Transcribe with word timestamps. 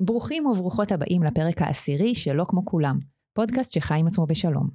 ברוכים 0.00 0.46
וברוכות 0.46 0.92
הבאים 0.92 1.22
לפרק 1.22 1.62
העשירי 1.62 2.14
שלא 2.14 2.44
כמו 2.48 2.64
כולם, 2.64 2.98
פודקאסט 3.34 3.72
שחי 3.72 3.98
עם 3.98 4.06
עצמו 4.06 4.26
בשלום. 4.26 4.68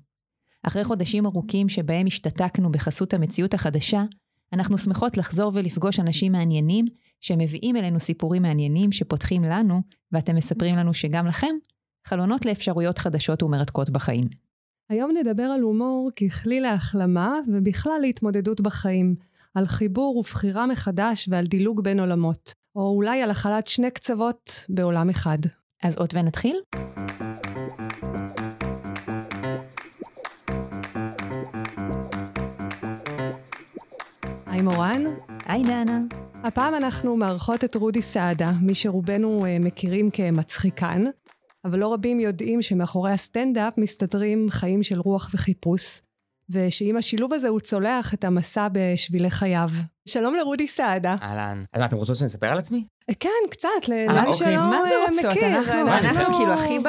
אחרי 0.64 0.84
חודשים 0.84 1.26
ארוכים 1.26 1.70
שבהם 1.70 2.08
השתתקנו 2.08 2.72
בחסות 2.72 3.14
המציאות 3.14 3.54
החדשה, 3.54 4.04
אנחנו 4.54 4.78
שמחות 4.78 5.18
לחזור 5.18 5.52
ולפגוש 5.56 6.00
אנשים 6.00 6.32
מעניינים 6.32 6.86
שמביאים 7.22 7.76
אלינו 7.76 8.00
סיפורים 8.00 8.42
מעניינים 8.42 8.92
שפותחים 8.92 9.44
לנו, 9.44 9.82
ואתם 10.12 10.36
מספרים 10.36 10.76
לנו 10.76 10.94
שגם 10.94 11.28
לכם, 11.28 11.56
חלונות 12.08 12.46
לאפשרויות 12.46 12.98
חדשות 12.98 13.44
ומרתקות 13.44 13.90
בחיים. 13.90 14.28
היום 14.90 15.12
נדבר 15.12 15.44
על 15.44 15.62
הומור 15.62 16.10
ככלי 16.16 16.60
להחלמה 16.60 17.36
ובכלל 17.54 18.00
להתמודדות 18.02 18.62
בחיים, 18.62 19.16
על 19.56 19.66
חיבור 19.66 20.18
ובחירה 20.18 20.68
מחדש 20.68 21.30
ועל 21.32 21.46
דילוג 21.46 21.84
בין 21.84 22.00
עולמות, 22.00 22.63
או 22.76 22.96
אולי 22.96 23.22
על 23.22 23.32
החלת 23.32 23.68
שני 23.68 23.92
קצוות 23.92 24.66
בעולם 24.70 25.10
אחד. 25.10 25.38
אז 25.84 25.98
אות 25.98 26.14
ונתחיל? 26.14 26.62
היי 34.46 34.62
מורן. 34.62 35.04
היי 35.46 35.64
דנה. 35.64 36.00
הפעם 36.44 36.76
אנחנו 36.76 37.18
מארחות 37.18 37.64
את 37.64 37.76
רודי 37.76 38.02
סעדה, 38.02 38.52
מי 38.62 38.76
שרובנו 38.76 39.46
אה, 39.46 39.58
מכירים 39.60 40.10
כמצחיקן, 40.14 41.04
אבל 41.66 41.80
לא 41.80 41.94
רבים 41.94 42.20
יודעים 42.20 42.62
שמאחורי 42.62 43.12
הסטנדאפ 43.12 43.78
מסתתרים 43.78 44.48
חיים 44.50 44.84
של 44.84 45.00
רוח 45.00 45.30
וחיפוש, 45.34 46.02
ושעם 46.54 46.98
השילוב 46.98 47.34
הזה 47.34 47.48
הוא 47.48 47.60
צולח 47.60 48.14
את 48.14 48.24
המסע 48.24 48.68
בשבילי 48.72 49.30
חייו. 49.30 49.70
שלום 50.08 50.36
לרודי 50.36 50.68
סעדה. 50.68 51.16
אהלן. 51.22 51.64
אז 51.74 51.80
מה, 51.80 51.86
אתם 51.86 51.98
רוצות 51.98 52.16
שאני 52.16 52.28
אספר 52.28 52.48
על 52.48 52.58
עצמי? 52.58 52.86
כן, 53.20 53.30
קצת, 53.52 53.70
אה, 53.92 54.06
למי 54.10 54.20
אוקיי. 54.20 54.34
שלא 54.34 54.70
מה 54.70 54.82
זה 54.84 54.96
אה, 54.96 55.10
רוצות? 55.10 55.32
מכיר. 55.32 55.48
אנחנו. 55.48 56.38
כאילו 56.38 56.54
הכי 56.54 56.80
ב... 56.80 56.88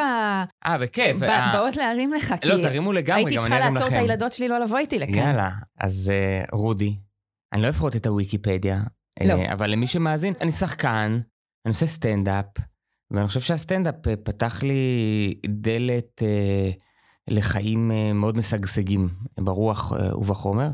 אה, 0.66 0.78
בכיף. 0.78 1.16
ב- 1.16 1.22
אה, 1.22 1.50
באות 1.52 1.77
להרים 1.77 2.12
לך, 2.12 2.34
כי 2.41 2.48
לא, 2.48 2.62
תרימו 2.62 2.92
לגמרי, 2.92 3.20
הייתי 3.20 3.34
גם 3.34 3.41
צריכה 3.41 3.56
אני 3.56 3.64
ארים 3.64 3.75
לעצור 3.75 3.88
את 3.88 3.92
לכם. 3.92 4.03
הילדות 4.03 4.33
שלי 4.33 4.48
לא 4.48 4.58
לבוא 4.58 4.78
איתי 4.78 4.98
לכאן. 4.98 5.14
יאללה. 5.14 5.50
אז 5.81 6.12
אה, 6.14 6.44
רודי, 6.53 6.97
אני 7.53 7.62
לא 7.62 7.69
אפרוט 7.69 7.97
את 7.97 8.06
הוויקיפדיה, 8.06 8.81
אה, 9.20 9.27
לא. 9.27 9.53
אבל 9.53 9.70
למי 9.70 9.86
שמאזין, 9.86 10.34
אני 10.41 10.53
שחקן, 10.53 11.19
אני 11.66 11.70
עושה 11.70 11.86
סטנדאפ, 11.86 12.47
ואני 13.10 13.27
חושב 13.27 13.41
שהסטנדאפ 13.41 14.08
אה, 14.08 14.16
פתח 14.16 14.62
לי 14.62 14.84
דלת 15.47 16.22
אה, 16.22 16.70
לחיים 17.30 17.91
אה, 17.91 18.12
מאוד 18.12 18.36
משגשגים, 18.36 19.08
ברוח 19.41 19.92
אה, 19.92 20.19
ובחומר, 20.19 20.70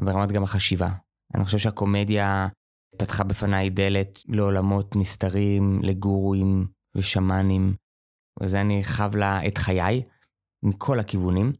ברמת 0.00 0.32
גם 0.32 0.42
החשיבה. 0.42 0.88
אני 1.34 1.44
חושב 1.44 1.58
שהקומדיה 1.58 2.48
פתחה 2.98 3.24
בפניי 3.24 3.70
דלת 3.70 4.20
לעולמות 4.28 4.96
נסתרים, 4.96 5.80
לגורואים 5.82 6.66
ושמאנים, 6.94 7.74
וזה 8.42 8.60
אני 8.60 8.84
חב 8.84 9.16
לה 9.16 9.46
את 9.46 9.58
חיי, 9.58 10.02
מכל 10.62 11.00
הכיוונים. 11.00 11.52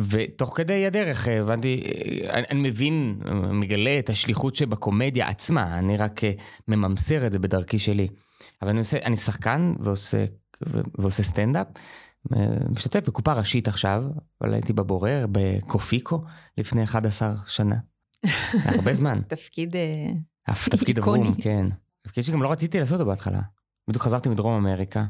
ותוך 0.00 0.56
כדי 0.56 0.86
הדרך 0.86 1.28
אה, 1.28 1.40
הבנתי, 1.40 1.82
אני, 2.30 2.44
אני 2.50 2.68
מבין, 2.68 3.20
מגלה 3.52 3.98
את 3.98 4.10
השליחות 4.10 4.54
שבקומדיה 4.54 5.28
עצמה, 5.28 5.78
אני 5.78 5.96
רק 5.96 6.20
מממסר 6.68 7.26
את 7.26 7.32
זה 7.32 7.38
בדרכי 7.38 7.78
שלי. 7.78 8.08
אבל 8.62 8.70
אני, 8.70 8.78
עושה, 8.78 8.98
אני 9.04 9.16
שחקן 9.16 9.74
ועושה, 9.80 10.24
ועושה 10.98 11.22
סטנדאפ, 11.22 11.66
משתתף 12.70 13.08
בקופה 13.08 13.32
ראשית 13.32 13.68
עכשיו, 13.68 14.02
אבל 14.40 14.54
הייתי 14.54 14.72
בבורר, 14.72 15.26
בקופיקו, 15.32 16.22
לפני 16.58 16.84
11 16.84 17.34
שנה. 17.46 17.76
הרבה 18.64 18.94
זמן. 18.94 19.20
תפקיד... 19.28 19.76
אה, 19.76 20.10
אף 20.50 20.68
תפקיד 20.68 20.96
איקוני. 20.98 21.22
אברום, 21.22 21.34
כן. 21.42 21.66
תפקיד 22.02 22.24
שגם 22.24 22.42
לא 22.42 22.52
רציתי 22.52 22.80
לעשות 22.80 23.00
אותו 23.00 23.10
בהתחלה. 23.10 23.40
בדיוק 23.88 24.04
חזרתי 24.04 24.28
מדרום 24.28 24.54
אמריקה, 24.66 25.04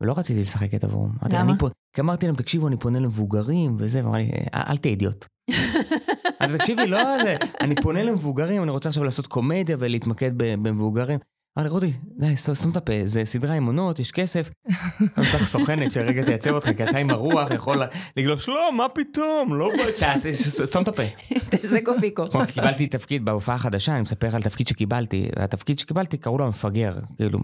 ולא 0.00 0.14
רציתי 0.16 0.40
לשחק 0.40 0.74
את 0.74 0.84
אברום. 0.84 1.12
למה? 1.32 1.52
כי 1.92 2.00
אמרתי 2.00 2.26
להם, 2.26 2.34
תקשיבו, 2.36 2.68
אני 2.68 2.76
פונה 2.76 3.00
למבוגרים 3.00 3.74
וזה, 3.78 4.04
ואמר 4.04 4.18
לי, 4.18 4.30
"אל- 4.54 4.62
אל 4.68 4.76
תהיה 4.76 4.90
אידיוט. 4.90 5.26
אז 6.40 6.54
תקשיבי, 6.58 6.86
לא, 6.86 7.22
זה, 7.22 7.36
אני 7.60 7.74
פונה 7.82 8.02
למבוגרים, 8.02 8.62
אני 8.62 8.70
רוצה 8.70 8.88
עכשיו 8.88 9.04
לעשות 9.04 9.26
קומדיה 9.26 9.76
ולהתמקד 9.78 10.30
במבוגרים. 10.36 11.18
אמר 11.58 11.64
לי, 11.64 11.70
רודי, 11.70 11.92
די, 12.18 12.36
סתום 12.36 12.54
סתום 12.54 12.70
את 12.72 12.76
הפה, 12.76 12.92
זה 13.04 13.24
סדרה 13.24 13.54
עם 13.54 13.66
עונות, 13.66 13.98
יש 13.98 14.12
כסף. 14.12 14.50
אני 15.16 15.26
צריך 15.30 15.46
סוכנת 15.46 15.92
שרגע 15.92 16.24
תייצב 16.24 16.50
אותך, 16.50 16.70
כי 16.76 16.84
אתה 16.84 16.98
עם 16.98 17.10
הרוח 17.10 17.50
יכול 17.50 17.82
לגלוש, 18.16 18.48
לא, 18.48 18.76
מה 18.76 18.88
פתאום, 18.88 19.54
לא, 19.54 19.70
תעשה, 20.00 20.32
סתום 20.66 20.82
את 20.82 20.88
הפה. 20.88 21.02
זה 21.62 21.78
קופיקו. 21.84 22.30
כמו 22.30 22.40
קיבלתי 22.46 22.86
תפקיד 22.86 23.24
בהופעה 23.24 23.54
החדשה, 23.54 23.92
אני 23.92 24.02
מספר 24.02 24.36
על 24.36 24.42
תפקיד 24.42 24.68
שקיבלתי, 24.68 25.28
והתפקיד 25.38 25.78
שקיבלתי 25.78 26.16
קראו 26.16 26.38
לו 26.38 26.44
המפגר, 26.44 26.92
כאילו. 27.16 27.38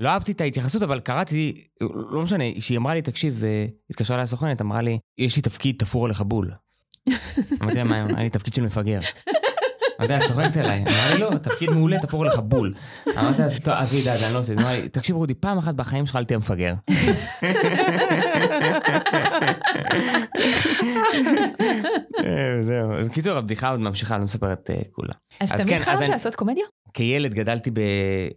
לא 0.00 0.08
אהבתי 0.08 0.32
את 0.32 0.40
ההתייחסות, 0.40 0.82
אבל 0.82 1.00
קראתי, 1.00 1.64
לא 2.10 2.22
משנה, 2.22 2.44
שהיא 2.58 2.78
אמרה 2.78 2.94
לי, 2.94 3.02
תקשיב, 3.02 3.44
אה, 3.44 3.66
התקשרה 3.90 4.14
אליי 4.14 4.24
הסוכנת, 4.24 4.60
אמרה 4.60 4.82
לי, 4.82 4.98
יש 5.18 5.36
לי 5.36 5.42
תפקיד 5.42 5.76
תפור 5.78 6.04
עליך 6.04 6.20
בול. 6.20 6.50
אמרתי 7.62 7.76
לה, 7.76 7.84
מה, 7.84 7.94
היה 7.94 8.22
לי 8.22 8.30
תפקיד 8.30 8.54
של 8.54 8.62
מפגר. 8.62 9.00
אמרתי 10.00 10.12
לה, 10.12 10.26
צוחקת 10.26 10.56
עליי. 10.56 10.84
אמרה 10.84 11.14
לי, 11.14 11.20
לא, 11.20 11.38
תפקיד 11.38 11.70
מעולה, 11.70 11.98
תפור 11.98 12.22
עליך 12.22 12.38
בול. 12.38 12.74
אמרתי 13.18 13.42
לה, 13.42 13.48
טוב, 13.64 13.74
עזבי 13.74 14.02
די, 14.02 14.10
אני 14.26 14.34
לא 14.34 14.38
עושה 14.38 14.52
את 14.52 14.56
זה. 14.56 14.62
אמרה 14.62 14.76
לי, 14.76 14.88
תקשיב, 14.88 15.16
רודי, 15.16 15.34
פעם 15.34 15.58
אחת 15.58 15.74
בחיים 15.74 16.06
שלך 16.06 16.16
אל 16.16 16.24
תהיה 16.24 16.38
מפגר. 16.38 16.74
אה, 22.24 22.62
זהו. 22.62 22.88
בקיצור, 23.04 23.36
הבדיחה 23.36 23.70
עוד 23.70 23.80
ממשיכה, 23.80 24.14
אני 24.14 24.20
לא 24.20 24.24
מספר 24.24 24.52
את 24.52 24.70
אה, 24.70 24.80
כולה. 24.92 25.14
אז 25.40 25.52
תמיד 25.52 25.68
כן, 25.68 25.80
חלמת 25.80 26.08
לעשות 26.08 26.34
קומדיה? 26.34 26.64
כילד 26.94 27.34
גדלתי 27.34 27.70
ב... 27.70 27.80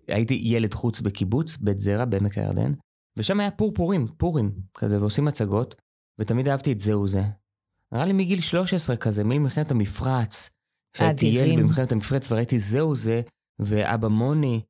הייתי 0.08 0.42
ילד 0.44 0.74
חוץ 0.74 1.02
בקיבוץ, 1.02 1.58
בית 1.58 1.80
זרע, 1.80 2.06
בעמק 2.06 2.38
הירדן, 2.38 2.74
ושם 3.18 3.40
היה 3.40 3.52
פורפורים, 3.52 4.08
פורים, 4.18 4.52
כזה, 4.74 5.02
ועושים 5.02 5.28
הצגות, 5.28 5.76
ותמיד 6.20 6.48
אהבתי 6.48 6.72
את 6.72 6.80
זהו 6.80 7.08
זה. 7.08 7.22
נראה 7.94 8.06
לי 8.06 8.14
מגיל 8.14 8.42
13 8.42 8.96
כזה, 8.96 9.24
מלחמת 9.24 9.72
המפרץ. 9.72 10.50
אדירים. 11.02 11.50
ילד 11.50 11.60
במלחמת 11.60 11.92
המפרץ 11.92 12.32
וראיתי 12.32 12.60
זהו 12.60 12.96
זה, 12.96 13.22
ואבא 13.60 14.08
מוני, 14.08 14.62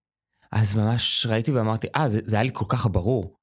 אז 0.51 0.75
ממש 0.75 1.25
ראיתי 1.29 1.51
ואמרתי, 1.51 1.87
אה, 1.95 2.07
זה, 2.07 2.19
זה 2.25 2.35
היה 2.35 2.43
לי 2.43 2.49
כל 2.53 2.65
כך 2.69 2.87
ברור. 2.91 3.35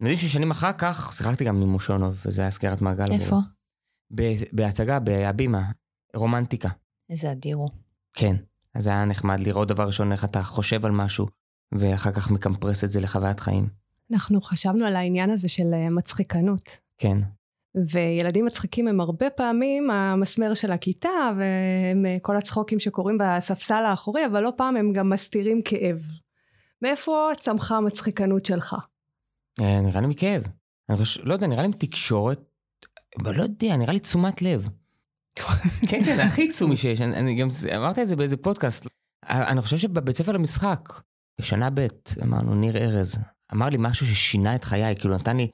יודעים 0.00 0.18
ששנים 0.18 0.50
אחר 0.50 0.72
כך 0.78 1.12
שיחקתי 1.12 1.44
גם 1.44 1.62
עם 1.62 1.68
מושונוב, 1.68 2.22
וזה 2.26 2.42
היה 2.42 2.50
סגירת 2.50 2.82
מעגל. 2.82 3.12
איפה? 3.12 3.36
ב- 4.14 4.42
בהצגה, 4.52 4.98
בהבימה, 4.98 5.70
רומנטיקה. 6.16 6.68
איזה 7.10 7.32
אדיר 7.32 7.56
הוא. 7.56 7.68
כן. 8.14 8.36
אז 8.74 8.86
היה 8.86 9.04
נחמד 9.04 9.40
לראות 9.40 9.68
דבר 9.68 9.86
ראשון 9.86 10.12
איך 10.12 10.24
אתה 10.24 10.42
חושב 10.42 10.86
על 10.86 10.92
משהו, 10.92 11.26
ואחר 11.72 12.12
כך 12.12 12.30
מקמפרס 12.30 12.84
את 12.84 12.90
זה 12.90 13.00
לחוויית 13.00 13.40
חיים. 13.40 13.68
אנחנו 14.12 14.40
חשבנו 14.40 14.84
על 14.84 14.96
העניין 14.96 15.30
הזה 15.30 15.48
של 15.48 15.74
אה, 15.74 15.88
מצחיקנות. 15.96 16.80
כן. 16.98 17.18
וילדים 17.74 18.44
מצחיקים 18.44 18.88
הם 18.88 19.00
הרבה 19.00 19.30
פעמים 19.30 19.90
המסמר 19.90 20.54
של 20.54 20.72
הכיתה, 20.72 21.30
והם 21.38 22.06
אה, 22.06 22.16
כל 22.22 22.36
הצחוקים 22.36 22.80
שקורים 22.80 23.18
בספסל 23.20 23.84
האחורי, 23.84 24.26
אבל 24.26 24.42
לא 24.42 24.52
פעם 24.56 24.76
הם 24.76 24.92
גם 24.92 25.08
מסתירים 25.08 25.62
כאב. 25.64 26.02
מאיפה 26.82 27.30
צמחה 27.40 27.76
המצחיקנות 27.76 28.46
שלך? 28.46 28.76
אה, 29.60 29.80
נראה 29.80 30.00
לי 30.00 30.06
מכאב. 30.06 30.42
אני 30.88 30.96
חושב, 30.98 31.20
לא 31.24 31.32
יודע, 31.32 31.46
נראה 31.46 31.62
לי 31.62 31.68
מתקשורת, 31.68 32.40
אבל 33.18 33.36
לא 33.36 33.42
יודע, 33.42 33.76
נראה 33.76 33.92
לי 33.92 34.00
תשומת 34.00 34.42
לב. 34.42 34.68
כן, 35.88 36.04
כן, 36.04 36.20
הכי 36.20 36.48
תשומי 36.48 36.76
שיש. 36.76 37.00
אני, 37.00 37.16
אני 37.16 37.40
גם 37.40 37.48
אמרתי 37.76 38.02
את 38.02 38.08
זה 38.08 38.16
באיזה 38.16 38.36
פודקאסט. 38.36 38.86
אה, 39.30 39.48
אני 39.48 39.62
חושב 39.62 39.76
שבבית 39.78 40.16
ספר 40.16 40.32
למשחק, 40.32 40.88
בשנה 41.40 41.70
ב', 41.74 41.86
אמרנו, 42.22 42.54
ניר 42.54 42.76
ארז, 42.76 43.18
אמר 43.52 43.68
לי 43.68 43.76
משהו 43.80 44.06
ששינה 44.06 44.54
את 44.54 44.64
חיי, 44.64 44.96
כאילו 44.96 45.14
נתן 45.14 45.36
לי, 45.36 45.48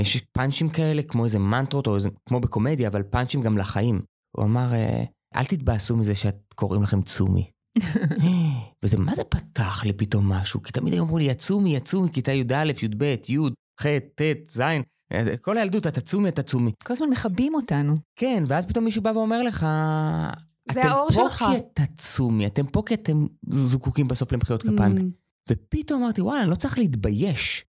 יש 0.00 0.16
פאנצ'ים 0.32 0.68
כאלה, 0.68 1.02
כמו 1.02 1.24
איזה 1.24 1.38
מנטרות, 1.38 1.86
או 1.86 1.96
איזה, 1.96 2.08
כמו 2.28 2.40
בקומדיה, 2.40 2.88
אבל 2.88 3.02
פאנצ'ים 3.02 3.42
גם 3.42 3.58
לחיים. 3.58 4.00
הוא 4.36 4.44
אמר, 4.44 4.72
אה, 4.72 5.04
אל 5.36 5.44
תתבאסו 5.44 5.96
מזה 5.96 6.14
שאת 6.14 6.54
קוראים 6.54 6.82
לכם 6.82 7.02
צומי. 7.02 7.50
וזה, 8.82 8.98
מה 8.98 9.14
זה 9.14 9.24
פתח 9.24 9.84
לי 9.84 9.92
פתאום 9.92 10.28
משהו? 10.28 10.62
כי 10.62 10.72
תמיד 10.72 10.92
היו 10.92 11.02
אמרו 11.02 11.18
לי, 11.18 11.24
יצומי, 11.24 11.76
יצומי, 11.76 12.12
כיתה 12.12 12.32
י"א, 12.32 12.72
י"ב, 12.82 13.02
י', 13.28 13.38
ח', 13.80 13.86
ט', 14.14 14.22
ז', 14.48 14.60
אה, 15.12 15.36
כל 15.36 15.58
הילדות, 15.58 15.86
אתה 15.86 16.00
צומי, 16.00 16.28
אתה 16.28 16.42
צומי. 16.42 16.72
כל 16.84 16.92
הזמן 16.92 17.10
מכבים 17.10 17.54
אותנו. 17.54 17.96
כן, 18.16 18.44
ואז 18.48 18.66
פתאום 18.66 18.84
מישהו 18.84 19.02
בא 19.02 19.10
ואומר 19.14 19.42
לך, 19.42 19.66
זה 20.72 20.80
אתם 20.80 20.88
האור 20.88 21.08
פה 21.08 21.14
שלך." 21.14 21.44
כי 21.50 21.56
אתה 21.56 21.82
צומי, 21.96 22.46
אתם 22.46 22.66
פה 22.66 22.82
כי 22.86 22.94
אתם 22.94 23.26
זקוקים 23.50 24.08
בסוף 24.08 24.32
למחיאות 24.32 24.62
כפיים. 24.62 24.98
Mm, 24.98 25.02
ופתאום 25.50 26.02
אמרתי, 26.02 26.20
וואלה, 26.20 26.42
אני 26.42 26.50
לא 26.50 26.54
צריך 26.54 26.78
להתבייש. 26.78 27.64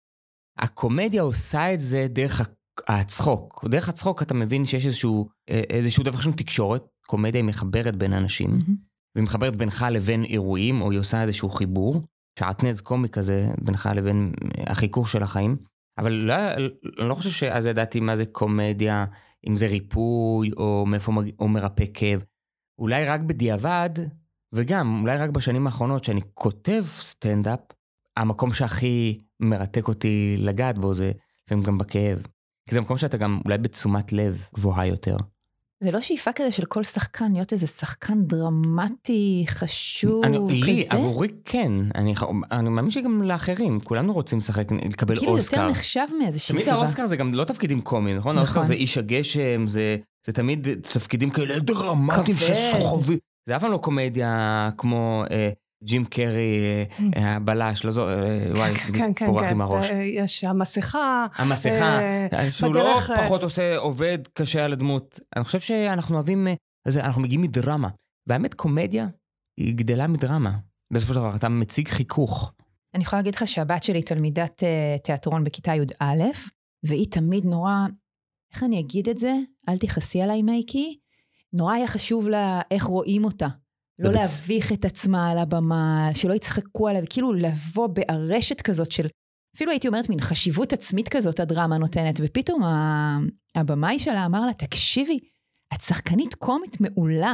הקומדיה 0.60 1.22
עושה 1.22 1.74
את 1.74 1.80
זה 1.80 2.08
דרך 2.10 2.50
הצחוק. 2.88 3.66
דרך 3.70 3.90
הצחוק 3.90 4.22
אתה 4.22 4.34
מבין 4.34 4.66
שיש 4.66 4.86
איזשהו, 4.86 5.30
אה, 5.50 5.62
איזשהו 5.70 6.04
דבר 6.04 6.20
שם 6.20 6.32
תקשורת, 6.32 6.86
קומדיה 7.08 7.42
היא 7.42 7.48
מחברת 7.48 7.96
בין 7.96 8.14
אנשים, 8.14 8.50
מהמם. 8.50 8.76
והיא 9.16 9.24
מחברת 9.24 9.56
בינך 9.56 9.86
לבין 9.92 10.24
אירועים, 10.24 10.82
או 10.82 10.92
היא 10.92 11.00
עושה 11.00 11.22
איזשהו 11.22 11.50
חיבור, 11.50 12.02
שעטנז 12.40 12.82
קומי 12.82 13.10
כזה 13.10 13.50
בינך 13.62 13.90
לבין 13.96 14.34
אה, 14.44 14.64
החיכוך 14.72 15.10
של 15.10 15.24
החיים. 15.24 15.58
אבל 15.98 16.12
לא, 16.12 16.34
אני 17.00 17.10
לא 17.10 17.16
חושב 17.16 17.30
שאז 17.30 17.68
ידעתי 17.68 18.00
מה 18.00 18.16
זה 18.16 18.26
קומדיה, 18.26 19.06
אם 19.48 19.58
זה 19.58 19.68
ריפוי, 19.68 20.52
או 20.58 20.86
מאיפה 20.86 21.12
מג... 21.12 21.30
או 21.40 21.48
מרפא 21.48 21.84
כאב. 21.94 22.26
אולי 22.80 23.06
רק 23.06 23.22
בדיעבד, 23.22 23.90
וגם 24.54 25.02
אולי 25.02 25.18
רק 25.18 25.30
בשנים 25.30 25.66
האחרונות 25.66 26.04
שאני 26.04 26.22
כותב 26.34 26.84
סטנדאפ, 26.88 27.60
המקום 28.18 28.54
שהכי 28.54 29.20
מרתק 29.40 29.88
אותי 29.88 30.36
לגעת 30.38 30.78
בו, 30.78 30.94
זה 30.94 31.12
לפעמים 31.46 31.64
גם 31.64 31.78
בכאב. 31.78 32.18
כי 32.70 32.76
זה 32.76 32.82
מקום 32.82 32.98
שאתה 32.98 33.18
גם 33.18 33.40
אולי 33.46 33.58
בתשומת 33.58 34.14
לב 34.14 34.44
גבוהה 34.56 34.86
יותר. 34.86 35.16
זה 35.84 35.92
לא 35.92 36.02
שאיפה 36.02 36.32
כזה 36.32 36.52
של 36.52 36.66
כל 36.66 36.84
שחקן 36.84 37.32
להיות 37.32 37.54
איזה 37.54 37.68
שחקן 37.68 38.24
דרמטי, 38.24 39.46
חשוב, 39.48 40.24
אני, 40.26 40.38
כזה? 40.38 40.66
לי, 40.66 40.86
עבורי 40.90 41.28
כן. 41.46 41.72
אני, 41.96 42.14
אני 42.52 42.70
מאמין 42.70 42.92
שגם 42.92 43.22
לאחרים, 43.22 43.80
כולנו 43.80 44.14
רוצים 44.14 44.38
לשחק, 44.38 44.72
לקבל 44.72 45.18
כאילו 45.18 45.32
אוסקר. 45.32 45.58
יותר 45.58 45.72
נחשב 45.72 46.06
מאיזושהי 46.20 46.54
תמיד 46.54 46.66
סיבה. 46.66 46.78
האוסקר 46.78 47.08
זה 47.08 47.16
גם 47.16 47.34
לא 47.34 47.44
תפקידים 47.44 47.82
קומיים, 47.82 48.18
נכון? 48.18 48.36
נכון. 48.36 48.38
האוסקר 48.38 48.62
זה 48.62 48.74
איש 48.74 48.98
הגשם, 48.98 49.68
זה, 49.68 49.98
זה 50.26 50.34
תמיד 50.34 50.68
תפקידים 50.82 51.30
כאלה 51.30 51.60
דרמטיים. 51.60 52.38
שסוחבים. 52.38 53.18
זה 53.46 53.56
אף 53.56 53.62
פעם 53.62 53.72
לא 53.72 53.78
קומדיה 53.78 54.70
כמו 54.78 55.24
אה, 55.32 55.50
ג'ים 55.84 56.06
קרי, 56.06 56.86
אה, 57.16 57.36
הבלש, 57.36 57.86
לא 57.86 57.92
זו, 57.92 58.10
אה, 58.10 58.52
וואי, 58.56 58.76
כן, 58.76 59.14
כן, 59.16 59.26
פורח 59.26 59.44
לי 59.44 59.50
כן. 59.50 59.58
מהראש. 59.58 59.92
אה, 59.92 60.04
יש 60.04 60.44
המסכה. 60.44 61.26
המסכה, 61.36 62.00
שהוא 62.52 62.76
לא 62.76 63.00
פחות 63.16 63.44
עושה, 63.44 63.78
עובד 63.78 64.20
קשה 64.34 64.66
על 64.66 64.74
הדמות. 64.74 65.20
אני 65.36 65.44
חושב 65.44 65.60
שאנחנו 65.60 66.16
אוהבים, 66.16 66.48
זה, 66.88 67.04
אנחנו 67.06 67.22
מגיעים 67.22 67.42
מדרמה. 67.42 67.90
והאמת, 68.28 68.54
קומדיה 68.54 69.08
היא 69.60 69.76
גדלה 69.76 70.08
מדרמה. 70.08 70.58
בסופו 70.94 71.14
של 71.14 71.20
דבר, 71.20 71.36
אתה 71.36 71.50
מציג 71.50 71.88
חיכוך. 71.88 72.54
אני 72.96 73.04
יכולה 73.04 73.20
להגיד 73.20 73.36
לך 73.36 73.48
שהבת 73.48 73.84
שלי 73.84 74.04
תלמידת 74.04 74.64
תיאטרון 75.04 75.44
בכיתה 75.44 75.76
י"א, 75.76 76.24
והיא 76.84 77.08
תמיד 77.12 77.46
נורא, 77.46 77.74
איך 78.54 78.64
אני 78.64 78.80
אגיד 78.80 79.10
את 79.10 79.18
זה? 79.18 79.34
אל 79.70 79.78
תכעסי 79.78 80.22
עליי 80.22 80.42
מייקי. 80.42 81.00
נורא 81.54 81.74
היה 81.74 81.88
חשוב 81.88 82.30
לה 82.30 82.62
איך 82.72 82.84
רואים 82.84 83.26
אותה. 83.26 83.48
לא 84.00 84.10
בבצ- 84.10 84.16
להביך 84.16 84.74
את 84.74 84.86
עצמה 84.86 85.30
על 85.32 85.38
הבמה, 85.38 86.10
שלא 86.14 86.34
יצחקו 86.34 86.88
עליה, 86.88 87.02
וכאילו 87.04 87.34
לבוא 87.34 87.88
בארשת 87.88 88.62
כזאת 88.62 88.92
של, 88.92 89.08
אפילו 89.56 89.72
הייתי 89.72 89.88
אומרת 89.88 90.10
מין 90.10 90.22
חשיבות 90.22 90.74
עצמית 90.74 91.10
כזאת 91.10 91.40
הדרמה 91.40 91.78
נותנת, 91.78 92.20
ופתאום 92.24 92.64
ה- 92.64 93.18
הבמאי 93.56 94.00
שלה 94.00 94.26
אמר 94.26 94.46
לה, 94.46 94.54
תקשיבי, 94.54 95.20
את 95.74 95.82
שחקנית 95.82 96.34
קומית 96.36 96.82
מעולה, 96.82 97.34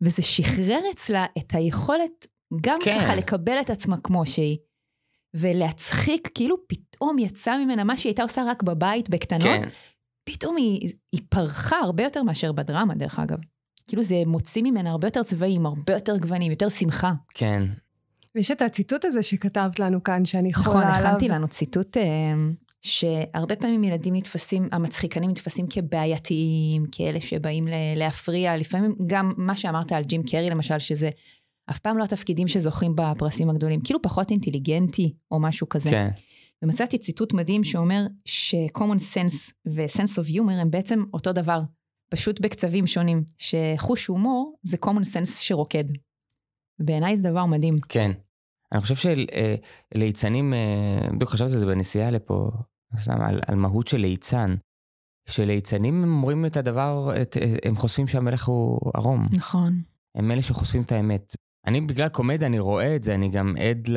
וזה 0.00 0.22
שחרר 0.22 0.80
אצלה 0.94 1.26
את 1.38 1.54
היכולת 1.54 2.26
גם 2.60 2.78
כן. 2.84 2.98
ככה 3.00 3.16
לקבל 3.16 3.60
את 3.60 3.70
עצמה 3.70 3.96
כמו 4.04 4.26
שהיא. 4.26 4.56
ולהצחיק, 5.34 6.28
כאילו 6.34 6.56
פתאום 6.68 7.18
יצא 7.18 7.56
ממנה 7.58 7.84
מה 7.84 7.96
שהיא 7.96 8.10
הייתה 8.10 8.22
עושה 8.22 8.42
רק 8.46 8.62
בבית 8.62 9.10
בקטנות, 9.10 9.42
כן. 9.42 9.68
פתאום 10.24 10.56
היא, 10.56 10.92
היא 11.12 11.20
פרחה 11.28 11.76
הרבה 11.76 12.02
יותר 12.04 12.22
מאשר 12.22 12.52
בדרמה, 12.52 12.94
דרך 12.94 13.18
אגב. 13.18 13.38
כאילו 13.86 14.02
זה 14.02 14.22
מוציא 14.26 14.62
ממנה 14.62 14.90
הרבה 14.90 15.06
יותר 15.06 15.22
צבעים, 15.22 15.66
הרבה 15.66 15.92
יותר 15.92 16.16
גוונים, 16.16 16.50
יותר 16.50 16.68
שמחה. 16.68 17.12
כן. 17.34 17.62
ויש 18.34 18.50
את 18.50 18.62
הציטוט 18.62 19.04
הזה 19.04 19.22
שכתבת 19.22 19.78
לנו 19.78 20.02
כאן, 20.02 20.24
שאני 20.24 20.48
יכולה 20.48 20.68
נכון, 20.68 20.82
עליו. 20.82 21.08
הכנתי 21.10 21.28
לנו 21.28 21.48
ציטוט 21.48 21.96
אה, 21.96 22.32
שהרבה 22.82 23.56
פעמים 23.56 23.84
ילדים 23.84 24.16
נתפסים, 24.16 24.68
המצחיקנים 24.72 25.30
נתפסים 25.30 25.66
כבעייתיים, 25.70 26.86
כאלה 26.92 27.20
שבאים 27.20 27.68
ל- 27.68 27.94
להפריע, 27.96 28.56
לפעמים 28.56 28.94
גם 29.06 29.32
מה 29.36 29.56
שאמרת 29.56 29.92
על 29.92 30.04
ג'ים 30.04 30.22
קרי 30.22 30.50
למשל, 30.50 30.78
שזה 30.78 31.10
אף 31.70 31.78
פעם 31.78 31.98
לא 31.98 32.04
התפקידים 32.04 32.48
שזוכים 32.48 32.92
בפרסים 32.96 33.50
הגדולים, 33.50 33.80
כאילו 33.80 34.02
פחות 34.02 34.30
אינטליגנטי 34.30 35.14
או 35.30 35.40
משהו 35.40 35.68
כזה. 35.68 35.90
כן. 35.90 36.08
ומצאתי 36.62 36.98
ציטוט 36.98 37.32
מדהים 37.32 37.64
שאומר 37.64 38.06
ש-common 38.24 38.98
sense 39.14 39.52
ו-sense 39.66 40.22
of 40.22 40.28
humor 40.30 40.52
הם 40.52 40.70
בעצם 40.70 41.04
אותו 41.14 41.32
דבר, 41.32 41.60
פשוט 42.14 42.40
בקצבים 42.40 42.86
שונים, 42.86 43.24
שחוש 43.38 44.06
הומור 44.06 44.58
זה 44.62 44.76
common 44.84 45.04
sense 45.14 45.40
שרוקד. 45.40 45.84
בעיניי 46.78 47.16
זה 47.16 47.30
דבר 47.30 47.46
מדהים. 47.46 47.76
כן. 47.88 48.10
אני 48.72 48.80
חושב 48.80 48.94
שליצנים, 49.94 50.52
בדיוק 51.14 51.30
חשבתי 51.30 51.52
על 51.52 51.58
זה 51.58 51.66
בנסיעה 51.66 52.10
לפה, 52.10 52.50
על, 53.06 53.40
על 53.46 53.54
מהות 53.54 53.88
של 53.88 53.96
ליצן. 53.96 54.54
שליצנים 55.28 56.02
הם 56.02 56.12
אומרים 56.12 56.46
את 56.46 56.56
הדבר, 56.56 57.22
את, 57.22 57.36
הם 57.64 57.76
חושפים 57.76 58.06
שהמלך 58.06 58.44
הוא 58.46 58.80
ערום. 58.94 59.26
נכון. 59.36 59.82
הם 60.14 60.30
אלה 60.30 60.42
שחושפים 60.42 60.82
את 60.82 60.92
האמת. 60.92 61.34
אני 61.66 61.80
בגלל 61.80 62.08
קומדיה, 62.08 62.48
אני 62.48 62.58
רואה 62.58 62.96
את 62.96 63.02
זה, 63.02 63.14
אני 63.14 63.28
גם 63.28 63.54
עד 63.56 63.88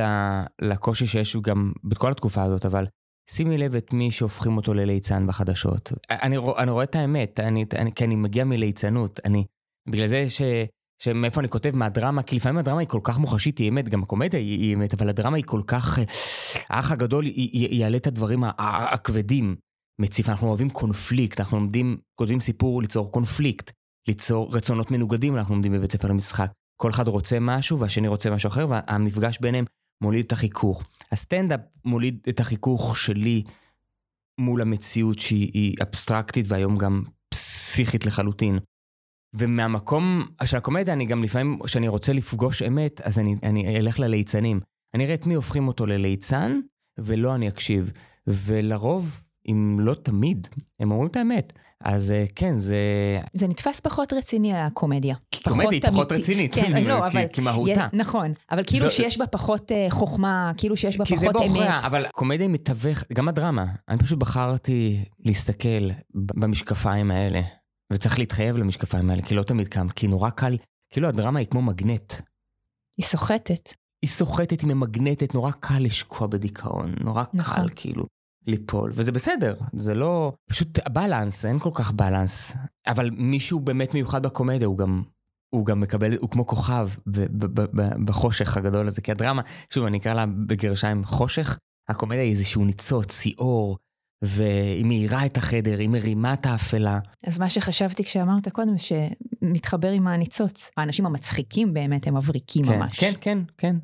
לקושי 0.61 1.07
שיש 1.07 1.35
גם 1.35 1.71
בכל 1.83 2.11
התקופה 2.11 2.43
הזאת, 2.43 2.65
אבל 2.65 2.85
שימי 3.29 3.57
לב 3.57 3.75
את 3.75 3.93
מי 3.93 4.11
שהופכים 4.11 4.57
אותו 4.57 4.73
לליצן 4.73 5.27
בחדשות. 5.27 5.91
אני, 6.09 6.37
רוא- 6.37 6.57
אני 6.57 6.71
רואה 6.71 6.83
את 6.83 6.95
האמת, 6.95 7.39
אני, 7.39 7.65
אני, 7.75 7.93
כי 7.93 8.03
אני 8.05 8.15
מגיע 8.15 8.43
מליצנות, 8.45 9.19
אני, 9.25 9.45
בגלל 9.89 10.07
זה 10.07 10.29
ש... 10.29 10.41
שמאיפה 11.03 11.41
אני 11.41 11.49
כותב 11.49 11.75
מהדרמה, 11.75 12.23
כי 12.23 12.35
לפעמים 12.35 12.57
הדרמה 12.57 12.79
היא 12.79 12.87
כל 12.87 12.99
כך 13.03 13.19
מוחשית, 13.19 13.57
היא 13.57 13.69
אמת, 13.69 13.89
גם 13.89 14.03
הקומדיה 14.03 14.39
היא, 14.39 14.59
היא 14.59 14.75
אמת, 14.75 14.93
אבל 14.93 15.09
הדרמה 15.09 15.37
היא 15.37 15.43
כל 15.47 15.61
כך... 15.67 15.99
אה, 15.99 16.03
האח 16.69 16.91
הגדול 16.91 17.23
יעלה 17.53 17.97
את 17.97 18.07
הדברים 18.07 18.43
הכבדים. 18.57 19.55
מציף, 20.01 20.29
אנחנו 20.29 20.47
אוהבים 20.47 20.69
קונפליקט, 20.69 21.39
אנחנו 21.39 21.57
לומדים, 21.59 21.97
כותבים 22.19 22.39
סיפור 22.39 22.81
ליצור 22.81 23.11
קונפליקט, 23.11 23.71
ליצור 24.07 24.49
רצונות 24.55 24.91
מנוגדים, 24.91 25.37
אנחנו 25.37 25.53
לומדים 25.55 25.71
בבית 25.71 25.91
ספר 25.91 26.07
למשחק. 26.07 26.51
כל 26.81 26.89
אחד 26.89 27.07
רוצה 27.07 27.37
משהו 27.41 27.79
והשני 27.79 28.07
רוצה 28.07 28.29
משהו 28.29 28.47
אחר, 28.47 28.67
והמפגש 28.69 29.37
ביניהם 29.41 29.65
מוליד 30.01 30.25
את 30.25 30.31
החיכוך. 30.31 30.83
הסטנדאפ 31.11 31.59
מוליד 31.85 32.19
את 32.29 32.39
החיכוך 32.39 32.97
שלי 32.97 33.43
מול 34.39 34.61
המציאות 34.61 35.19
שהיא 35.19 35.51
היא 35.53 35.75
אבסטרקטית 35.81 36.45
והיום 36.49 36.77
גם 36.77 37.03
פסיכית 37.29 38.05
לחלוטין. 38.05 38.59
ומהמקום 39.35 40.25
של 40.43 40.57
הקומדיה, 40.57 40.93
אני 40.93 41.05
גם 41.05 41.23
לפעמים, 41.23 41.59
כשאני 41.63 41.87
רוצה 41.87 42.13
לפגוש 42.13 42.61
אמת, 42.61 43.01
אז 43.01 43.19
אני, 43.19 43.35
אני 43.43 43.77
אלך 43.77 43.99
לליצנים. 43.99 44.59
אני 44.93 45.05
אראה 45.05 45.13
את 45.13 45.25
מי 45.25 45.33
הופכים 45.33 45.67
אותו 45.67 45.85
לליצן, 45.85 46.59
ולא 46.97 47.35
אני 47.35 47.47
אקשיב. 47.47 47.91
ולרוב, 48.27 49.21
אם 49.47 49.77
לא 49.79 49.93
תמיד, 49.93 50.47
הם 50.79 50.91
אומרים 50.91 51.09
את 51.09 51.15
האמת. 51.15 51.53
אז 51.83 52.11
אה, 52.11 52.25
כן, 52.35 52.57
זה... 52.57 52.77
זה 53.33 53.47
נתפס 53.47 53.79
פחות 53.79 54.13
רציני 54.13 54.53
הקומדיה. 54.53 55.15
כי 55.31 55.43
קומדיה 55.43 55.69
היא 55.69 55.81
פחות 55.81 56.11
אמיתי. 56.11 56.23
רצינית, 56.23 56.55
כן, 56.55 56.83
לא, 56.83 57.07
אבל... 57.07 57.27
כי 57.33 57.41
מהותה. 57.41 57.87
נכון, 57.93 58.31
אבל 58.51 58.63
כאילו 58.67 58.91
שיש 58.91 59.17
בה 59.17 59.27
פחות 59.27 59.71
אה, 59.71 59.87
חוכמה, 59.89 60.51
כאילו 60.57 60.77
שיש 60.77 60.97
בה 60.97 61.05
כי 61.05 61.17
זה 61.17 61.25
פחות 61.25 61.41
בעוכריה, 61.41 61.75
אמת. 61.75 61.83
אבל 61.83 62.05
קומדיה 62.13 62.47
מתווך, 62.47 63.03
גם 63.13 63.27
הדרמה. 63.27 63.65
אני 63.89 63.97
פשוט 63.97 64.19
בחרתי 64.19 65.05
להסתכל 65.19 65.89
במשקפיים 66.13 67.11
האלה, 67.11 67.41
וצריך 67.93 68.19
להתחייב 68.19 68.57
למשקפיים 68.57 69.09
האלה, 69.09 69.21
כי 69.21 69.35
לא 69.35 69.43
תמיד 69.43 69.67
קם, 69.67 69.89
כי 69.89 70.07
נורא 70.07 70.29
קל, 70.29 70.57
כאילו 70.93 71.07
הדרמה 71.07 71.39
היא 71.39 71.47
כמו 71.47 71.61
מגנט. 71.61 72.13
היא 72.97 73.05
סוחטת. 73.05 73.73
היא 74.01 74.09
סוחטת, 74.09 74.61
היא 74.61 74.67
ממגנטת, 74.73 75.35
נורא 75.35 75.51
קל 75.51 75.79
לשקוע 75.79 76.27
בדיכאון, 76.27 76.93
נורא 77.03 77.23
נכון. 77.33 77.55
קל 77.55 77.69
כאילו 77.75 78.05
ליפול, 78.47 78.91
וזה 78.95 79.11
בסדר, 79.11 79.55
זה 79.73 79.93
לא, 79.93 80.33
פשוט 80.49 80.79
הבלנס, 80.85 81.45
אין 81.45 81.59
כל 81.59 81.71
כך 81.73 81.91
בלנס, 81.91 82.53
אבל 82.87 83.09
מישהו 83.09 83.59
באמת 83.59 83.93
מיוחד 83.93 84.23
בקומדיה, 84.23 84.67
הוא 84.67 84.77
גם, 84.77 85.03
הוא 85.49 85.65
גם 85.65 85.79
מקבל, 85.79 86.17
הוא 86.17 86.29
כמו 86.29 86.47
כוכב 86.47 86.89
ב- 87.07 87.19
ב- 87.19 87.61
ב- 87.61 87.81
ב- 87.81 88.05
בחושך 88.05 88.57
הגדול 88.57 88.87
הזה, 88.87 89.01
כי 89.01 89.11
הדרמה, 89.11 89.41
שוב, 89.73 89.85
אני 89.85 89.97
אקרא 89.97 90.13
לה 90.13 90.25
בגרשיים 90.25 91.05
חושך, 91.05 91.57
הקומדיה 91.89 92.21
היא 92.21 92.31
איזשהו 92.31 92.65
ניצוץ, 92.65 93.25
היא 93.25 93.33
אור, 93.37 93.77
והיא 94.21 94.85
מאירה 94.85 95.25
את 95.25 95.37
החדר, 95.37 95.79
היא 95.79 95.89
מרימה 95.89 96.33
את 96.33 96.45
האפלה. 96.45 96.99
אז 97.27 97.39
מה 97.39 97.49
שחשבתי 97.49 98.03
כשאמרת 98.03 98.47
קודם, 98.47 98.73
שמתחבר 98.77 99.91
עם 99.91 100.07
הניצוץ. 100.07 100.71
האנשים 100.77 101.05
המצחיקים 101.05 101.73
באמת, 101.73 102.07
הם 102.07 102.17
מבריקים 102.17 102.65
כן, 102.65 102.79
ממש. 102.79 102.99
כן, 102.99 103.13
כן, 103.21 103.37
כן. 103.57 103.75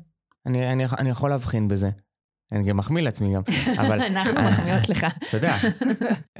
אני, 0.46 0.72
אני, 0.72 0.84
אני 0.98 1.10
יכול 1.10 1.30
להבחין 1.30 1.68
בזה. 1.68 1.90
אני 2.52 2.62
גם 2.64 2.76
מחמיא 2.76 3.02
לעצמי 3.02 3.34
גם, 3.34 3.42
אבל... 3.80 4.00
אנחנו 4.00 4.36
אה, 4.40 4.48
מחמיאות 4.50 4.88
לך. 4.88 5.06
אתה 5.28 5.36
יודע. 5.36 5.56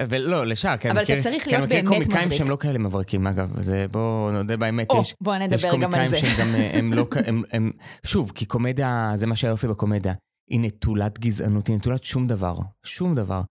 ולא, 0.08 0.46
לשאר, 0.46 0.76
כן. 0.76 0.90
אבל 0.90 1.02
מכיר- 1.02 1.14
אתה 1.14 1.22
צריך 1.24 1.44
כן, 1.44 1.50
להיות 1.50 1.64
מכיר 1.64 1.76
באמת 1.76 1.88
קומיקאים 1.88 2.24
מבריק. 2.26 2.38
שהם 2.38 2.50
לא 2.50 2.56
כאלה 2.56 2.78
מבריקים, 2.78 3.26
אגב. 3.26 3.62
זה, 3.62 3.86
בואו 3.90 4.30
נודה 4.32 4.56
באמת, 4.56 4.88
יש... 5.00 5.14
בוא 5.20 5.34
יש 5.36 5.42
נדבר 5.42 5.76
גם 5.76 5.94
על 5.94 6.00
קומיקאים 6.00 6.10
זה. 6.10 6.16
שהם 6.16 6.48
גם, 6.48 6.54
אה, 6.54 6.70
הם 6.78 6.92
לא, 6.92 7.06
כ- 7.10 7.16
הם, 7.26 7.42
הם, 7.52 7.70
שוב, 8.06 8.32
כי 8.34 8.46
קומדיה, 8.46 9.12
זה 9.14 9.26
מה 9.26 9.36
שהיופי 9.36 9.68
בקומדיה. 9.68 10.14
היא 10.50 10.60
נטולת 10.60 11.18
גזענות, 11.18 11.66
היא 11.66 11.76
נטולת 11.76 12.04
שום 12.04 12.26
דבר. 12.26 12.54
שום 12.86 13.14
דבר. 13.14 13.42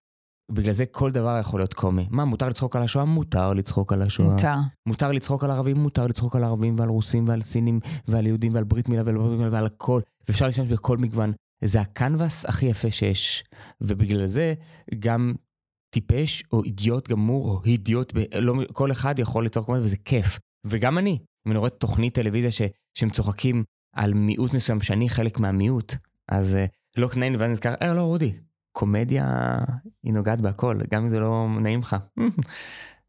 בגלל 0.51 0.73
זה 0.73 0.85
כל 0.85 1.11
דבר 1.11 1.37
יכול 1.39 1.59
להיות 1.59 1.73
קומי. 1.73 2.07
מה, 2.09 2.25
מותר 2.25 2.49
לצחוק 2.49 2.75
על 2.75 2.81
השואה? 2.81 3.05
מותר 3.05 3.53
לצחוק 3.53 3.93
על 3.93 4.01
השואה. 4.01 4.29
מותר. 4.31 4.53
מותר 4.87 5.11
לצחוק 5.11 5.43
על 5.43 5.51
ערבים, 5.51 5.77
מותר 5.77 6.07
לצחוק 6.07 6.35
על 6.35 6.43
ערבים 6.43 6.75
ועל 6.79 6.89
רוסים 6.89 7.27
ועל 7.27 7.41
סינים 7.41 7.79
ועל 8.07 8.27
יהודים 8.27 8.55
ועל 8.55 8.63
ברית 8.63 8.89
מילה 8.89 9.01
ועל, 9.05 9.15
ברית 9.17 9.37
מילה 9.37 9.49
ועל 9.51 9.65
הכל. 9.65 10.01
ואפשר 10.27 10.45
להשתמש 10.47 10.67
בכל 10.67 10.97
מגוון. 10.97 11.33
זה 11.63 11.81
הקנבס 11.81 12.45
הכי 12.45 12.65
יפה 12.65 12.91
שיש. 12.91 13.43
ובגלל 13.81 14.25
זה 14.25 14.53
גם 14.99 15.33
טיפש 15.89 16.43
או 16.51 16.63
אידיוט 16.63 17.09
גמור 17.09 17.49
או 17.49 17.61
אידיוט, 17.65 18.13
ב- 18.15 18.35
לא, 18.35 18.53
כל 18.73 18.91
אחד 18.91 19.19
יכול 19.19 19.45
לצחוק 19.45 19.65
קומדיה 19.65 19.85
וזה 19.85 19.97
כיף. 20.05 20.39
וגם 20.65 20.97
אני, 20.97 21.17
אם 21.47 21.51
אני 21.51 21.59
רואה 21.59 21.69
תוכנית 21.69 22.13
טלוויזיה 22.13 22.51
ש, 22.51 22.61
שהם 22.93 23.09
צוחקים 23.09 23.63
על 23.95 24.13
מיעוט 24.13 24.53
מסוים 24.53 24.81
שאני 24.81 25.09
חלק 25.09 25.39
מהמיעוט, 25.39 25.95
אז 26.29 26.55
אה, 26.55 26.65
לא 26.97 27.09
נעים 27.17 27.35
ואז 27.39 27.51
נזכר, 27.51 27.73
אה 27.81 27.93
לא 27.93 28.01
רודי, 28.01 28.33
קומדיה 28.71 29.57
היא 30.03 30.13
נוגעת 30.13 30.41
בהכל, 30.41 30.79
גם 30.91 31.01
אם 31.01 31.07
זה 31.07 31.19
לא 31.19 31.47
נעים 31.61 31.79
לך. 31.79 31.95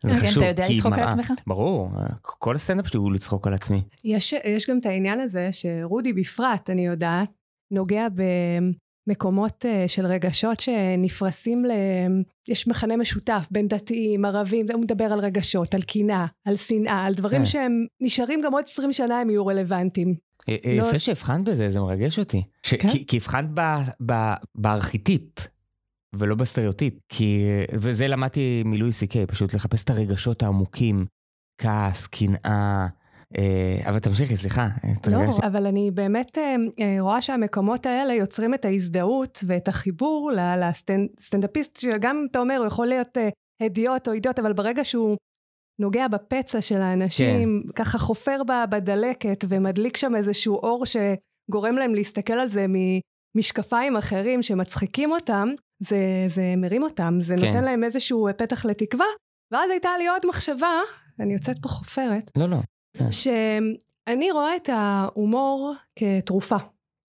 זה 0.02 0.14
כן, 0.14 0.26
חשוב, 0.26 0.42
אתה 0.42 0.50
יודע 0.50 0.68
לצחוק 0.68 0.92
על. 0.92 1.08
עצמך? 1.08 1.32
ברור, 1.46 1.90
כל 2.22 2.54
הסטנדאפ 2.54 2.88
שלי 2.88 2.98
הוא 2.98 3.12
לצחוק 3.12 3.46
על 3.46 3.54
עצמי. 3.54 3.82
יש, 4.04 4.32
יש 4.32 4.70
גם 4.70 4.78
את 4.78 4.86
העניין 4.86 5.20
הזה 5.20 5.48
שרודי 5.52 6.12
בפרט, 6.12 6.70
אני 6.70 6.86
יודעת, 6.86 7.30
נוגע 7.74 8.08
ב, 8.08 8.22
מקומות 9.06 9.64
uh, 9.64 9.88
של 9.88 10.06
רגשות 10.06 10.60
שנפרסים 10.60 11.64
ל... 11.64 11.70
יש 12.48 12.68
מכנה 12.68 12.96
משותף 12.96 13.46
בין 13.50 13.68
דתיים, 13.68 14.24
ערבים, 14.24 14.66
הוא 14.72 14.80
מדבר 14.80 15.04
על 15.04 15.20
רגשות, 15.20 15.74
על 15.74 15.82
קנאה, 15.82 16.26
על 16.44 16.56
שנאה, 16.56 17.04
על 17.04 17.14
דברים 17.14 17.40
כן. 17.40 17.46
שהם 17.46 17.86
נשארים 18.00 18.40
גם 18.44 18.52
עוד 18.52 18.64
20 18.66 18.92
שנה 18.92 19.20
הם 19.20 19.30
יהיו 19.30 19.46
רלוונטיים. 19.46 20.14
אה, 20.48 20.56
אה, 20.64 20.76
לא... 20.78 20.86
יפה 20.86 20.98
שהבחנת 20.98 21.44
בזה, 21.44 21.70
זה 21.70 21.80
מרגש 21.80 22.18
אותי. 22.18 22.42
כן? 22.62 22.88
כי, 23.06 23.16
הבחנת 23.16 23.44
בארכיטיפ. 24.54 25.30
ולא 26.16 26.34
בסטריאוטיפ, 26.34 26.94
כי, 27.08 27.42
וזה 27.72 28.08
למדתי 28.08 28.62
מלואי 28.64 28.92
סי 28.92 29.06
קיי, 29.06 29.26
פשוט 29.26 29.54
לחפש 29.54 29.84
את 29.84 29.90
הרגשות 29.90 30.42
העמוקים, 30.42 31.06
כעס, 31.58 32.06
קנאה, 32.06 32.36
אה, 32.44 32.86
אבל 33.88 33.98
תמשיכי, 33.98 34.36
סליחה. 34.36 34.68
לא, 35.10 35.18
אבל 35.46 35.66
אני 35.66 35.90
באמת 35.90 36.38
אה, 36.38 36.56
אה, 36.80 36.96
רואה 37.00 37.20
שהמקומות 37.20 37.86
האלה 37.86 38.14
יוצרים 38.14 38.54
את 38.54 38.64
ההזדהות 38.64 39.44
ואת 39.46 39.68
החיבור 39.68 40.32
לסטנדאפיסט, 40.36 41.76
שגם 41.76 42.24
אתה 42.30 42.38
אומר, 42.38 42.56
הוא 42.56 42.66
יכול 42.66 42.86
להיות 42.86 43.18
הדיוט 43.62 44.08
או 44.08 44.12
אידיוט, 44.12 44.38
אבל 44.38 44.52
ברגע 44.52 44.84
שהוא 44.84 45.16
נוגע 45.80 46.08
בפצע 46.08 46.60
של 46.60 46.82
האנשים, 46.82 47.62
כן. 47.66 47.72
ככה 47.72 47.98
חופר 47.98 48.42
בדלקת 48.70 49.44
ומדליק 49.48 49.96
שם 49.96 50.16
איזשהו 50.16 50.54
אור 50.54 50.84
שגורם 50.86 51.76
להם 51.76 51.94
להסתכל 51.94 52.32
על 52.32 52.48
זה 52.48 52.66
ממשקפיים 53.36 53.96
אחרים 53.96 54.42
שמצחיקים 54.42 55.12
אותם, 55.12 55.48
זה, 55.82 55.98
זה 56.26 56.54
מרים 56.56 56.82
אותם, 56.82 57.14
זה 57.20 57.34
כן. 57.38 57.46
נותן 57.46 57.64
להם 57.64 57.84
איזשהו 57.84 58.28
פתח 58.36 58.64
לתקווה. 58.64 59.06
ואז 59.52 59.70
הייתה 59.70 59.88
לי 59.98 60.08
עוד 60.08 60.22
מחשבה, 60.28 60.80
אני 61.20 61.32
יוצאת 61.32 61.56
פה 61.62 61.68
חופרת. 61.68 62.30
לא, 62.36 62.48
לא. 62.48 62.56
כן. 62.98 63.12
שאני 63.12 64.30
רואה 64.30 64.56
את 64.56 64.68
ההומור 64.68 65.74
כתרופה. 65.98 66.56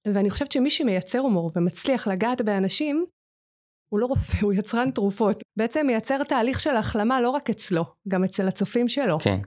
ואני 0.07 0.29
חושבת 0.29 0.51
שמי 0.51 0.71
שמייצר 0.71 1.19
הומור 1.19 1.51
ומצליח 1.55 2.07
לגעת 2.07 2.41
באנשים, 2.41 3.05
הוא 3.89 3.99
לא 3.99 4.05
רופא, 4.05 4.37
הוא 4.41 4.53
יצרן 4.53 4.91
תרופות. 4.91 5.43
בעצם 5.57 5.87
מייצר 5.87 6.23
תהליך 6.23 6.59
של 6.59 6.75
החלמה 6.75 7.21
לא 7.21 7.29
רק 7.29 7.49
אצלו, 7.49 7.85
גם 8.07 8.23
אצל 8.23 8.47
הצופים 8.47 8.87
שלו. 8.87 9.19
כן. 9.19 9.39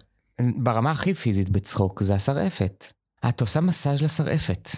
ברמה 0.57 0.91
הכי 0.91 1.15
פיזית 1.15 1.49
בצחוק 1.49 2.03
זה 2.03 2.15
השרעפת. 2.15 2.87
את 3.29 3.41
עושה 3.41 3.61
מסאז' 3.61 4.03
לשרעפת. 4.03 4.69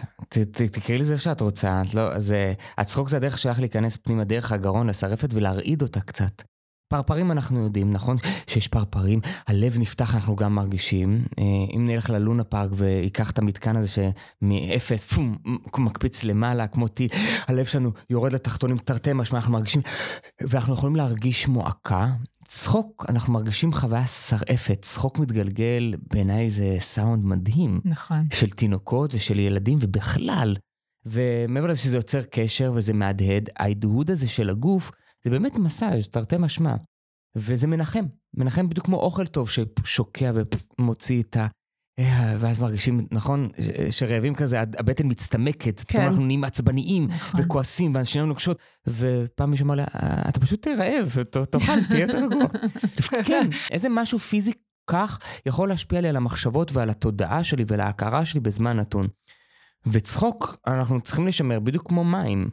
תקראי 0.73 0.99
לזה 0.99 1.15
איך 1.15 1.23
שאת 1.23 1.41
רוצה. 1.41 1.83
את 1.83 1.95
לא, 1.95 2.19
זה, 2.19 2.55
הצחוק 2.79 3.09
זה 3.09 3.17
הדרך 3.17 3.39
שלך 3.39 3.59
להיכנס 3.59 3.97
פנימה 3.97 4.25
דרך 4.25 4.53
הגרון 4.53 4.87
לשרעפת 4.87 5.35
ולהרעיד 5.35 5.83
אותה 5.83 6.01
קצת. 6.01 6.43
פרפרים 6.91 7.31
אנחנו 7.31 7.65
יודעים, 7.65 7.93
נכון? 7.93 8.17
שיש 8.47 8.69
פרפרים, 8.69 9.21
הלב 9.47 9.79
נפתח, 9.79 10.15
אנחנו 10.15 10.37
גם 10.37 10.55
מרגישים. 10.55 11.25
אה, 11.39 11.45
אם 11.77 11.87
נלך 11.87 12.11
ללונה 12.11 12.45
פארק 12.45 12.71
וייקח 12.75 13.31
את 13.31 13.39
המתקן 13.39 13.77
הזה 13.77 14.11
שמאפס, 14.43 15.05
פום, 15.05 15.37
מקפיץ 15.79 16.25
למעלה, 16.25 16.67
כמו 16.67 16.89
טיל, 16.89 17.09
הלב 17.49 17.65
שלנו 17.65 17.91
יורד 18.11 18.33
לתחתונים 18.33 18.79
תרתי 18.79 19.13
משמע, 19.13 19.39
אנחנו 19.39 19.53
מרגישים, 19.53 19.83
ואנחנו 20.41 20.75
יכולים 20.75 20.97
להרגיש 20.97 21.49
מועקה. 21.49 22.09
צחוק, 22.49 23.07
אנחנו 23.09 23.33
מרגישים 23.33 23.73
חוויה 23.73 24.07
שרעפת, 24.07 24.79
צחוק 24.83 25.19
מתגלגל, 25.19 25.95
בעיניי 26.13 26.51
זה 26.51 26.77
סאונד 26.79 27.25
מדהים. 27.25 27.81
נכון. 27.85 28.27
של 28.33 28.51
תינוקות 28.51 29.15
ושל 29.15 29.39
ילדים 29.39 29.79
ובכלל. 29.81 30.57
ומעבר 31.07 31.67
לזה 31.67 31.81
שזה 31.81 31.97
יוצר 31.97 32.23
קשר 32.23 32.73
וזה 32.75 32.93
מהדהד, 32.93 33.49
ההדהוד 33.59 34.11
הזה 34.11 34.29
של 34.29 34.51
הגוף, 34.51 34.91
זה 35.25 35.31
באמת 35.31 35.59
מסאז', 35.59 36.09
תרתי 36.09 36.37
משמע. 36.39 36.75
וזה 37.37 37.67
מנחם, 37.67 38.05
מנחם 38.37 38.69
בדיוק 38.69 38.87
כמו 38.87 38.97
אוכל 38.97 39.27
טוב 39.27 39.49
ששוקע 39.51 40.33
ומוציא 40.79 41.23
את 41.23 41.37
ה... 41.37 41.47
אה, 41.99 42.37
ואז 42.41 42.61
מרגישים, 42.61 43.07
נכון, 43.11 43.49
שרעבים 43.91 44.35
כזה, 44.35 44.61
הבטן 44.61 45.07
מצטמקת, 45.07 45.81
כן. 45.81 45.85
פתאום 45.85 46.07
אנחנו 46.07 46.25
נהיים 46.27 46.45
עצבניים 46.45 47.07
נכון. 47.07 47.41
וכועסים, 47.41 47.95
ואנשים 47.95 48.23
נוקשות, 48.23 48.59
ופעם 48.87 49.51
מישהו 49.51 49.65
אמר 49.67 49.75
לי, 49.75 49.83
אה, 49.83 50.29
אתה 50.29 50.41
פשוט 50.41 50.67
רעב, 50.69 51.23
תאכל, 51.51 51.73
תהיה 51.89 52.01
יותר 52.01 52.25
רגוע. 52.25 52.45
כן, 53.25 53.51
איזה 53.71 53.89
משהו 53.89 54.19
פיזי 54.19 54.53
כך 54.91 55.19
יכול 55.47 55.69
להשפיע 55.69 56.01
לי 56.01 56.09
על 56.09 56.17
המחשבות 56.17 56.73
ועל 56.73 56.91
התודעה 56.91 57.45
שלי 57.45 57.65
ועל 57.67 57.81
ההכרה 57.81 58.25
שלי 58.25 58.41
בזמן 58.41 58.77
נתון. 58.77 59.09
וצחוק, 59.87 60.57
אנחנו 60.67 61.01
צריכים 61.01 61.27
לשמר 61.27 61.61
בדיוק 61.61 61.89
כמו 61.89 62.05
מים. 62.05 62.51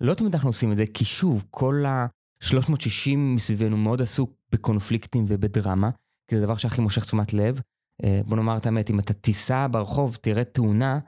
לא 0.00 0.14
תמיד 0.14 0.34
אנחנו 0.34 0.48
עושים 0.48 0.72
את 0.72 0.76
זה, 0.76 0.84
כי 0.94 1.04
שוב, 1.04 1.44
כל 1.50 1.84
ה-360 1.86 3.16
מסביבנו 3.16 3.76
מאוד 3.76 4.02
עסוק 4.02 4.32
בקונפליקטים 4.52 5.24
ובדרמה, 5.28 5.90
כי 6.28 6.36
זה 6.36 6.42
הדבר 6.42 6.56
שהכי 6.56 6.80
מושך 6.80 7.04
תשומת 7.04 7.32
לב. 7.32 7.60
אה, 8.04 8.20
בוא 8.26 8.36
נאמר 8.36 8.56
את 8.56 8.66
האמת, 8.66 8.90
אם 8.90 8.98
אתה 8.98 9.12
תיסע 9.12 9.66
ברחוב, 9.70 10.16
תראה 10.20 10.44
תאונה, 10.44 10.98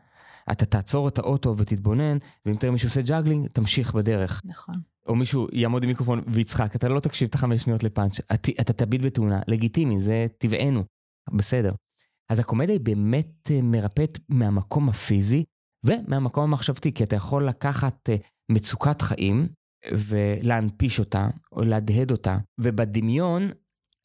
אתה 0.52 0.66
תעצור 0.66 1.08
את 1.08 1.18
האוטו 1.18 1.56
ותתבונן, 1.56 2.18
ואם 2.46 2.54
תראה 2.54 2.72
מישהו 2.72 2.88
עושה 2.88 3.02
ג'אגלינג, 3.02 3.46
תמשיך 3.46 3.94
בדרך. 3.94 4.42
נכון. 4.44 4.74
או 5.06 5.14
מישהו 5.14 5.46
יעמוד 5.52 5.82
עם 5.82 5.88
מיקרופון 5.88 6.22
ויצחק, 6.26 6.76
אתה 6.76 6.88
לא 6.88 7.00
תקשיב 7.00 7.28
את 7.28 7.34
החמש 7.34 7.62
שניות 7.62 7.82
לפאנץ', 7.82 8.20
אתה, 8.34 8.52
אתה 8.60 8.72
תביט 8.72 9.02
בתאונה, 9.02 9.40
לגיטימי, 9.48 10.00
זה 10.00 10.26
טבענו, 10.38 10.84
בסדר. 11.32 11.74
אז 12.28 12.38
הקומדיה 12.38 12.74
היא 12.74 12.80
באמת 12.80 13.50
אה, 13.50 13.62
מרפאת 13.62 14.18
מהמקום 14.28 14.88
הפיזי 14.88 15.44
ומהמקום 15.86 16.44
המחשבתי, 16.44 16.92
כי 16.92 17.04
אתה 17.04 17.16
יכול 17.16 17.48
לקחת 17.48 18.10
אה, 18.10 18.16
מצוקת 18.52 19.02
חיים 19.02 19.48
ולהנפיש 19.92 20.98
אותה, 20.98 21.28
או 21.52 21.64
להדהד 21.64 22.10
אותה, 22.10 22.38
ובדמיון 22.60 23.50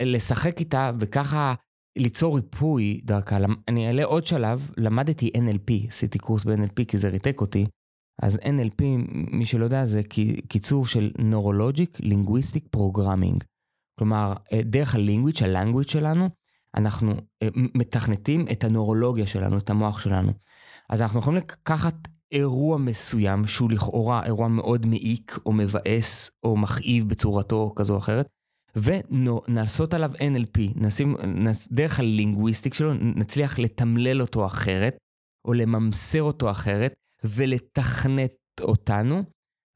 לשחק 0.02 0.60
איתה 0.60 0.92
וככה 1.00 1.54
ליצור 1.98 2.36
ריפוי 2.36 3.02
דרכה. 3.04 3.38
אני 3.68 3.88
אעלה 3.88 4.04
עוד 4.04 4.26
שלב, 4.26 4.72
למדתי 4.78 5.32
NLP, 5.38 5.88
עשיתי 5.88 6.20
קורס 6.20 6.46
ב-NLP 6.46 6.86
כי 6.88 6.98
זה 6.98 7.10
ריתק 7.10 7.42
אותי. 7.42 7.66
אז 8.22 8.38
NLP, 8.38 8.84
מי 9.12 9.46
שלא 9.46 9.64
יודע, 9.64 9.86
זה 9.86 10.02
קיצור 10.48 10.86
של 10.86 11.12
Neurologic 11.18 12.02
Linguistic 12.02 12.78
Programming. 12.78 13.44
כלומר, 14.00 14.34
אה, 14.54 14.62
דרך 14.64 14.96
הלינגוויץ', 14.96 15.42
הלנגוויץ' 15.42 15.92
שלנו, 15.92 16.30
אנחנו 16.76 17.12
אה, 17.44 17.48
מתכנתים 17.56 18.46
את 18.52 18.64
הנורולוגיה 18.64 19.28
שלנו, 19.28 19.58
את 19.58 19.70
המוח 19.70 20.00
שלנו. 20.00 20.32
אז 20.92 21.02
אנחנו 21.02 21.20
יכולים 21.20 21.38
לקחת 21.38 22.08
אירוע 22.32 22.78
מסוים, 22.78 23.48
שהוא 23.48 23.72
לכאורה 23.72 24.26
אירוע 24.26 24.48
מאוד 24.48 24.86
מעיק, 24.86 25.40
או 25.46 25.54
מבאס, 25.54 26.32
או 26.44 26.58
מכאיב 26.58 27.10
בצורתו 27.10 27.74
כזו 27.76 27.94
או 27.94 27.98
אחרת, 27.98 28.28
ונעשות 28.76 29.94
עליו 29.94 30.12
NLP, 30.16 30.60
נשים, 30.76 31.16
נס, 31.28 31.68
דרך 31.72 32.00
הלינגוויסטיק 32.00 32.74
שלו, 32.74 32.94
נצליח 32.94 33.60
לתמלל 33.60 34.22
אותו 34.22 34.46
אחרת, 34.46 34.98
או 35.46 35.54
לממסר 35.54 36.24
אותו 36.24 36.52
אחרת, 36.52 36.94
ולתכנת 37.24 38.34
אותנו, 38.62 39.24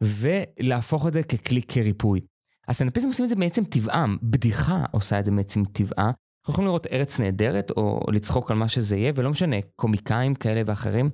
ולהפוך 0.03 1.07
את 1.07 1.13
זה 1.13 1.23
ככלי 1.23 1.61
כריפוי. 1.61 2.21
הסטנדאפיסטים 2.67 3.09
עושים 3.09 3.25
את 3.25 3.29
זה 3.29 3.35
מעצם 3.35 3.63
טבעם, 3.63 4.17
בדיחה 4.23 4.85
עושה 4.91 5.19
את 5.19 5.25
זה 5.25 5.31
מעצם 5.31 5.65
טבעה. 5.65 6.11
אנחנו 6.45 6.53
יכולים 6.53 6.67
לראות 6.67 6.87
ארץ 6.87 7.19
נהדרת, 7.19 7.71
או 7.77 7.99
לצחוק 8.11 8.51
על 8.51 8.57
מה 8.57 8.67
שזה 8.67 8.95
יהיה, 8.95 9.11
ולא 9.15 9.29
משנה, 9.29 9.55
קומיקאים 9.75 10.35
כאלה 10.35 10.61
ואחרים. 10.65 11.09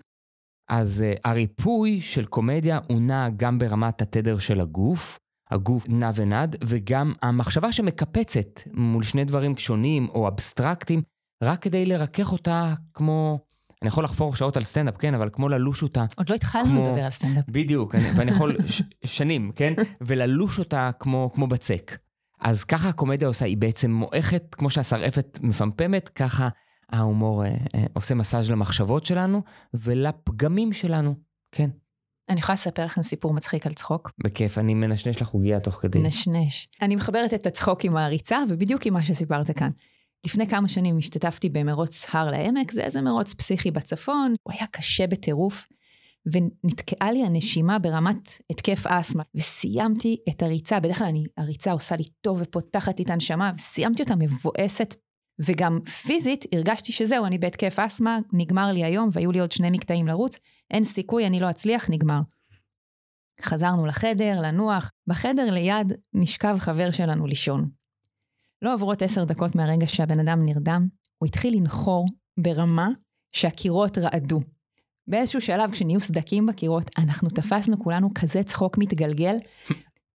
אז 0.69 1.03
uh, 1.03 1.19
הריפוי 1.25 2.01
של 2.01 2.25
קומדיה 2.25 2.79
הוא 2.87 3.01
נע 3.01 3.29
גם 3.37 3.59
ברמת 3.59 4.01
התדר 4.01 4.39
של 4.39 4.59
הגוף, 4.59 5.19
הגוף 5.51 5.85
נע 5.89 6.11
ונד, 6.15 6.55
וגם 6.63 7.13
המחשבה 7.21 7.71
שמקפצת 7.71 8.59
מול 8.73 9.03
שני 9.03 9.25
דברים 9.25 9.57
שונים 9.57 10.07
או 10.09 10.27
אבסטרקטיים, 10.27 11.01
רק 11.43 11.61
כדי 11.61 11.85
לרכך 11.85 12.31
אותה 12.31 12.73
כמו... 12.93 13.39
אני 13.81 13.87
יכול 13.87 14.03
לחפור 14.03 14.35
שעות 14.35 14.57
על 14.57 14.63
סטנדאפ, 14.63 14.97
כן, 14.97 15.13
אבל 15.13 15.29
כמו 15.33 15.49
ללוש 15.49 15.83
אותה. 15.83 16.05
עוד 16.15 16.29
לא 16.29 16.35
התחלנו 16.35 16.65
כמו... 16.65 16.87
לדבר 16.87 17.03
על 17.03 17.11
סטנדאפ. 17.11 17.45
בדיוק, 17.49 17.95
אני, 17.95 18.09
ואני 18.15 18.31
יכול 18.31 18.57
ש... 18.65 18.81
שנים, 19.05 19.51
כן? 19.55 19.73
וללוש 20.01 20.59
אותה 20.59 20.89
כמו, 20.99 21.31
כמו 21.33 21.47
בצק. 21.47 21.97
אז 22.41 22.63
ככה 22.63 22.89
הקומדיה 22.89 23.27
עושה, 23.27 23.45
היא 23.45 23.57
בעצם 23.57 23.91
מועכת, 23.91 24.55
כמו 24.55 24.69
שהשרעפת 24.69 25.39
מפמפמת, 25.41 26.09
ככה 26.09 26.49
ההומור 26.89 27.45
אה, 27.45 27.49
אה, 27.75 27.83
עושה 27.93 28.15
מסאז' 28.15 28.51
למחשבות 28.51 29.05
שלנו 29.05 29.41
ולפגמים 29.73 30.73
שלנו, 30.73 31.15
כן. 31.51 31.69
אני 32.29 32.39
יכולה 32.39 32.53
לספר 32.53 32.85
לכם 32.85 33.03
סיפור 33.03 33.33
מצחיק 33.33 33.67
על 33.67 33.73
צחוק? 33.73 34.11
בכיף, 34.23 34.57
אני 34.57 34.73
מנשנש 34.73 35.21
לך 35.21 35.27
עוגיה 35.29 35.59
תוך 35.59 35.75
כדי. 35.81 36.01
נשנש. 36.01 36.67
אני 36.81 36.95
מחברת 36.95 37.33
את 37.33 37.45
הצחוק 37.45 37.85
עם 37.85 37.95
העריצה, 37.95 38.43
ובדיוק 38.49 38.85
עם 38.85 38.93
מה 38.93 39.03
שסיפרת 39.03 39.51
כאן. 39.57 39.69
לפני 40.25 40.47
כמה 40.47 40.67
שנים 40.67 40.97
השתתפתי 40.97 41.49
במרוץ 41.49 42.07
הר 42.11 42.29
לעמק, 42.29 42.71
זה 42.71 42.81
איזה 42.81 43.01
מרוץ 43.01 43.33
פסיכי 43.33 43.71
בצפון, 43.71 44.35
הוא 44.43 44.53
היה 44.53 44.67
קשה 44.71 45.07
בטירוף, 45.07 45.67
ונתקעה 46.25 47.11
לי 47.11 47.25
הנשימה 47.25 47.79
ברמת 47.79 48.29
התקף 48.49 48.87
אסתמה, 48.87 49.23
וסיימתי 49.35 50.17
את 50.29 50.43
הריצה, 50.43 50.79
בדרך 50.79 50.97
כלל 50.97 51.07
אני, 51.07 51.25
הריצה 51.37 51.71
עושה 51.71 51.95
לי 51.95 52.03
טוב 52.21 52.37
ופותחת 52.41 52.99
לי 52.99 53.05
את 53.05 53.09
הנשמה, 53.09 53.51
וסיימתי 53.55 54.03
אותה 54.03 54.15
מבואסת 54.15 54.95
וגם 55.39 55.79
פיזית 55.85 56.45
הרגשתי 56.55 56.91
שזהו, 56.91 57.25
אני 57.25 57.37
בהתקף 57.37 57.79
אסתמה, 57.79 58.19
נגמר 58.33 58.71
לי 58.71 58.83
היום 58.83 59.09
והיו 59.13 59.31
לי 59.31 59.39
עוד 59.39 59.51
שני 59.51 59.69
מקטעים 59.69 60.07
לרוץ, 60.07 60.39
אין 60.71 60.83
סיכוי, 60.83 61.27
אני 61.27 61.39
לא 61.39 61.49
אצליח, 61.49 61.89
נגמר. 61.89 62.19
חזרנו 63.41 63.85
לחדר, 63.85 64.41
לנוח, 64.41 64.91
בחדר 65.07 65.51
ליד 65.51 65.93
נשכב 66.13 66.55
חבר 66.59 66.91
שלנו 66.91 67.27
לישון. 67.27 67.69
לא 68.61 68.73
עברות 68.73 69.01
עשר 69.01 69.23
דקות 69.23 69.55
מהרגע 69.55 69.87
שהבן 69.87 70.19
אדם 70.19 70.45
נרדם, 70.45 70.87
הוא 71.17 71.27
התחיל 71.27 71.53
לנחור 71.57 72.05
ברמה 72.39 72.89
שהקירות 73.35 73.97
רעדו. 73.97 74.39
באיזשהו 75.07 75.41
שלב, 75.41 75.71
כשנהיו 75.71 75.99
סדקים 75.99 76.45
בקירות, 76.45 76.89
אנחנו 76.97 77.29
תפסנו 77.29 77.83
כולנו 77.83 78.09
כזה 78.15 78.43
צחוק 78.43 78.77
מתגלגל. 78.77 79.35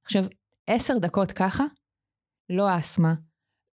עכשיו, 0.04 0.24
עשר 0.66 0.98
דקות 0.98 1.32
ככה, 1.32 1.64
לא 2.50 2.78
אסתמה, 2.78 3.14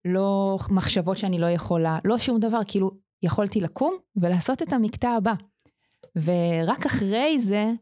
לא 0.04 0.58
מחשבות 0.70 1.16
שאני 1.16 1.38
לא 1.38 1.46
יכולה, 1.46 1.98
לא 2.04 2.18
שום 2.18 2.40
דבר, 2.40 2.60
כאילו, 2.68 2.90
יכולתי 3.22 3.60
לקום 3.60 3.96
ולעשות 4.16 4.62
את 4.62 4.72
המקטע 4.72 5.10
הבא. 5.10 5.34
ורק 6.16 6.86
אחרי 6.86 7.40
זה 7.40 7.72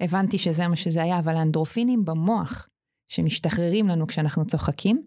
הבנתי 0.00 0.38
שזה 0.38 0.68
מה 0.68 0.76
שזה 0.76 1.02
היה, 1.02 1.18
אבל 1.18 1.36
האנדרופינים 1.36 2.04
במוח 2.04 2.68
שמשתחררים 3.08 3.88
לנו 3.88 4.06
כשאנחנו 4.06 4.46
צוחקים, 4.46 5.02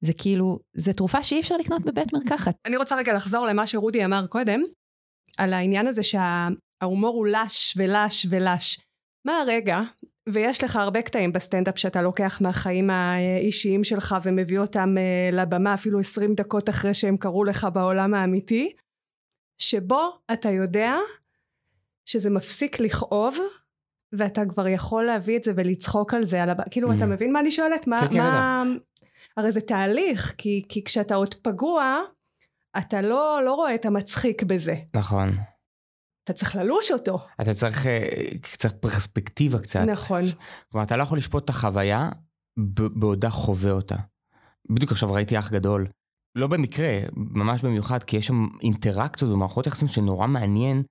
זה 0.00 0.12
כאילו, 0.12 0.58
זה 0.76 0.92
תרופה 0.92 1.22
שאי 1.22 1.40
אפשר 1.40 1.56
לקנות 1.56 1.82
בבית 1.82 2.12
מרקחת. 2.12 2.54
אני 2.66 2.76
רוצה 2.76 2.96
רגע 2.96 3.14
לחזור 3.14 3.46
למה 3.46 3.66
שרודי 3.66 4.04
אמר 4.04 4.26
קודם, 4.26 4.60
על 5.38 5.52
העניין 5.52 5.86
הזה 5.86 6.02
שההומור 6.80 7.16
הוא 7.16 7.26
לש 7.26 7.74
ולש 7.76 8.26
ולש. 8.30 8.80
מה 9.24 9.38
הרגע, 9.38 9.80
ויש 10.28 10.64
לך 10.64 10.76
הרבה 10.76 11.02
קטעים 11.02 11.32
בסטנדאפ 11.32 11.78
שאתה 11.78 12.02
לוקח 12.02 12.40
מהחיים 12.40 12.90
האישיים 12.90 13.84
שלך 13.84 14.16
ומביא 14.22 14.58
אותם 14.58 14.94
אה, 14.98 15.30
לבמה 15.32 15.74
אפילו 15.74 16.00
עשרים 16.00 16.34
דקות 16.34 16.68
אחרי 16.68 16.94
שהם 16.94 17.16
קרו 17.16 17.44
לך 17.44 17.66
בעולם 17.72 18.14
האמיתי, 18.14 18.72
שבו 19.58 20.18
אתה 20.32 20.50
יודע 20.50 20.96
שזה 22.06 22.30
מפסיק 22.30 22.80
לכאוב 22.80 23.38
ואתה 24.12 24.42
כבר 24.48 24.68
יכול 24.68 25.04
להביא 25.04 25.36
את 25.36 25.44
זה 25.44 25.52
ולצחוק 25.56 26.14
על 26.14 26.24
זה, 26.24 26.42
על 26.42 26.50
הבא, 26.50 26.64
כאילו, 26.70 26.92
אתה 26.92 27.04
mm. 27.04 27.06
מבין 27.06 27.32
מה 27.32 27.40
אני 27.40 27.50
שואלת? 27.50 27.86
מה, 27.86 28.00
כן, 28.00 28.12
כן, 28.12 28.18
מה... 28.18 28.64
הרי 29.36 29.52
זה 29.52 29.60
תהליך, 29.60 30.34
כי, 30.38 30.64
כי 30.68 30.84
כשאתה 30.84 31.14
עוד 31.14 31.34
פגוע, 31.34 31.96
אתה 32.78 33.02
לא, 33.02 33.40
לא 33.44 33.54
רואה 33.54 33.74
את 33.74 33.86
המצחיק 33.86 34.42
בזה. 34.42 34.74
נכון. 34.94 35.30
אתה 36.30 36.36
צריך 36.36 36.56
ללוש 36.56 36.90
אותו. 36.90 37.18
אתה 37.40 37.54
צריך, 37.54 37.86
אה, 37.86 38.08
צריך 38.56 38.74
פרספקטיבה 38.80 39.58
קצת. 39.58 39.80
נכון. 39.80 40.22
כלומר, 40.72 40.86
אתה 40.86 40.96
לא 40.96 41.02
יכול 41.02 41.18
לשפוט 41.18 41.44
את 41.44 41.50
החוויה 41.50 42.10
בעודה 42.96 43.30
חווה 43.30 43.70
אותה. 43.70 43.96
בדיוק 44.70 44.92
עכשיו 44.92 45.12
ראיתי 45.12 45.38
אח 45.38 45.50
גדול. 45.50 45.86
לא 46.38 46.46
במקרה, 46.46 46.98
ממש 47.16 47.62
במיוחד, 47.62 48.02
כי 48.02 48.16
יש 48.16 48.26
שם 48.26 48.46
אינטראקציות 48.62 49.30
ומערכות 49.30 49.66
יחסים 49.66 49.88
שנורא 49.88 50.26
מעניין 50.26 50.82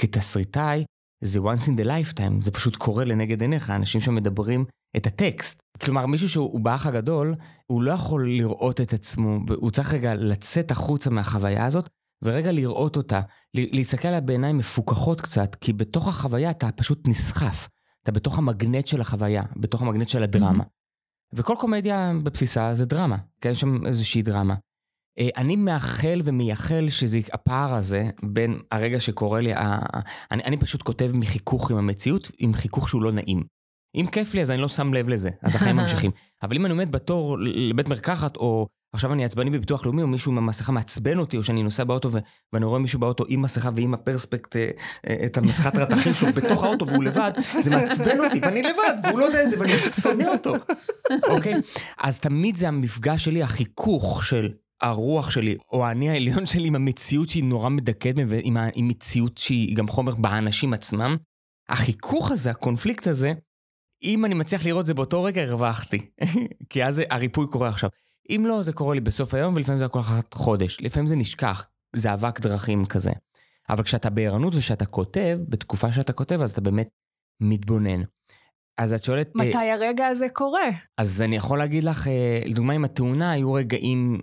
כתסריטאי 0.00 0.84
זה 1.24 1.38
once 1.38 1.68
in 1.68 1.80
the 1.80 1.86
lifetime, 1.86 2.40
זה 2.42 2.50
פשוט 2.50 2.76
קורה 2.76 3.04
לנגד 3.04 3.40
עיניך, 3.40 3.70
אנשים 3.70 4.00
שמדברים 4.00 4.64
את 4.96 5.06
הטקסט. 5.06 5.58
כלומר, 5.84 6.06
מישהו 6.06 6.28
שהוא 6.28 6.60
באח 6.60 6.86
הגדול, 6.86 7.34
הוא 7.66 7.82
לא 7.82 7.92
יכול 7.92 8.28
לראות 8.28 8.80
את 8.80 8.92
עצמו, 8.92 9.38
הוא 9.56 9.70
צריך 9.70 9.94
רגע 9.94 10.14
לצאת 10.14 10.70
החוצה 10.70 11.10
מהחוויה 11.10 11.66
הזאת, 11.66 11.88
ורגע 12.22 12.52
לראות 12.52 12.96
אותה, 12.96 13.20
להסתכל 13.54 14.08
עליה 14.08 14.20
בעיניים 14.20 14.58
מפוכחות 14.58 15.20
קצת, 15.20 15.56
כי 15.60 15.72
בתוך 15.72 16.08
החוויה 16.08 16.50
אתה 16.50 16.72
פשוט 16.72 17.08
נסחף. 17.08 17.68
אתה 18.02 18.12
בתוך 18.12 18.38
המגנט 18.38 18.86
של 18.86 19.00
החוויה, 19.00 19.42
בתוך 19.56 19.82
המגנט 19.82 20.08
של 20.08 20.22
הדרמה. 20.22 20.64
Mm-hmm. 20.64 21.32
וכל 21.32 21.54
קומדיה 21.58 22.12
בבסיסה 22.22 22.74
זה 22.74 22.86
דרמה, 22.86 23.16
כן? 23.40 23.50
יש 23.50 23.60
שם 23.60 23.86
איזושהי 23.86 24.22
דרמה. 24.22 24.54
אה, 25.18 25.28
אני 25.36 25.56
מאחל 25.56 26.22
ומייחל 26.24 26.88
שזה 26.88 27.20
הפער 27.32 27.74
הזה 27.74 28.10
בין 28.22 28.58
הרגע 28.72 29.00
שקורה 29.00 29.40
לי, 29.40 29.52
אני, 30.30 30.44
אני 30.44 30.56
פשוט 30.56 30.82
כותב 30.82 31.10
מחיכוך 31.14 31.70
עם 31.70 31.76
המציאות, 31.76 32.30
עם 32.38 32.54
חיכוך 32.54 32.88
שהוא 32.88 33.02
לא 33.02 33.12
נעים. 33.12 33.42
אם 33.94 34.06
כיף 34.12 34.34
לי 34.34 34.42
אז 34.42 34.50
אני 34.50 34.60
לא 34.60 34.68
שם 34.68 34.94
לב 34.94 35.08
לזה, 35.08 35.30
אז 35.42 35.54
החיים 35.54 35.76
ממשיכים. 35.80 36.10
אבל 36.42 36.56
אם 36.56 36.66
אני 36.66 36.72
עומד 36.72 36.92
בתור 36.92 37.38
לבית 37.40 37.88
מרקחת, 37.88 38.36
או 38.36 38.66
עכשיו 38.96 39.12
אני 39.12 39.24
עצבני 39.24 39.50
בביטוח 39.50 39.86
לאומי, 39.86 40.02
או 40.02 40.06
מישהו 40.06 40.32
עם 40.32 40.38
המסכה 40.38 40.72
מעצבן 40.72 41.18
אותי, 41.18 41.36
או 41.36 41.42
שאני 41.42 41.62
נוסע 41.62 41.84
באוטו 41.84 42.10
ואני 42.52 42.64
רואה 42.64 42.78
מישהו 42.78 42.98
באוטו 42.98 43.24
עם 43.28 43.42
מסכה 43.42 43.70
ועם 43.74 43.94
הפרספקט, 43.94 44.56
אה, 44.56 44.70
אה, 45.08 45.16
את 45.26 45.36
המסכת 45.36 45.76
רתחים 45.76 46.14
שלו 46.14 46.32
בתוך 46.32 46.64
האוטו 46.64 46.86
והוא 46.86 47.04
לבד, 47.04 47.32
זה 47.60 47.70
מעצבן 47.70 48.18
אותי, 48.24 48.40
ואני 48.42 48.62
לבד, 48.62 48.94
והוא 49.04 49.18
לא 49.18 49.24
יודע 49.24 49.42
את 49.42 49.50
זה, 49.50 49.60
ואני 49.60 49.72
שונא 50.02 50.24
אותו. 50.24 50.54
אוקיי? 51.28 51.54
אז 51.98 52.20
תמיד 52.20 52.56
זה 52.56 52.68
המפגש 52.68 53.24
שלי, 53.24 53.42
החיכוך 53.42 54.24
של 54.24 54.48
הרוח 54.82 55.30
שלי, 55.30 55.56
או 55.72 55.86
האני 55.86 56.10
העליון 56.10 56.46
שלי 56.46 56.68
עם 56.68 56.74
המציאות 56.74 57.28
שהיא 57.28 57.44
נורא 57.44 57.68
מדכאת, 57.68 58.14
ועם 58.28 58.56
המציאות 58.56 59.38
שהיא 59.38 59.76
גם 59.76 59.88
חומר 59.88 60.14
באנשים 60.14 60.72
עצמם. 60.72 61.16
החיכוך 61.68 62.30
הזה, 62.30 62.50
הקונפליקט 62.50 63.06
הזה, 63.06 63.32
אם 64.02 64.24
אני 64.24 64.34
מצליח 64.34 64.66
לראות 64.66 64.80
את 64.80 64.86
זה 64.86 64.94
באותו 64.94 65.22
רגע, 65.22 65.42
הרווחתי. 65.42 65.98
כי 66.70 66.84
אז 66.84 67.02
הריפוי 67.10 67.46
קורה 67.50 67.68
עכשיו. 67.68 67.90
אם 68.30 68.44
לא, 68.46 68.62
זה 68.62 68.72
קורה 68.72 68.94
לי 68.94 69.00
בסוף 69.00 69.34
היום, 69.34 69.54
ולפעמים 69.54 69.78
זה 69.78 69.84
יכול 69.84 70.00
לקחת 70.00 70.34
חודש. 70.34 70.80
לפעמים 70.80 71.06
זה 71.06 71.16
נשכח, 71.16 71.66
זה 71.96 72.14
אבק 72.14 72.40
דרכים 72.40 72.86
כזה. 72.86 73.10
אבל 73.70 73.82
כשאתה 73.82 74.10
בערנות 74.10 74.54
ושאתה 74.54 74.86
כותב, 74.86 75.38
בתקופה 75.48 75.92
שאתה 75.92 76.12
כותב, 76.12 76.42
אז 76.42 76.50
אתה 76.50 76.60
באמת 76.60 76.88
מתבונן. 77.40 78.02
אז 78.78 78.94
את 78.94 79.04
שואלת... 79.04 79.34
מתי 79.34 79.56
אה, 79.56 79.74
הרגע 79.74 80.06
הזה 80.06 80.28
קורה? 80.28 80.68
אז 80.98 81.22
אני 81.22 81.36
יכול 81.36 81.58
להגיד 81.58 81.84
לך, 81.84 82.06
אה, 82.08 82.40
לדוגמה 82.44 82.72
עם 82.72 82.84
התאונה, 82.84 83.30
היו 83.30 83.52
רגעים 83.52 84.20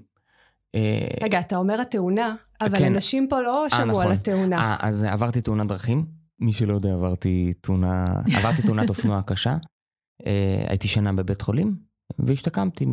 אה, 0.75 1.07
רגע, 1.23 1.39
אתה 1.39 1.57
אומר 1.57 1.81
התאונה, 1.81 2.35
אבל 2.61 2.77
כן. 2.77 2.85
אנשים 2.85 3.27
פה 3.29 3.41
לא 3.41 3.65
שמעו 3.69 3.87
נכון. 3.87 4.05
על 4.05 4.11
התאונה. 4.11 4.77
아, 4.79 4.85
אז 4.85 5.03
עברתי 5.03 5.41
תאונת 5.41 5.67
דרכים. 5.67 6.05
מי 6.39 6.53
שלא 6.53 6.73
יודע, 6.73 6.93
עברתי 6.93 7.53
תאונה, 7.61 8.05
עברתי 8.37 8.61
תאונת 8.61 8.89
אופנוע 8.89 9.21
קשה. 9.21 9.57
אה, 10.25 10.65
הייתי 10.67 10.87
שנה 10.87 11.13
בבית 11.13 11.41
חולים, 11.41 11.75
והשתקמתי 12.19 12.85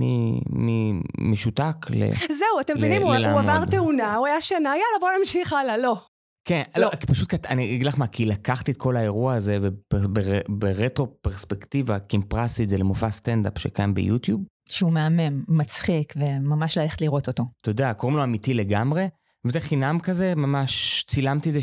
משותק 1.18 1.76
ל... 1.90 2.10
זהו, 2.12 2.60
אתם 2.60 2.76
מבינים, 2.76 3.02
הוא, 3.02 3.14
הוא 3.14 3.38
עבר 3.40 3.64
תאונה, 3.64 4.14
הוא 4.14 4.26
היה 4.26 4.42
שנה, 4.42 4.68
יאללה, 4.68 4.98
בוא 5.00 5.08
נמשיך 5.18 5.52
הלאה, 5.52 5.78
לא. 5.78 5.96
כן, 6.44 6.62
לא, 6.76 6.82
לא 6.82 6.90
פשוט, 7.06 7.34
אני 7.46 7.64
אגיד 7.64 7.86
לך 7.86 7.98
מה, 7.98 8.06
כי 8.06 8.24
לקחתי 8.24 8.70
את 8.70 8.76
כל 8.76 8.96
האירוע 8.96 9.34
הזה 9.34 9.58
וברטרו 9.62 11.06
פרספקטיבה, 11.22 11.98
קימפרסתי 11.98 12.64
את 12.64 12.68
זה 12.68 12.78
למופע 12.78 13.10
סטנדאפ 13.10 13.58
שקיים 13.58 13.94
ביוטיוב. 13.94 14.40
שהוא 14.68 14.92
מהמם, 14.92 15.44
מצחיק, 15.48 16.14
וממש 16.16 16.78
ללכת 16.78 17.00
לראות 17.00 17.28
אותו. 17.28 17.44
אתה 17.62 17.70
יודע, 17.70 17.94
קוראים 17.94 18.16
לו 18.16 18.24
אמיתי 18.24 18.54
לגמרי, 18.54 19.08
וזה 19.46 19.60
חינם 19.60 19.98
כזה, 20.02 20.34
ממש 20.36 21.04
צילמתי 21.08 21.48
את 21.48 21.54
זה, 21.54 21.60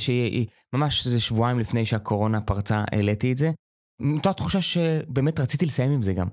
ממש 0.74 1.06
איזה 1.06 1.20
שבועיים 1.20 1.60
לפני 1.60 1.86
שהקורונה 1.86 2.42
פרצה, 2.42 2.84
העליתי 2.92 3.32
את 3.32 3.38
זה. 3.38 3.52
אותה 4.16 4.34
תחושה 4.34 4.62
שבאמת 4.62 5.40
רציתי 5.40 5.66
לסיים 5.66 5.92
עם 5.92 6.04
זה 6.04 6.14
גם. 6.14 6.28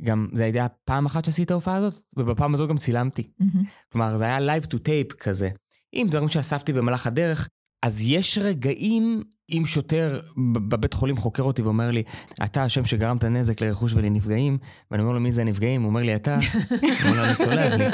גם 0.00 0.28
זה 0.32 0.44
היה 0.44 0.68
פעם 0.84 1.06
אחת 1.06 1.24
שעשיתי 1.24 1.42
את 1.42 1.50
ההופעה 1.50 1.74
הזאת, 1.74 2.02
ובפעם 2.16 2.54
הזאת 2.54 2.68
גם 2.68 2.76
צילמתי. 2.76 3.30
Mm-hmm. 3.42 3.58
כלומר, 3.92 4.16
זה 4.16 4.24
היה 4.24 4.56
live 4.56 4.64
to 4.64 4.74
tape 4.76 5.14
כזה. 5.18 5.50
עם 5.92 6.08
דברים 6.08 6.28
שאספתי 6.28 6.72
במהלך 6.72 7.06
הדרך, 7.06 7.48
אז 7.82 8.00
יש 8.06 8.38
רגעים 8.38 9.22
אם 9.50 9.62
שוטר 9.66 10.20
בבית 10.52 10.94
חולים 10.94 11.16
חוקר 11.16 11.42
אותי 11.42 11.62
ואומר 11.62 11.90
לי, 11.90 12.02
אתה 12.44 12.64
השם 12.64 12.84
שגרמת 12.84 13.24
נזק 13.24 13.60
לרכוש 13.60 13.94
ולנפגעים, 13.94 14.58
ואני 14.90 15.02
אומר 15.02 15.14
לו, 15.14 15.20
מי 15.20 15.32
זה 15.32 15.40
הנפגעים? 15.40 15.82
הוא 15.82 15.88
אומר 15.88 16.02
לי, 16.02 16.16
אתה. 16.16 16.38
הוא 16.70 16.78
אומר 17.04 17.16
לו, 17.16 17.24
אני 17.24 17.34
סולח 17.34 17.72
לי. 17.72 17.84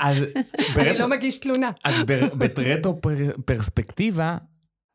אז 0.00 0.24
אני 0.76 0.98
לא 0.98 1.08
מגיש 1.08 1.38
תלונה. 1.38 1.70
אז 1.84 1.94
ברטרו 2.54 3.00
פרספקטיבה, 3.44 4.38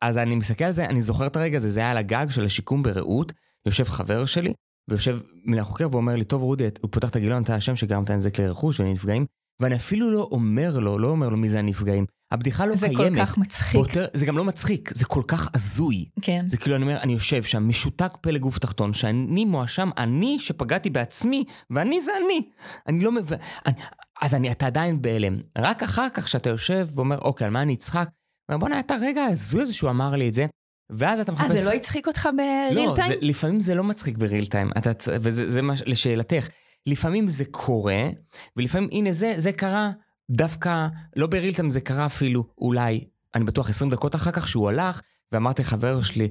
אז 0.00 0.18
אני 0.18 0.34
מסתכל 0.34 0.64
על 0.64 0.72
זה, 0.72 0.84
אני 0.84 1.02
זוכר 1.02 1.26
את 1.26 1.36
הרגע 1.36 1.56
הזה, 1.56 1.70
זה 1.70 1.80
היה 1.80 1.90
על 1.90 1.96
הגג 1.96 2.26
של 2.30 2.44
השיקום 2.44 2.82
ברעות, 2.82 3.32
יושב 3.66 3.84
חבר 3.84 4.24
שלי, 4.24 4.52
ויושב 4.90 5.20
מן 5.44 5.58
החוקר 5.58 5.88
ואומר 5.92 6.16
לי, 6.16 6.24
טוב 6.24 6.42
רודי, 6.42 6.68
הוא 6.80 6.90
פותח 6.92 7.08
את 7.08 7.16
הגילון, 7.16 7.42
אתה 7.42 7.54
השם 7.54 7.76
שגרמת 7.76 8.10
נזק 8.10 8.40
לרכוש 8.40 8.80
ולנפגעים, 8.80 9.26
ואני 9.62 9.76
אפילו 9.76 10.10
לא 10.10 10.28
אומר 10.30 10.78
לו, 10.78 10.98
לא 10.98 11.08
אומר 11.08 11.28
לו 11.28 11.36
מי 11.36 11.48
זה 11.48 11.58
הנפגעים. 11.58 12.06
הבדיחה 12.32 12.66
לא 12.66 12.74
זה 12.74 12.88
קיימת. 12.88 13.12
זה 13.14 13.20
כל 13.20 13.26
כך 13.26 13.38
מצחיק. 13.38 13.80
באותר, 13.80 14.06
זה 14.14 14.26
גם 14.26 14.36
לא 14.36 14.44
מצחיק, 14.44 14.90
זה 14.94 15.04
כל 15.04 15.22
כך 15.26 15.48
הזוי. 15.54 16.04
כן. 16.22 16.44
זה 16.48 16.56
כאילו, 16.56 16.76
אני 16.76 16.84
אומר, 16.84 17.00
אני 17.00 17.12
יושב 17.12 17.42
שם, 17.42 17.68
משותק 17.68 18.12
פלא 18.20 18.38
גוף 18.38 18.58
תחתון, 18.58 18.94
שאני 18.94 19.44
מואשם, 19.44 19.90
אני 19.96 20.38
שפגעתי 20.38 20.90
בעצמי, 20.90 21.44
ואני 21.70 22.02
זה 22.02 22.12
אני. 22.24 22.48
אני 22.88 23.04
לא 23.04 23.12
מבין... 23.12 23.38
אז 24.22 24.34
אני, 24.34 24.52
אתה 24.52 24.66
עדיין 24.66 25.02
בהלם. 25.02 25.36
רק 25.58 25.82
אחר 25.82 26.08
כך 26.14 26.28
שאתה 26.28 26.50
יושב 26.50 26.88
ואומר, 26.94 27.18
אוקיי, 27.18 27.44
על 27.44 27.50
מה 27.50 27.62
אני 27.62 27.74
אצחק? 27.74 28.08
בוא'נה, 28.50 28.80
את 28.80 28.90
הרגע 28.90 29.22
ההזוי 29.22 29.62
הזה 29.62 29.74
שהוא 29.74 29.90
אמר 29.90 30.16
לי 30.16 30.28
את 30.28 30.34
זה. 30.34 30.46
ואז 30.90 31.20
אתה 31.20 31.32
מחפש... 31.32 31.50
אה, 31.50 31.56
זה 31.56 31.70
לא 31.70 31.74
הצחיק 31.74 32.08
אותך 32.08 32.28
בריל 32.36 32.88
לא, 32.88 32.94
טיים? 32.94 33.08
זה, 33.08 33.14
לפעמים 33.20 33.60
זה 33.60 33.74
לא 33.74 33.84
מצחיק 33.84 34.18
בריל 34.18 34.46
טיים. 34.46 34.70
אתה, 34.78 34.90
וזה 35.22 35.50
זה 35.50 35.62
מה, 35.62 35.74
לשאלתך. 35.86 36.48
לפעמים 36.86 37.28
זה 37.28 37.44
קורה, 37.50 38.08
ולפעמים, 38.56 38.88
הנה 38.92 39.12
זה, 39.12 39.34
זה 39.36 39.52
קרה 39.52 39.90
דווקא, 40.30 40.86
לא 41.16 41.26
ברילטם, 41.26 41.70
זה 41.70 41.80
קרה 41.80 42.06
אפילו, 42.06 42.44
אולי, 42.58 43.04
אני 43.34 43.44
בטוח 43.44 43.70
20 43.70 43.90
דקות 43.90 44.14
אחר 44.14 44.30
כך 44.30 44.48
שהוא 44.48 44.68
הלך, 44.68 45.00
ואמרתי 45.32 45.62
לחבר 45.62 46.02
שלי, 46.02 46.28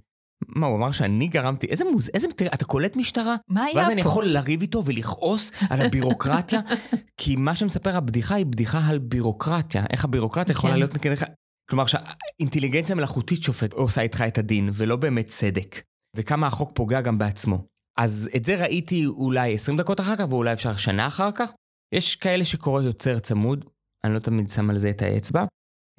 מה, 0.48 0.68
הוא 0.68 0.78
אמר 0.78 0.92
שאני 0.92 1.28
גרמתי, 1.28 1.68
איזה 1.68 1.84
מוז... 1.92 2.10
איזה... 2.14 2.28
תראה, 2.36 2.52
אתה 2.54 2.66
קולט 2.66 2.96
משטרה? 2.96 3.36
מה 3.50 3.64
היה 3.64 3.74
פה? 3.74 3.80
ואז 3.80 3.90
אני 3.90 4.02
יכול 4.02 4.26
לריב 4.26 4.62
איתו 4.62 4.86
ולכעוס 4.86 5.52
על 5.70 5.82
הבירוקרטיה, 5.82 6.60
כי 7.18 7.36
מה 7.36 7.56
שמספר 7.56 7.98
הבדיחה 7.98 8.36
היא 8.36 8.46
בדיחה 8.46 8.88
על 8.88 9.00
בירוקרטיה. 9.00 9.86
איך 9.90 10.06
הבירוקרטיה 10.06 10.54
יכולה 10.54 10.74
כן. 10.74 10.80
להיות 10.80 10.94
נגדך... 10.96 11.24
כלומר, 11.72 11.86
שהאינטליגנציה 11.86 12.96
מלאכותית 12.96 13.44
שופט 13.44 13.74
עושה 13.74 14.02
איתך 14.02 14.24
את 14.28 14.38
הדין, 14.38 14.70
ולא 14.74 14.96
באמת 14.96 15.28
צדק. 15.28 15.82
וכמה 16.16 16.48
החוק 16.48 16.72
פוגע 16.76 17.02
גם 17.02 17.18
בעצמו. 17.18 17.66
אז 17.98 18.30
את 18.36 18.46
זה 18.46 18.56
ראיתי 18.56 19.06
אולי 19.06 19.54
20 19.54 19.78
דקות 19.78 20.00
אחר 20.00 20.16
כך, 20.16 20.26
ואולי 20.30 20.54
אפשר 20.54 20.76
שנה 20.76 21.08
אחר 21.08 21.32
כך. 21.32 21.52
יש 21.94 22.16
כאלה 22.16 22.46
שקורא 22.46 22.82
יוצר 22.82 23.20
צמוד, 23.20 23.66
אני 24.04 24.14
לא 24.14 24.20
תמיד 24.20 24.50
שם 24.50 24.70
על 24.70 24.78
זה 24.78 24.90
את 24.90 25.02
האצבע. 25.02 25.46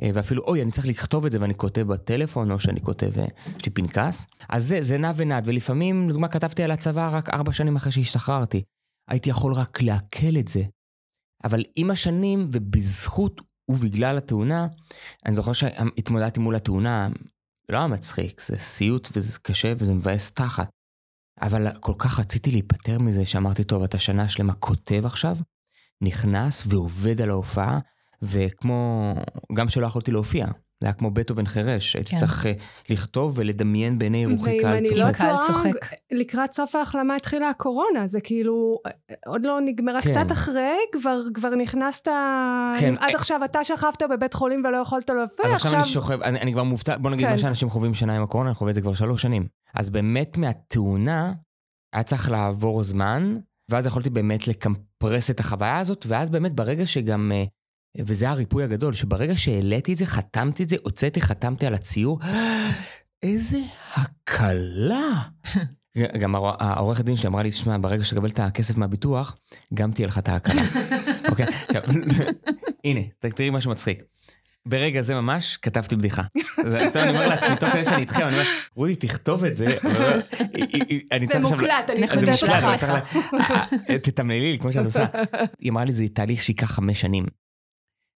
אה, 0.03 0.11
ואפילו, 0.15 0.43
אוי, 0.43 0.63
אני 0.63 0.71
צריך 0.71 0.87
לכתוב 0.87 1.27
את 1.27 1.33
זה 1.33 1.41
ואני 1.41 1.55
כותב 1.55 1.83
בטלפון, 1.83 2.51
או 2.51 2.59
שאני 2.59 2.81
כותב, 2.81 3.19
אה, 3.19 3.27
יש 3.57 3.67
לי 3.67 3.73
פנקס. 3.73 4.27
אז 4.49 4.65
זה, 4.65 4.83
זה 4.83 4.99
נע 4.99 5.13
ונד, 5.17 5.43
ולפעמים, 5.47 6.09
לדוגמה, 6.09 6.29
כתבתי 6.29 6.63
על 6.63 6.71
הצבא 6.71 7.11
רק 7.13 7.31
ארבע 7.31 7.53
שנים 7.53 7.77
אחרי 7.77 7.93
שהשתחררתי. 7.93 8.63
הייתי 9.11 9.31
יכול 9.31 9.53
רק 9.53 9.83
לעכל 9.83 10.39
את 10.39 10.49
זה. 10.49 10.63
אבל 11.45 11.65
עם 11.77 11.91
השנים, 11.91 12.49
ובזכות 12.53 13.41
ובגלל 13.73 14.19
התאונה, 14.19 14.67
אני 15.27 15.35
זוכר 15.35 15.53
שהתמודדתי 15.53 16.41
מול 16.41 16.55
התאונה, 16.55 17.09
לא 17.69 17.79
היה 17.79 17.87
מצחיק, 17.87 18.41
זה 18.41 18.57
סיוט 18.57 19.09
וזה 19.17 19.39
קשה 19.43 19.73
וזה 19.77 19.95
מבאס 19.95 20.33
תחת. 20.33 20.71
אבל 21.43 21.67
כל 21.81 21.95
כך 21.99 22.21
רציתי 22.21 22.51
להיפטר 22.51 22.99
מזה, 22.99 23.27
שאמרתי, 23.27 23.65
טוב, 23.65 23.83
אתה 23.83 23.99
שנה 23.99 24.29
שלמה 24.29 24.55
כותב 24.55 25.03
עכשיו, 25.07 25.37
נכנס 26.01 26.65
ועובד 26.67 27.21
על 27.21 27.31
ההופעה, 27.31 27.79
וכמו, 28.23 29.15
גם 29.55 29.69
שלא 29.69 29.87
יכולתי 29.87 30.11
להופיע, 30.11 30.47
זה 30.83 30.87
היה 30.87 30.93
כמו 30.93 31.11
בטהובן 31.11 31.47
חירש, 31.47 31.97
הייתי 31.97 32.11
כן. 32.11 32.17
צריך 32.17 32.45
uh, 32.45 32.49
לכתוב 32.89 33.33
ולדמיין 33.37 33.99
בעיני 33.99 34.27
רוחי 34.27 34.61
קהל 34.61 34.81
צוחק. 34.85 34.97
ואם 34.97 35.03
אני 35.03 35.13
לא 35.13 35.13
טועה, 35.13 35.71
לקראת 36.13 36.53
סוף 36.53 36.75
ההחלמה 36.75 37.17
התחילה 37.17 37.49
הקורונה, 37.49 38.07
זה 38.07 38.21
כאילו, 38.21 38.79
עוד 39.27 39.47
לא 39.47 39.61
נגמרה, 39.65 40.03
כן. 40.03 40.11
קצת 40.11 40.33
אחרי, 40.33 40.77
כבר, 40.93 41.21
כבר 41.35 41.55
נכנסת, 41.55 42.09
כן. 42.79 42.95
עד 42.99 43.15
עכשיו 43.15 43.45
אתה 43.45 43.65
שכבת 43.65 44.03
בבית 44.11 44.35
חולים 44.35 44.63
ולא 44.69 44.77
יכולת 44.77 45.11
להופיע, 45.11 45.45
עכשיו... 45.45 45.57
אז 45.57 45.65
עכשיו 45.65 45.81
אני 45.81 45.89
שוכב, 45.89 46.23
אני, 46.23 46.41
אני 46.41 46.53
כבר 46.53 46.63
מופתע, 46.63 46.97
בוא 46.97 47.11
נגיד 47.11 47.27
כן. 47.27 47.33
מה 47.33 47.39
שאנשים 47.39 47.69
חווים 47.71 47.95
שנה 47.95 48.17
עם 48.17 48.23
הקורונה, 48.23 48.49
אני 48.49 48.55
חווה 48.55 48.71
את 48.71 48.75
זה 48.75 48.81
כבר 48.81 48.95
שלוש 48.95 49.23
שנים. 49.23 49.47
אז 49.75 49.91
באמת 49.91 50.39
מהתאונה, 50.39 51.33
היה 51.93 52.03
צריך 52.03 52.31
לעבור 52.31 52.83
זמן, 52.83 53.37
ואז 53.71 53.87
יכולתי 53.87 54.11
באמת 54.11 54.49
לקמפרס 54.49 55.31
את 55.31 55.41
החוויה 55.41 55.79
הזאת, 55.79 56.07
ואז 56.09 56.31
באמת 56.31 56.53
ברגע 56.53 56.87
שגם... 56.87 57.33
וזה 57.99 58.31
הריפוי 58.31 58.65
הגדול, 58.65 58.93
שברגע 58.93 59.37
שהעליתי 59.37 59.93
את 59.93 59.99
זה, 59.99 60.07
חתמתי 60.07 60.63
את 60.63 60.69
זה, 60.69 60.77
הוצאתי, 60.83 61.21
חתמתי 61.21 61.67
על 61.67 61.75
הציור, 61.75 62.19
איזה 63.23 63.59
הקלה. 63.95 65.23
גם 66.21 66.35
העורכת 66.35 67.05
דין 67.05 67.17
שלי 67.17 67.29
אמרה 67.29 67.43
לי, 67.43 67.51
תשמע, 67.51 67.77
ברגע 67.81 68.05
שתקבל 68.05 68.29
את 68.29 68.41
הכסף 68.41 68.77
מהביטוח, 68.77 69.37
גם 69.75 69.93
תהיה 69.93 70.09
לך 70.09 70.19
את 70.19 70.29
ההקלה. 70.29 70.63
אוקיי? 71.31 71.47
עכשיו, 71.69 71.83
הנה, 72.85 73.01
תראי 73.19 73.51
משהו 73.51 73.71
מצחיק. 73.71 74.03
ברגע 74.67 75.01
זה 75.01 75.15
ממש 75.15 75.57
כתבתי 75.57 75.97
בדיחה. 75.97 76.23
אני 76.97 77.11
אומר 77.11 77.29
לעצמי, 77.29 77.57
תוך 77.57 77.71
כדי 77.71 77.85
שאני 77.85 77.97
איתכם, 77.97 78.23
אני 78.23 78.33
אומר, 78.33 78.45
רודי, 78.75 78.97
תכתוב 78.97 79.45
את 79.45 79.57
זה. 79.57 79.67
זה 81.33 81.39
מוקלט, 81.39 81.91
אני 81.91 82.09
חושבת 82.09 82.43
לך. 82.43 82.95
תתמללי 84.03 84.53
לי 84.53 84.59
כמו 84.59 84.73
שאת 84.73 84.85
עושה. 84.85 85.05
היא 85.61 85.71
אמרה 85.71 85.85
לי, 85.85 85.93
זה 85.93 86.05
תהליך 86.15 86.43
שייקח 86.43 86.71
חמש 86.71 87.01
שנים. 87.01 87.27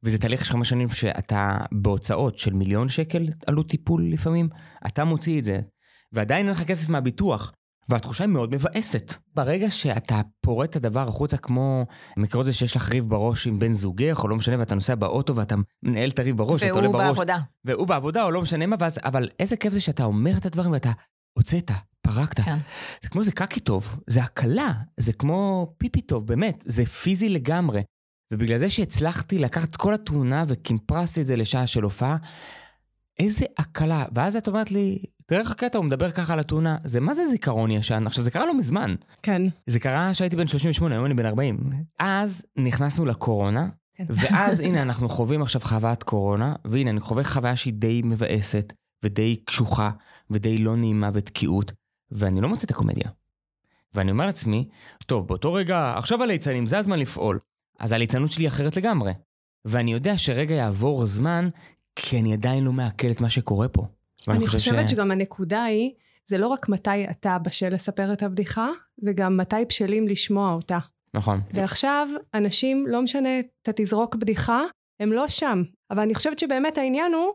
וזה 0.05 0.19
תהליך 0.19 0.45
של 0.45 0.53
חמש 0.53 0.69
שנים 0.69 0.89
שאתה 0.89 1.57
בהוצאות 1.73 2.39
של 2.39 2.53
מיליון 2.53 2.89
שקל 2.89 3.29
עלות 3.47 3.71
טיפול 3.71 4.11
לפעמים, 4.13 4.49
אתה 4.87 5.05
מוציא 5.05 5.39
את 5.39 5.45
זה, 5.45 5.61
ועדיין 6.13 6.47
אין 6.47 6.55
לך 6.55 6.63
כסף 6.63 6.89
מהביטוח, 6.89 7.53
והתחושה 7.89 8.25
היא 8.25 8.33
מאוד 8.33 8.55
מבאסת. 8.55 9.15
ברגע 9.35 9.71
שאתה 9.71 10.21
פורט 10.41 10.71
את 10.71 10.77
הדבר 10.77 11.09
החוצה 11.09 11.37
כמו, 11.37 11.87
מכיר 12.17 12.41
את 12.41 12.47
זה 12.47 12.53
שיש 12.53 12.77
לך 12.77 12.91
ריב 12.91 13.09
בראש 13.09 13.47
עם 13.47 13.59
בן 13.59 13.73
זוגך, 13.73 14.21
או 14.23 14.29
לא 14.29 14.37
משנה, 14.37 14.59
ואתה 14.59 14.75
נוסע 14.75 14.95
באוטו 14.95 15.37
ואתה 15.37 15.55
מנהל 15.83 16.11
את 16.11 16.19
הריב 16.19 16.37
בראש, 16.37 16.63
ואתה 16.63 16.75
עולה 16.75 16.89
בראש. 16.89 17.03
והוא 17.03 17.09
בעבודה. 17.09 17.39
והוא 17.65 17.87
בעבודה, 17.87 18.25
או 18.25 18.31
לא 18.31 18.43
משנה 18.43 18.67
מה, 18.67 18.77
ואז, 18.79 18.99
אבל 19.05 19.29
איזה 19.39 19.57
כיף 19.57 19.73
זה 19.73 19.81
שאתה 19.81 20.05
אומר 20.05 20.37
את 20.37 20.47
הדברים 20.47 20.73
ואתה 20.73 20.93
הוצאת, 21.39 21.71
פרקת. 22.03 22.41
כן. 22.41 22.59
זה 23.03 23.09
כמו 23.09 23.25
זה 23.25 23.33
קקי 23.33 23.61
טוב, 23.61 23.97
זה 24.07 24.23
הקלה, 24.23 24.73
זה 24.97 25.13
כמו 25.13 25.73
פיפי 25.79 26.01
טוב, 26.01 26.27
באמת, 26.27 26.65
זה 26.67 26.87
פיזי 26.87 27.29
לגמרי. 27.29 27.83
ובגלל 28.33 28.59
זה 28.59 28.71
שהצלחתי 28.71 29.39
לקחת 29.39 29.77
כל 29.77 29.95
התמונה 29.95 30.45
וקימפרסתי 30.49 31.21
את 31.21 31.27
זה 31.27 31.37
לשעה 31.37 31.67
של 31.67 31.83
הופעה, 31.83 32.17
איזה 33.19 33.45
הקלה. 33.59 34.05
ואז 34.15 34.37
את 34.37 34.49
אומרת 34.49 34.71
לי, 34.71 34.99
תראה 35.27 35.41
איך 35.41 35.51
הקטע, 35.51 35.79
הוא 35.79 35.85
מדבר 35.85 36.11
ככה 36.11 36.33
על 36.33 36.41
התאונה. 36.41 36.77
זה 36.85 37.01
מה 37.01 37.15
זה 37.15 37.27
זיכרון 37.27 37.71
ישן? 37.71 38.07
עכשיו, 38.07 38.25
זה 38.25 38.31
קרה 38.31 38.47
לא 38.47 38.59
מזמן. 38.59 38.95
כן. 39.23 39.43
זה 39.67 39.81
קרה 39.81 40.15
שהייתי 40.15 40.37
בן 40.37 40.47
38, 40.47 40.95
היום 40.95 41.07
אני 41.07 41.15
בן 41.15 41.27
40. 41.27 41.59
אז 41.99 42.43
נכנסנו 42.57 43.05
לקורונה, 43.05 43.69
כן. 43.97 44.05
ואז 44.09 44.61
הנה, 44.61 44.83
אנחנו 44.87 45.09
חווים 45.09 45.43
עכשיו 45.43 45.61
חוויית 45.61 46.03
קורונה, 46.03 46.55
והנה, 46.65 46.91
אני 46.91 47.01
חווה 47.01 47.25
חוויה 47.25 47.57
שהיא 47.57 47.75
די 47.75 48.03
מבאסת, 48.05 48.73
ודי 49.03 49.37
קשוחה, 49.45 49.91
ודי 50.31 50.59
לא 50.59 50.77
נעימה 50.77 51.11
ותקיעות, 51.15 51.73
ואני 52.11 52.41
לא 52.41 52.49
מוצא 52.49 52.65
את 52.65 52.71
הקומדיה. 52.71 53.11
ואני 53.95 54.11
אומר 54.11 54.27
לעצמי, 54.27 54.69
טוב, 55.07 55.29
באותו 55.29 55.53
רגע, 55.53 55.95
עכשיו 55.97 56.23
הליצנים, 56.23 56.67
זה 56.67 56.79
הזמן 56.79 56.99
לפעול. 56.99 57.39
אז 57.79 57.93
הליצנות 57.93 58.33
שלי 58.33 58.49
אחרת 58.49 58.77
לגמרי. 58.77 59.13
ואני 59.65 59.93
יודע 59.93 60.17
שרגע 60.17 60.55
יעבור 60.55 61.07
זמן, 61.07 61.49
כי 61.97 62.21
אני 62.21 62.33
עדיין 62.33 62.65
לא 62.65 62.73
מעכל 62.73 63.11
את 63.11 63.21
מה 63.21 63.29
שקורה 63.29 63.69
פה. 63.69 63.87
אני 64.29 64.47
חושבת 64.47 64.89
ש... 64.89 64.93
שגם 64.93 65.11
הנקודה 65.11 65.63
היא, 65.63 65.91
זה 66.27 66.39
לא 66.39 66.49
רק 66.49 66.69
מתי 66.69 67.05
אתה 67.11 67.39
בשל 67.39 67.69
לספר 67.69 68.13
את 68.13 68.23
הבדיחה, 68.23 68.69
זה 68.97 69.13
גם 69.13 69.37
מתי 69.37 69.57
בשלים 69.69 70.09
לשמוע 70.09 70.53
אותה. 70.53 70.79
נכון. 71.15 71.41
ועכשיו, 71.51 72.09
אנשים, 72.35 72.87
לא 72.87 73.03
משנה, 73.03 73.29
אתה 73.63 73.73
תזרוק 73.77 74.15
בדיחה, 74.15 74.63
הם 75.01 75.13
לא 75.13 75.29
שם. 75.29 75.63
אבל 75.91 76.03
אני 76.03 76.15
חושבת 76.15 76.39
שבאמת 76.39 76.79
העניין 76.79 77.13
הוא, 77.15 77.33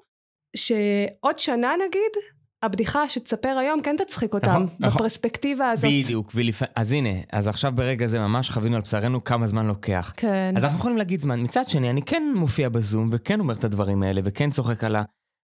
שעוד 0.56 1.39
שנה 1.39 1.73
נגיד, 1.88 2.38
הבדיחה 2.63 3.09
שתספר 3.09 3.49
היום 3.49 3.81
כן 3.81 3.95
תצחיק 3.97 4.33
אותם, 4.33 4.49
נכון, 4.49 4.67
נכון. 4.79 4.97
בפרספקטיבה 4.97 5.73
נכון. 5.73 5.73
הזאת. 5.73 6.05
בדיוק, 6.05 6.31
ולפ... 6.35 6.61
אז 6.75 6.91
הנה, 6.91 7.09
אז 7.31 7.47
עכשיו 7.47 7.71
ברגע 7.75 8.07
זה 8.07 8.19
ממש 8.19 8.49
חווינו 8.51 8.75
על 8.75 8.81
בשרנו 8.81 9.23
כמה 9.23 9.47
זמן 9.47 9.67
לוקח. 9.67 10.13
כן. 10.17 10.53
אז 10.57 10.63
אנחנו 10.63 10.79
יכולים 10.79 10.97
להגיד 10.97 11.21
זמן. 11.21 11.41
מצד 11.41 11.69
שני, 11.69 11.89
אני 11.89 12.01
כן 12.01 12.23
מופיע 12.35 12.69
בזום 12.69 13.09
וכן 13.11 13.39
אומר 13.39 13.53
את 13.53 13.63
הדברים 13.63 14.03
האלה, 14.03 14.21
וכן 14.23 14.49
צוחק 14.49 14.83
על 14.83 14.95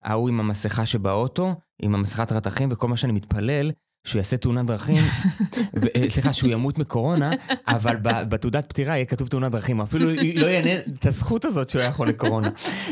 ההוא 0.03 0.29
עם 0.29 0.39
המסכה 0.39 0.85
שבאוטו, 0.85 1.55
עם 1.81 1.95
המסכת 1.95 2.31
רתכים, 2.31 2.69
וכל 2.71 2.87
מה 2.87 2.97
שאני 2.97 3.13
מתפלל, 3.13 3.71
שהוא 4.03 4.19
יעשה 4.19 4.37
תאונת 4.37 4.65
דרכים. 4.65 5.03
אה, 5.95 6.09
סליחה, 6.09 6.33
שהוא 6.33 6.51
ימות 6.51 6.77
מקורונה, 6.77 7.29
אבל 7.67 7.95
בתעודת 8.01 8.69
פטירה 8.69 8.95
יהיה 8.95 9.05
כתוב 9.05 9.27
תאונת 9.27 9.51
דרכים, 9.51 9.81
אפילו 9.81 10.09
לא 10.35 10.45
יענה 10.45 10.69
את 10.99 11.05
הזכות 11.05 11.45
הזאת 11.45 11.69
שהוא 11.69 11.81
היה 11.81 11.91
חולה 11.91 12.13
קורונה. 12.13 12.49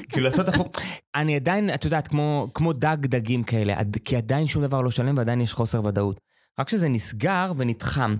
כאילו 0.09 0.25
לעשות 0.25 0.47
הפוך. 0.47 0.67
אני 1.15 1.35
עדיין, 1.35 1.73
את 1.73 1.85
יודעת, 1.85 2.07
כמו, 2.07 2.47
כמו 2.53 2.73
דג 2.73 2.97
דגים 3.01 3.43
כאלה, 3.43 3.75
כי 4.05 4.15
עדיין 4.15 4.47
שום 4.47 4.63
דבר 4.63 4.81
לא 4.81 4.91
שלם 4.91 5.17
ועדיין 5.17 5.41
יש 5.41 5.53
חוסר 5.53 5.85
ודאות. 5.85 6.19
רק 6.59 6.67
כשזה 6.67 6.89
נסגר 6.89 7.51
ונתחם, 7.57 8.15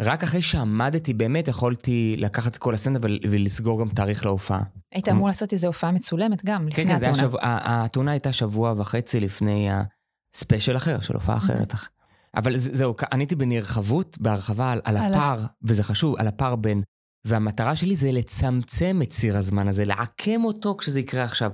רק 0.00 0.22
אחרי 0.22 0.42
שעמדתי 0.42 1.14
באמת 1.14 1.48
יכולתי 1.48 2.14
לקחת 2.18 2.52
את 2.52 2.58
כל 2.58 2.74
הסצנה 2.74 2.98
ולסגור 3.02 3.80
גם 3.80 3.88
תאריך 3.88 4.24
להופעה. 4.24 4.60
היית 4.94 5.08
אמור 5.08 5.28
לעשות 5.28 5.52
איזו 5.52 5.66
הופעה 5.66 5.92
מצולמת 5.92 6.44
גם, 6.44 6.68
לפני 6.68 6.92
התאונה. 6.92 7.14
כן, 7.14 7.30
כן, 7.30 7.36
התאונה 7.42 8.10
הייתה 8.10 8.32
שבוע 8.32 8.74
וחצי 8.76 9.20
לפני 9.20 9.68
הספיישל 10.34 10.76
אחר, 10.76 11.00
של 11.00 11.14
הופעה 11.14 11.36
אחרת. 11.36 11.74
אבל 12.36 12.56
זהו, 12.56 12.94
עניתי 13.12 13.36
בנרחבות, 13.36 14.18
בהרחבה 14.20 14.72
על, 14.72 14.80
על 14.84 14.96
הפער, 14.96 15.44
וזה 15.62 15.82
חשוב, 15.82 16.16
על 16.18 16.26
הפער 16.26 16.56
בין... 16.56 16.82
והמטרה 17.26 17.76
שלי 17.76 17.96
זה 17.96 18.12
לצמצם 18.12 19.00
את 19.02 19.10
ציר 19.10 19.36
הזמן 19.36 19.68
הזה, 19.68 19.84
לעקם 19.84 20.44
אותו 20.44 20.76
כשזה 20.76 21.00
יקרה 21.00 21.24
עכשיו. 21.24 21.50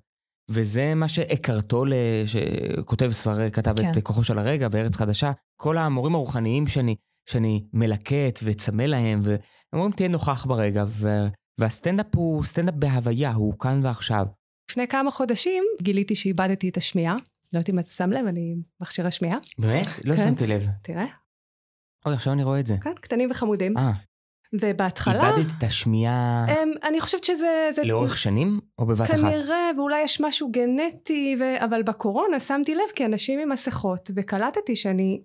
וזה 0.50 0.94
מה 0.94 1.08
שאקרטול, 1.08 1.92
שכותב 2.26 3.10
ספר, 3.10 3.50
כתב 3.50 3.80
כן. 3.80 3.92
את 3.92 4.02
כוחו 4.02 4.24
של 4.24 4.38
הרגע 4.38 4.68
בארץ 4.68 4.96
חדשה, 4.96 5.32
כל 5.60 5.78
המורים 5.78 6.14
הרוחניים 6.14 6.66
שאני, 6.66 6.96
שאני 7.28 7.64
מלקט 7.72 8.40
וצמא 8.42 8.82
להם, 8.82 9.20
והם 9.24 9.38
אומרים 9.72 9.92
תהיה 9.92 10.08
נוכח 10.08 10.46
ברגע, 10.46 10.84
ו, 10.88 11.08
והסטנדאפ 11.60 12.06
הוא 12.14 12.44
סטנדאפ 12.44 12.74
בהוויה, 12.74 13.32
הוא 13.32 13.58
כאן 13.58 13.80
ועכשיו. 13.84 14.26
לפני 14.70 14.88
כמה 14.88 15.10
חודשים 15.10 15.64
גיליתי 15.82 16.14
שאיבדתי 16.14 16.68
את 16.68 16.76
השמיעה. 16.76 17.16
לא 17.54 17.58
יודעת 17.58 17.70
אם 17.70 17.78
אתה 17.78 17.90
שם 17.90 18.12
לב, 18.12 18.26
אני 18.26 18.54
מכשירה 18.82 19.10
שמיעה. 19.10 19.38
באמת? 19.58 19.86
לא 20.04 20.16
כן. 20.16 20.22
שמתי 20.22 20.46
לב. 20.46 20.66
תראה. 20.82 21.06
אוי, 22.06 22.14
עכשיו 22.14 22.32
אני 22.32 22.42
רואה 22.42 22.60
את 22.60 22.66
זה. 22.66 22.76
כן, 22.82 22.94
קטנים 22.94 23.30
וחמודים. 23.30 23.78
אה. 23.78 23.92
ובהתחלה... 24.52 25.30
איבדת 25.30 25.52
את 25.58 25.64
השמיעה... 25.64 26.44
הם, 26.48 26.70
אני 26.82 27.00
חושבת 27.00 27.24
שזה... 27.24 27.68
זה... 27.74 27.84
לאורך 27.84 28.18
שנים 28.18 28.60
או 28.78 28.86
בבת 28.86 29.08
כנראה, 29.08 29.28
אחת? 29.28 29.32
כנראה, 29.32 29.70
ואולי 29.76 30.02
יש 30.02 30.20
משהו 30.20 30.50
גנטי, 30.50 31.36
ו... 31.40 31.64
אבל 31.64 31.82
בקורונה 31.82 32.40
שמתי 32.40 32.74
לב 32.74 32.82
כי 32.94 33.04
אנשים 33.06 33.40
עם 33.40 33.48
מסכות, 33.48 34.10
וקלטתי 34.16 34.76
שאני... 34.76 35.20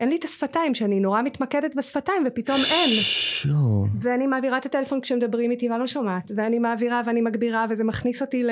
אין 0.00 0.08
לי 0.08 0.16
את 0.16 0.24
השפתיים, 0.24 0.74
שאני 0.74 1.00
נורא 1.00 1.22
מתמקדת 1.22 1.74
בשפתיים, 1.76 2.24
ופתאום 2.26 2.56
אין. 2.70 2.90
שו. 2.90 3.86
ואני 4.00 4.26
מעבירה 4.26 4.58
את 4.58 4.66
הטלפון 4.66 5.00
כשמדברים 5.00 5.50
איתי 5.50 5.68
ואני 5.68 5.80
לא 5.80 5.86
שומעת, 5.86 6.30
ואני 6.36 6.58
מעבירה 6.58 7.02
ואני 7.06 7.20
מגבירה, 7.20 7.66
וזה 7.70 7.84
מכניס 7.84 8.22
אותי 8.22 8.42
ל... 8.42 8.50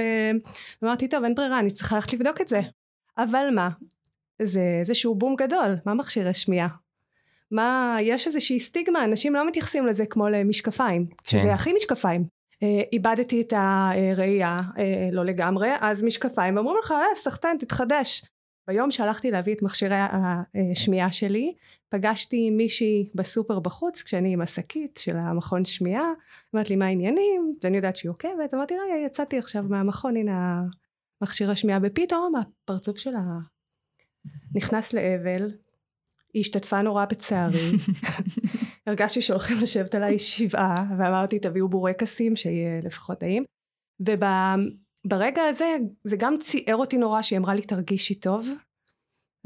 אמרתי, 0.84 1.08
טוב, 1.08 1.24
אין 1.24 1.34
ברירה, 1.34 1.58
אני 1.58 1.70
צריכה 1.70 1.96
ללכת 1.96 2.12
לבדוק 2.12 2.40
את 2.40 2.48
זה. 2.48 2.60
אבל 3.22 3.46
מה? 3.54 3.68
זה 4.42 4.76
איזשהו 4.80 5.14
בום 5.14 5.36
גדול, 5.36 5.76
מה 5.86 5.94
מכשירי 5.94 6.34
שמיעה? 6.34 6.68
מה, 7.50 7.96
יש 8.00 8.26
איזושהי 8.26 8.60
סטיגמה, 8.60 9.04
אנשים 9.04 9.34
לא 9.34 9.46
מתייחסים 9.46 9.86
לזה 9.86 10.06
כמו 10.06 10.28
למשקפיים, 10.28 11.06
כן. 11.06 11.38
שזה 11.38 11.54
הכי 11.54 11.72
משקפיים. 11.72 12.24
אה, 12.62 12.82
איבדתי 12.92 13.40
את 13.40 13.52
הראייה, 13.56 14.58
אה, 14.78 15.08
לא 15.12 15.24
לגמרי, 15.24 15.70
אז 15.80 16.02
משקפיים, 16.02 16.58
אמרו 16.58 16.74
לך, 16.74 16.90
אה, 16.90 17.16
סחטן, 17.16 17.56
תתחדש. 17.58 18.24
ביום 18.68 18.90
שהלכתי 18.90 19.30
להביא 19.30 19.54
את 19.54 19.62
מכשירי 19.62 19.96
השמיעה 20.54 21.12
שלי, 21.12 21.54
פגשתי 21.88 22.50
מישהי 22.50 23.10
בסופר 23.14 23.58
בחוץ, 23.58 24.02
כשאני 24.02 24.32
עם 24.32 24.40
השקית 24.40 25.00
של 25.02 25.16
המכון 25.16 25.64
שמיעה, 25.64 26.12
אמרת 26.54 26.70
לי, 26.70 26.76
מה 26.76 26.86
העניינים? 26.86 27.54
ואני 27.62 27.76
יודעת 27.76 27.96
שהיא 27.96 28.10
עוקבת, 28.10 28.54
אמרתי 28.54 28.74
לה, 28.74 29.06
יצאתי 29.06 29.38
עכשיו 29.38 29.64
מהמכון, 29.68 30.16
הנה 30.16 30.62
מכשיר 31.22 31.50
השמיעה, 31.50 31.78
ופתאום 31.82 32.32
הפרצוף 32.36 32.98
שלה 32.98 33.20
נכנס 34.54 34.92
לאבל, 34.92 35.50
היא 36.34 36.40
השתתפה 36.40 36.82
נורא 36.82 37.04
בצערי, 37.04 37.70
הרגשתי 38.86 39.22
שהולכים 39.22 39.56
לשבת 39.62 39.94
עליי 39.94 40.18
שבעה, 40.18 40.74
ואמרתי 40.98 41.38
תביאו 41.38 41.68
בורקסים 41.68 42.36
שיהיה 42.36 42.80
לפחות 42.82 43.18
טעים, 43.18 43.44
וברגע 44.00 45.42
הזה 45.42 45.76
זה 46.04 46.16
גם 46.16 46.36
ציער 46.40 46.76
אותי 46.76 46.98
נורא 46.98 47.22
שהיא 47.22 47.38
אמרה 47.38 47.54
לי 47.54 47.62
תרגישי 47.62 48.14
טוב, 48.14 48.48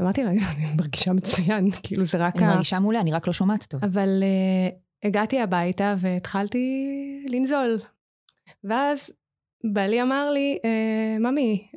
אמרתי 0.01 0.25
לה, 0.25 0.31
אני 0.31 0.41
מרגישה 0.77 1.13
מצוין, 1.13 1.71
כאילו 1.83 2.05
זה 2.05 2.19
רק 2.19 2.37
אני 2.37 2.47
מרגישה 2.47 2.81
מעולה, 2.81 3.01
אני 3.01 3.13
רק 3.13 3.27
לא 3.27 3.33
שומעת 3.33 3.65
טוב. 3.65 3.85
אבל 3.85 4.23
uh, 4.23 4.75
הגעתי 5.07 5.41
הביתה 5.41 5.95
והתחלתי 6.01 6.87
לנזול. 7.29 7.79
ואז 8.65 9.11
בעלי 9.73 10.03
אמר 10.03 10.31
לי, 10.31 10.59
uh, 10.63 11.21
ממי, 11.21 11.69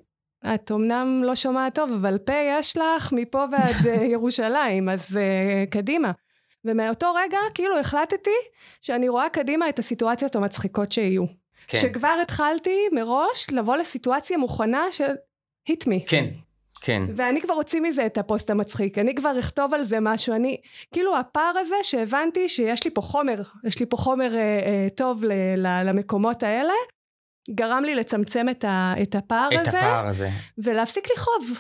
את 0.53 0.71
אמנם 0.71 1.21
לא 1.23 1.35
שומעת 1.35 1.75
טוב, 1.75 1.91
אבל 1.91 2.17
פה 2.17 2.33
יש 2.33 2.77
לך 2.77 3.13
מפה 3.13 3.45
ועד 3.51 3.75
uh, 3.75 4.01
ירושלים, 4.13 4.89
אז 4.89 5.19
uh, 5.19 5.69
קדימה. 5.69 6.11
ומאותו 6.65 7.13
רגע 7.13 7.37
כאילו 7.53 7.79
החלטתי 7.79 8.29
שאני 8.81 9.09
רואה 9.09 9.29
קדימה 9.29 9.69
את 9.69 9.79
הסיטואציות 9.79 10.35
המצחיקות 10.35 10.91
שיהיו. 10.91 11.25
כן. 11.67 11.77
שכבר 11.77 12.17
התחלתי 12.21 12.85
מראש 12.91 13.49
לבוא 13.51 13.75
לסיטואציה 13.75 14.37
מוכנה 14.37 14.83
של 14.91 15.13
hit 15.71 15.83
me. 15.83 16.07
כן, 16.07 16.25
כן. 16.81 17.01
ואני 17.15 17.41
כבר 17.41 17.53
אוציא 17.53 17.81
מזה 17.81 18.05
את 18.05 18.17
הפוסט 18.17 18.49
המצחיק, 18.49 18.97
אני 18.97 19.15
כבר 19.15 19.39
אכתוב 19.39 19.73
על 19.73 19.83
זה 19.83 19.99
משהו, 19.99 20.35
אני, 20.35 20.57
כאילו 20.93 21.17
הפער 21.17 21.53
הזה 21.57 21.75
שהבנתי 21.83 22.49
שיש 22.49 22.83
לי 22.83 22.91
פה 22.91 23.01
חומר, 23.01 23.41
יש 23.63 23.79
לי 23.79 23.85
פה 23.85 23.97
חומר 23.97 24.35
אה, 24.35 24.41
אה, 24.41 24.87
טוב 24.95 25.23
ל, 25.23 25.31
ל, 25.57 25.89
למקומות 25.89 26.43
האלה, 26.43 26.73
גרם 27.49 27.83
לי 27.83 27.95
לצמצם 27.95 28.45
את, 28.51 28.63
ה, 28.63 28.93
את 29.01 29.15
הפער 29.15 29.49
את 29.53 29.67
הזה. 29.67 29.79
את 29.79 29.83
הפער 29.83 30.07
הזה. 30.07 30.29
ולהפסיק 30.57 31.07
לכאוב. 31.13 31.59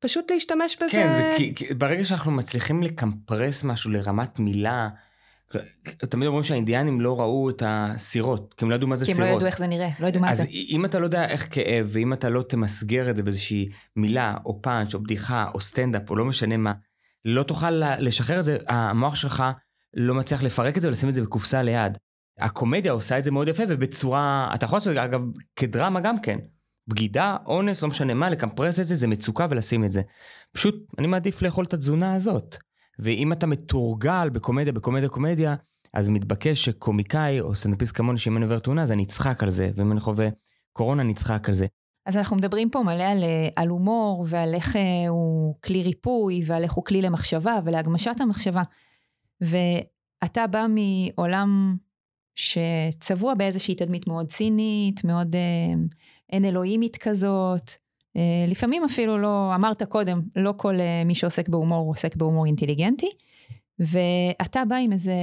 פשוט 0.00 0.30
להשתמש 0.30 0.76
בזה. 0.76 0.90
כן, 0.90 1.12
זה 1.12 1.34
כי, 1.36 1.54
כי 1.54 1.74
ברגע 1.74 2.04
שאנחנו 2.04 2.32
מצליחים 2.32 2.82
לקמפרס 2.82 3.64
משהו 3.64 3.90
לרמת 3.90 4.38
מילה, 4.38 4.88
תמיד 5.98 6.26
אומרים 6.26 6.44
שהאינדיאנים 6.44 7.00
לא 7.00 7.20
ראו 7.20 7.50
את 7.50 7.62
הסירות, 7.66 8.54
כי 8.54 8.64
הם 8.64 8.70
לא 8.70 8.74
ידעו 8.74 8.88
מה 8.88 8.96
זה 8.96 9.04
סירות. 9.04 9.18
כי 9.18 9.22
הם 9.22 9.28
לא 9.28 9.34
ידעו 9.34 9.46
איך 9.46 9.58
זה 9.58 9.66
נראה, 9.66 9.88
לא 10.00 10.06
ידעו 10.06 10.22
מה 10.22 10.30
אז 10.30 10.36
זה. 10.36 10.42
אז 10.42 10.48
אם 10.50 10.84
אתה 10.84 10.98
לא 10.98 11.04
יודע 11.04 11.28
איך 11.28 11.48
כאב, 11.50 11.88
ואם 11.88 12.12
אתה 12.12 12.28
לא 12.28 12.42
תמסגר 12.42 13.10
את 13.10 13.16
זה 13.16 13.22
באיזושהי 13.22 13.68
מילה, 13.96 14.34
או 14.44 14.62
פאנץ', 14.62 14.94
או 14.94 15.02
בדיחה, 15.02 15.50
או 15.54 15.60
סטנדאפ, 15.60 16.10
או 16.10 16.16
לא 16.16 16.24
משנה 16.24 16.56
מה, 16.56 16.72
לא 17.24 17.42
תוכל 17.42 17.70
לשחרר 17.98 18.40
את 18.40 18.44
זה, 18.44 18.58
המוח 18.68 19.14
שלך 19.14 19.44
לא 19.94 20.14
מצליח 20.14 20.42
לפרק 20.42 20.76
את 20.76 20.82
זה 20.82 20.88
ולשים 20.88 21.08
את 21.08 21.14
זה 21.14 21.22
בקופסה 21.22 21.62
ליד. 21.62 21.98
הקומדיה 22.38 22.92
עושה 22.92 23.18
את 23.18 23.24
זה 23.24 23.30
מאוד 23.30 23.48
יפה, 23.48 23.62
ובצורה, 23.68 24.50
אתה 24.54 24.64
יכול 24.64 24.76
לעשות 24.76 24.88
את 24.88 24.94
זה 24.94 25.04
אגב 25.04 25.20
כדרמה 25.56 26.00
גם 26.00 26.20
כן. 26.20 26.38
בגידה, 26.88 27.36
אונס, 27.46 27.82
לא 27.82 27.88
משנה 27.88 28.14
מה, 28.14 28.30
ל 28.30 28.36
compress 28.36 28.80
את 28.80 28.84
זה, 28.84 28.94
זה 28.94 29.06
מצוקה 29.06 29.46
ולשים 29.50 29.84
את 29.84 29.92
זה. 29.92 30.02
פשוט, 30.52 30.74
אני 30.98 31.06
מעדיף 31.06 31.42
לאכול 31.42 31.64
את 31.64 31.74
התזונה 31.74 32.14
הזאת. 32.14 32.56
ואם 32.98 33.32
אתה 33.32 33.46
מתורגל 33.46 34.28
בקומדיה, 34.32 34.72
בקומדיה, 34.72 35.08
קומדיה, 35.08 35.54
אז 35.94 36.08
מתבקש 36.08 36.64
שקומיקאי 36.64 37.40
או 37.40 37.54
סטנדאפיסט 37.54 37.96
כמוני, 37.96 38.18
שאם 38.18 38.36
אני 38.36 38.44
עובר 38.44 38.58
תאונה, 38.58 38.82
אז 38.82 38.92
אני 38.92 39.04
אצחק 39.04 39.42
על 39.42 39.50
זה, 39.50 39.70
ואם 39.76 39.92
אני 39.92 40.00
חווה 40.00 40.28
קורונה, 40.72 41.02
אני 41.02 41.12
אצחק 41.12 41.48
על 41.48 41.54
זה. 41.54 41.66
אז 42.06 42.16
אנחנו 42.16 42.36
מדברים 42.36 42.70
פה 42.70 42.82
מלא 42.82 43.02
על, 43.02 43.22
אה, 43.22 43.48
על 43.56 43.68
הומור, 43.68 44.26
ועל 44.28 44.54
איך 44.54 44.76
אה, 44.76 45.08
הוא 45.08 45.54
כלי 45.64 45.82
ריפוי, 45.82 46.42
ועל 46.46 46.62
איך 46.62 46.72
הוא 46.72 46.84
כלי 46.84 47.02
למחשבה 47.02 47.58
ולהגמשת 47.64 48.20
המחשבה. 48.20 48.62
ואתה 49.40 50.46
בא 50.46 50.66
מעולם 50.68 51.76
שצבוע 52.34 53.34
באיזושהי 53.34 53.74
תדמית 53.74 54.06
מאוד 54.06 54.26
צינית, 54.26 55.04
מאוד 55.04 55.34
אה, 55.36 55.74
אין 56.32 56.44
אלוהימית 56.44 56.96
כזאת, 56.96 57.70
אה, 58.16 58.44
לפעמים 58.48 58.84
אפילו 58.84 59.18
לא, 59.18 59.52
אמרת 59.54 59.82
קודם, 59.82 60.22
לא 60.36 60.54
כל 60.56 60.80
אה, 60.80 61.02
מי 61.04 61.14
שעוסק 61.14 61.48
בהומור 61.48 61.88
עוסק 61.88 62.16
בהומור 62.16 62.46
אינטליגנטי, 62.46 63.10
ואתה 63.78 64.64
בא 64.68 64.76
עם 64.76 64.92
איזה, 64.92 65.14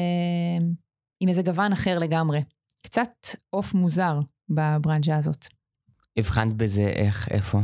עם 1.20 1.30
איזה 1.30 1.42
גוון 1.42 1.72
אחר 1.72 2.00
לגמרי. 2.00 2.42
קצת 2.84 3.10
עוף 3.50 3.74
מוזר 3.74 4.20
בברנז'ה 4.50 5.18
הזאת. 5.18 5.48
הבחנת 6.18 6.54
בזה 6.54 6.88
איך, 6.88 7.30
איפה? 7.32 7.60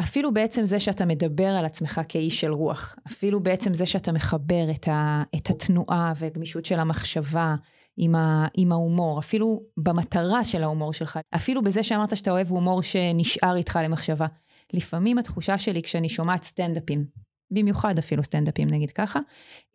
אפילו 0.00 0.34
בעצם 0.34 0.64
זה 0.64 0.80
שאתה 0.80 1.04
מדבר 1.04 1.48
על 1.48 1.64
עצמך 1.64 2.00
כאיש 2.08 2.40
של 2.40 2.52
רוח, 2.52 2.96
אפילו 3.06 3.42
בעצם 3.42 3.74
זה 3.74 3.86
שאתה 3.86 4.12
מחבר 4.12 4.70
את, 4.70 4.88
ה, 4.88 5.22
את 5.36 5.50
התנועה 5.50 6.12
והגמישות 6.18 6.64
של 6.64 6.78
המחשבה 6.78 7.54
עם, 7.96 8.14
ה, 8.14 8.46
עם 8.56 8.72
ההומור, 8.72 9.18
אפילו 9.18 9.62
במטרה 9.76 10.44
של 10.44 10.62
ההומור 10.62 10.92
שלך, 10.92 11.18
אפילו 11.34 11.62
בזה 11.62 11.82
שאמרת 11.82 12.16
שאתה 12.16 12.30
אוהב 12.30 12.48
הומור 12.48 12.82
שנשאר 12.82 13.56
איתך 13.56 13.78
למחשבה. 13.84 14.26
לפעמים 14.72 15.18
התחושה 15.18 15.58
שלי 15.58 15.82
כשאני 15.82 16.08
שומעת 16.08 16.42
סטנדאפים, 16.42 17.04
במיוחד 17.50 17.98
אפילו 17.98 18.22
סטנדאפים 18.22 18.70
נגיד 18.70 18.90
ככה, 18.90 19.20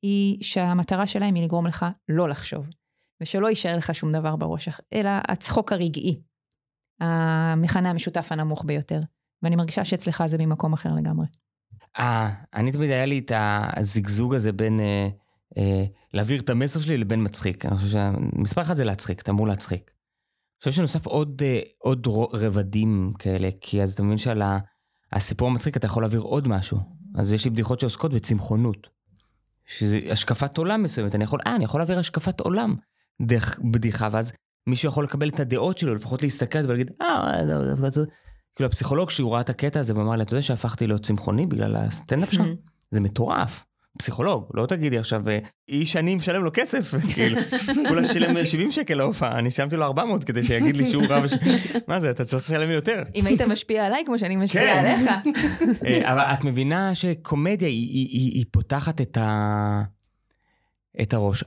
היא 0.02 0.38
שהמטרה 0.44 1.08
שלהם 1.08 1.36
היא 1.36 1.44
לגרום 1.44 1.68
לך 1.68 1.86
לא 2.10 2.30
לחשוב, 2.30 2.66
ושלא 3.22 3.48
יישאר 3.48 3.78
לך 3.78 3.96
שום 3.96 4.12
דבר 4.12 4.36
בראש, 4.36 4.70
אלא 4.94 5.10
הצחוק 5.28 5.72
הרגעי, 5.72 6.22
המכנה 7.00 7.90
המשותף 7.90 8.28
הנמוך 8.32 8.66
ביותר. 8.66 9.02
ואני 9.44 9.56
מרגישה 9.56 9.86
שאצלך 9.86 10.24
זה 10.26 10.38
ממקום 10.38 10.74
אחר 10.74 10.90
לגמרי. 10.96 11.26
אה, 12.00 12.30
אני 12.54 12.72
תמיד 12.72 12.90
היה 12.90 13.06
לי 13.06 13.20
את 13.20 13.32
הזיגזוג 13.36 14.36
הזה 14.36 14.52
בין 14.52 14.80
אה, 14.80 15.08
להעביר 16.14 16.40
את 16.40 16.50
המסר 16.50 16.82
שלי 16.82 16.98
לבין 16.98 17.24
מצחיק. 17.24 17.66
אני 17.66 17.78
חושב 17.78 17.90
שמספר 17.90 18.62
אחד 18.62 18.74
זה 18.74 18.84
להצחיק, 18.84 19.22
אתה 19.22 19.32
אמור 19.32 19.48
להצחיק. 19.48 19.92
אני 20.62 20.72
חושב 20.72 20.72
שנוסף 20.72 21.06
עוד, 21.06 21.42
אה, 21.46 21.60
עוד 21.78 22.08
רבדים 22.34 23.14
כאלה, 23.20 23.50
כי 23.62 23.82
אז 23.82 23.94
אתה 23.94 24.04
מבין 24.04 24.18
שעל 24.18 24.42
הסיפור 25.14 25.48
המצחיק 25.48 25.78
אתה 25.78 25.86
יכול 25.86 26.04
להעביר 26.04 26.20
עוד 26.20 26.48
משהו. 26.48 26.80
אז 27.16 27.34
יש 27.34 27.46
לי 27.46 27.52
בדיחות 27.52 27.80
שעוסקות 27.80 28.14
בצמחונות. 28.14 28.88
שזה 29.66 30.00
השקפת 30.12 30.58
עולם 30.58 30.84
מסוימת, 30.84 31.16
אני 31.16 31.24
יכול, 31.24 31.40
אה, 31.48 31.56
אני 31.56 31.64
יכול 31.64 31.80
להעביר 31.80 32.00
השקפת 32.00 32.40
עולם 32.40 32.76
דרך 33.22 33.60
בדיחה, 33.72 34.10
ואז 34.12 34.32
מישהו 34.68 34.90
יכול 34.90 35.04
לקבל 35.04 35.30
את 35.30 35.40
הדעות 35.40 35.78
שלו, 35.78 35.96
לפחות 35.96 36.24
להסתכל 36.24 36.58
על 36.58 36.64
זה 36.64 36.70
ולהגיד, 36.70 36.92
אה, 37.02 37.42
כאילו 38.56 38.68
הפסיכולוג 38.68 39.10
שהוא 39.10 39.32
ראה 39.34 39.42
את 39.42 39.50
הקטע 39.50 39.80
הזה 39.80 39.96
ואמר 39.96 40.16
לי, 40.16 40.24
אתה 40.24 40.34
יודע 40.34 40.42
שהפכתי 40.42 40.88
להיות 40.88 41.04
צמחוני 41.04 41.46
בגלל 41.46 41.76
הסטנדאפ 41.76 42.34
שם? 42.34 42.46
זה 42.92 43.00
מטורף. 43.00 43.64
פסיכולוג, 43.98 44.46
לא 44.54 44.66
תגידי 44.66 44.98
עכשיו, 44.98 45.24
איש 45.70 45.96
אני 45.96 46.16
משלם 46.16 46.44
לו 46.44 46.50
כסף, 46.54 46.94
כאילו, 47.14 47.38
כולה 47.90 48.04
שילם 48.04 48.46
70 48.46 48.72
שקל 48.72 48.96
להופעה, 48.96 49.40
אני 49.40 49.52
שילמתי 49.52 49.76
לו 49.76 49.86
400 49.86 50.24
כדי 50.24 50.44
שיגיד 50.44 50.78
לי 50.78 50.92
שהוא 50.92 51.04
רב, 51.10 51.24
מה 51.88 52.00
זה, 52.00 52.10
אתה 52.10 52.26
צריך 52.26 52.44
לשלם 52.44 52.68
לי 52.68 52.74
יותר. 52.74 53.04
אם 53.16 53.26
היית 53.26 53.42
משפיע 53.42 53.86
עליי 53.86 54.04
כמו 54.06 54.20
שאני 54.20 54.36
משפיע 54.36 54.62
כן. 54.62 54.86
עליך. 54.86 55.12
אה, 55.86 56.14
אבל 56.14 56.22
את 56.22 56.44
מבינה 56.44 56.96
שקומדיה 56.96 57.68
היא 57.68 58.46
פותחת 58.52 59.02
את 61.02 61.14
הראש. 61.14 61.44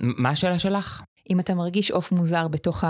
מה 0.00 0.30
השאלה 0.30 0.58
שלך? 0.58 1.02
אם 1.30 1.40
אתה 1.40 1.54
מרגיש 1.54 1.90
עוף 1.90 2.12
מוזר 2.12 2.48
בתוך 2.48 2.84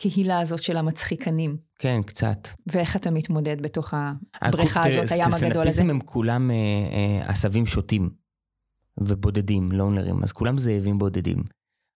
הקהילה 0.00 0.40
הזאת 0.40 0.62
של 0.62 0.76
המצחיקנים. 0.76 1.56
כן, 1.78 2.00
קצת. 2.06 2.48
ואיך 2.66 2.96
אתה 2.96 3.10
מתמודד 3.10 3.62
בתוך 3.62 3.94
הבריכה 4.42 4.88
הזאת, 4.88 5.12
הים 5.12 5.24
הגדול 5.24 5.28
הזה? 5.28 5.36
סטנדאפיסטים 5.38 5.90
הם 5.90 6.00
כולם 6.00 6.50
אה, 6.50 6.56
אה, 6.56 7.30
עשבים 7.30 7.66
שוטים 7.66 8.10
ובודדים, 8.98 9.72
לונרים, 9.72 10.22
אז 10.22 10.32
כולם 10.32 10.58
זאבים 10.58 10.98
בודדים. 10.98 11.42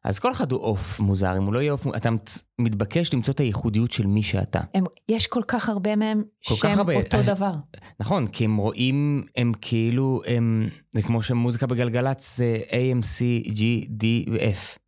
אז 0.05 0.19
כל 0.19 0.33
אחד 0.33 0.53
הוא 0.53 0.61
עוף 0.61 1.01
מוזר, 1.01 1.37
אם 1.37 1.43
הוא 1.43 1.55
לא 1.55 1.59
יהיה 1.59 1.73
עוף 1.73 1.85
מוזר, 1.85 1.99
אתה 1.99 2.11
מתבקש 2.59 3.14
למצוא 3.14 3.35
את 3.35 3.40
הייחודיות 3.40 3.93
של 3.93 4.07
מי 4.07 4.23
שאתה. 4.23 4.59
הם, 4.75 4.85
יש 5.09 5.27
כל 5.27 5.43
כך 5.49 5.69
הרבה 5.69 5.97
מהם 5.97 6.23
שהם 6.40 6.79
הרבה, 6.79 6.97
אותו 6.97 7.17
אני, 7.17 7.27
דבר. 7.35 7.53
נכון, 8.01 8.27
כי 8.27 8.45
הם 8.45 8.57
רואים, 8.57 9.27
הם 9.37 9.53
כאילו, 9.61 10.23
הם, 10.27 10.69
זה 10.93 11.03
כמו 11.03 11.23
שמוזיקה 11.23 11.67
בגלגלצ 11.67 12.37
זה 12.37 12.59
AMC, 12.69 13.47
G, 13.49 13.88
D 13.88 14.31
ו-F. 14.31 14.84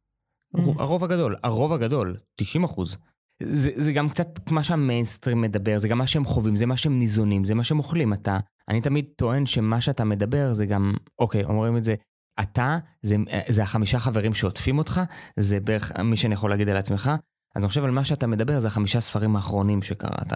Mm. 0.56 0.61
הרוב 0.78 1.04
הגדול, 1.04 1.37
הרוב 1.42 1.72
הגדול, 1.72 2.16
90 2.37 2.64
אחוז. 2.64 2.96
זה, 3.42 3.70
זה 3.74 3.92
גם 3.92 4.09
קצת 4.09 4.50
מה 4.50 4.62
שהמיינסטרים 4.62 5.40
מדבר, 5.40 5.78
זה 5.78 5.88
גם 5.88 5.98
מה 5.98 6.06
שהם 6.06 6.24
חווים, 6.24 6.56
זה 6.56 6.66
מה 6.66 6.76
שהם 6.76 6.98
ניזונים, 6.98 7.44
זה 7.44 7.54
מה 7.54 7.62
שהם 7.62 7.78
אוכלים. 7.78 8.12
אתה, 8.12 8.38
אני 8.68 8.80
תמיד 8.80 9.06
טוען 9.16 9.46
שמה 9.46 9.80
שאתה 9.80 10.04
מדבר 10.04 10.52
זה 10.52 10.66
גם, 10.66 10.94
אוקיי, 11.18 11.44
אומרים 11.44 11.76
את 11.76 11.85
זה, 11.85 11.94
אתה, 12.40 12.78
זה, 13.02 13.16
זה 13.48 13.62
החמישה 13.62 13.98
חברים 13.98 14.35
שעוטפים 14.35 14.78
אותך, 14.78 15.00
זה 15.37 15.61
בערך 15.61 15.92
מי 15.96 16.16
שאני 16.16 16.35
יכול 16.35 16.50
להגיד 16.50 16.68
על 16.68 16.76
עצמך. 16.76 17.11
אז 17.54 17.62
אני 17.62 17.68
חושב 17.68 17.85
על 17.85 17.90
מה 17.90 18.04
שאתה 18.04 18.26
מדבר, 18.26 18.61
זה 18.61 18.68
החמישה 18.68 19.00
ספרים 19.00 19.37
האחרונים 19.37 19.82
שקראת. 19.82 20.32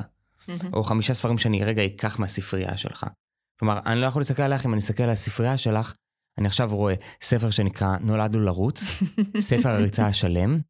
או 0.73 0.85
חמישה 0.85 1.15
ספרים 1.15 1.39
שאני 1.39 1.65
רגע 1.65 1.87
אקח 1.87 2.19
מהספרייה 2.19 2.77
שלך. 2.77 3.07
כלומר, 3.59 3.81
אני 3.87 4.01
לא 4.01 4.07
יכול 4.07 4.21
להסתכל 4.21 4.43
עליך 4.43 4.67
אם 4.67 4.73
אני 4.73 4.79
אסתכל 4.79 5.03
על 5.03 5.11
הספרייה 5.11 5.57
שלך, 5.57 5.93
אני 6.41 6.47
עכשיו 6.47 6.77
רואה 6.77 6.95
ספר 7.23 7.51
שנקרא 7.51 7.97
נולדנו 8.01 8.41
לרוץ, 8.41 8.81
ספר 9.41 9.69
הריצה 9.69 10.07
השלם, 10.07 10.61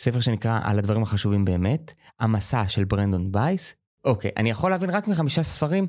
ספר 0.00 0.20
שנקרא 0.20 0.60
על 0.64 0.78
הדברים 0.78 1.02
החשובים 1.02 1.44
באמת, 1.44 1.92
המסע 2.20 2.68
של 2.68 2.84
ברנדון 2.84 3.32
בייס. 3.32 3.74
אוקיי, 4.04 4.30
אני 4.36 4.50
יכול 4.50 4.70
להבין 4.70 4.90
רק 4.90 5.08
מחמישה 5.08 5.42
ספרים 5.42 5.86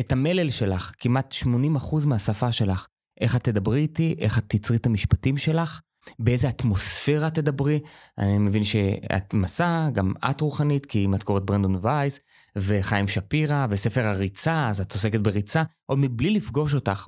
את 0.00 0.12
המלל 0.12 0.50
שלך, 0.50 0.92
כמעט 0.98 1.34
80% 1.44 2.06
מהשפה 2.06 2.52
שלך. 2.52 2.86
איך 3.20 3.36
את 3.36 3.44
תדברי 3.44 3.80
איתי, 3.80 4.14
איך 4.18 4.38
את 4.38 4.44
תצרי 4.48 4.76
את 4.76 4.86
המשפטים 4.86 5.38
שלך, 5.38 5.80
באיזה 6.18 6.48
אטמוספירה 6.48 7.30
תדברי. 7.30 7.80
אני 8.18 8.38
מבין 8.38 8.64
שאת 8.64 9.34
מסע, 9.34 9.88
גם 9.92 10.12
את 10.30 10.40
רוחנית, 10.40 10.86
כי 10.86 11.04
אם 11.04 11.14
את 11.14 11.22
קוראת 11.22 11.44
ברנדון 11.44 11.78
וייס, 11.82 12.20
וחיים 12.56 13.08
שפירא, 13.08 13.66
וספר 13.70 14.06
הריצה, 14.06 14.68
אז 14.68 14.80
את 14.80 14.92
עוסקת 14.92 15.20
בריצה, 15.20 15.62
עוד 15.86 15.98
מבלי 15.98 16.30
לפגוש 16.30 16.74
אותך. 16.74 17.06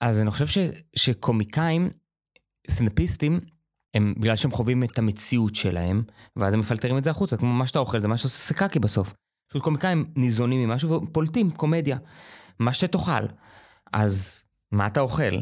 אז 0.00 0.20
אני 0.20 0.30
חושב 0.30 0.46
ש, 0.46 0.58
שקומיקאים, 0.96 1.90
סטנדאפיסטים, 2.70 3.40
הם, 3.94 4.14
בגלל 4.18 4.36
שהם 4.36 4.50
חווים 4.50 4.84
את 4.84 4.98
המציאות 4.98 5.54
שלהם, 5.54 6.02
ואז 6.36 6.54
הם 6.54 6.60
מפלטרים 6.60 6.98
את 6.98 7.04
זה 7.04 7.10
החוצה, 7.10 7.36
כמו 7.36 7.52
מה 7.52 7.66
שאתה 7.66 7.78
אוכל, 7.78 8.00
זה 8.00 8.08
מה 8.08 8.16
שעושה 8.16 8.38
סקקי 8.38 8.78
בסוף. 8.78 9.14
פשוט 9.50 9.62
קומיקאים 9.62 10.12
ניזונים 10.16 10.68
ממשהו 10.68 10.90
ופולטים 10.90 11.50
קומדיה. 11.50 11.98
מה 12.58 12.72
שתאכל. 12.72 13.26
אז 13.92 14.42
מה 14.72 14.86
אתה 14.86 15.00
אוכל? 15.00 15.38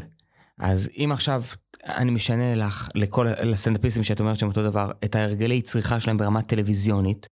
אז 0.59 0.89
אם 0.97 1.09
עכשיו 1.13 1.43
אני 1.83 2.11
משנה 2.11 2.55
לך, 2.55 2.89
לכל 2.95 3.27
הסטנדאפיסטים 3.27 4.03
שאת 4.03 4.19
אומרת 4.19 4.35
שהם 4.35 4.49
אותו 4.49 4.63
דבר, 4.63 4.91
את 5.05 5.15
ההרגלי 5.15 5.61
צריכה 5.61 5.99
שלהם 5.99 6.17
ברמה 6.17 6.41
טלוויזיונית, 6.41 7.27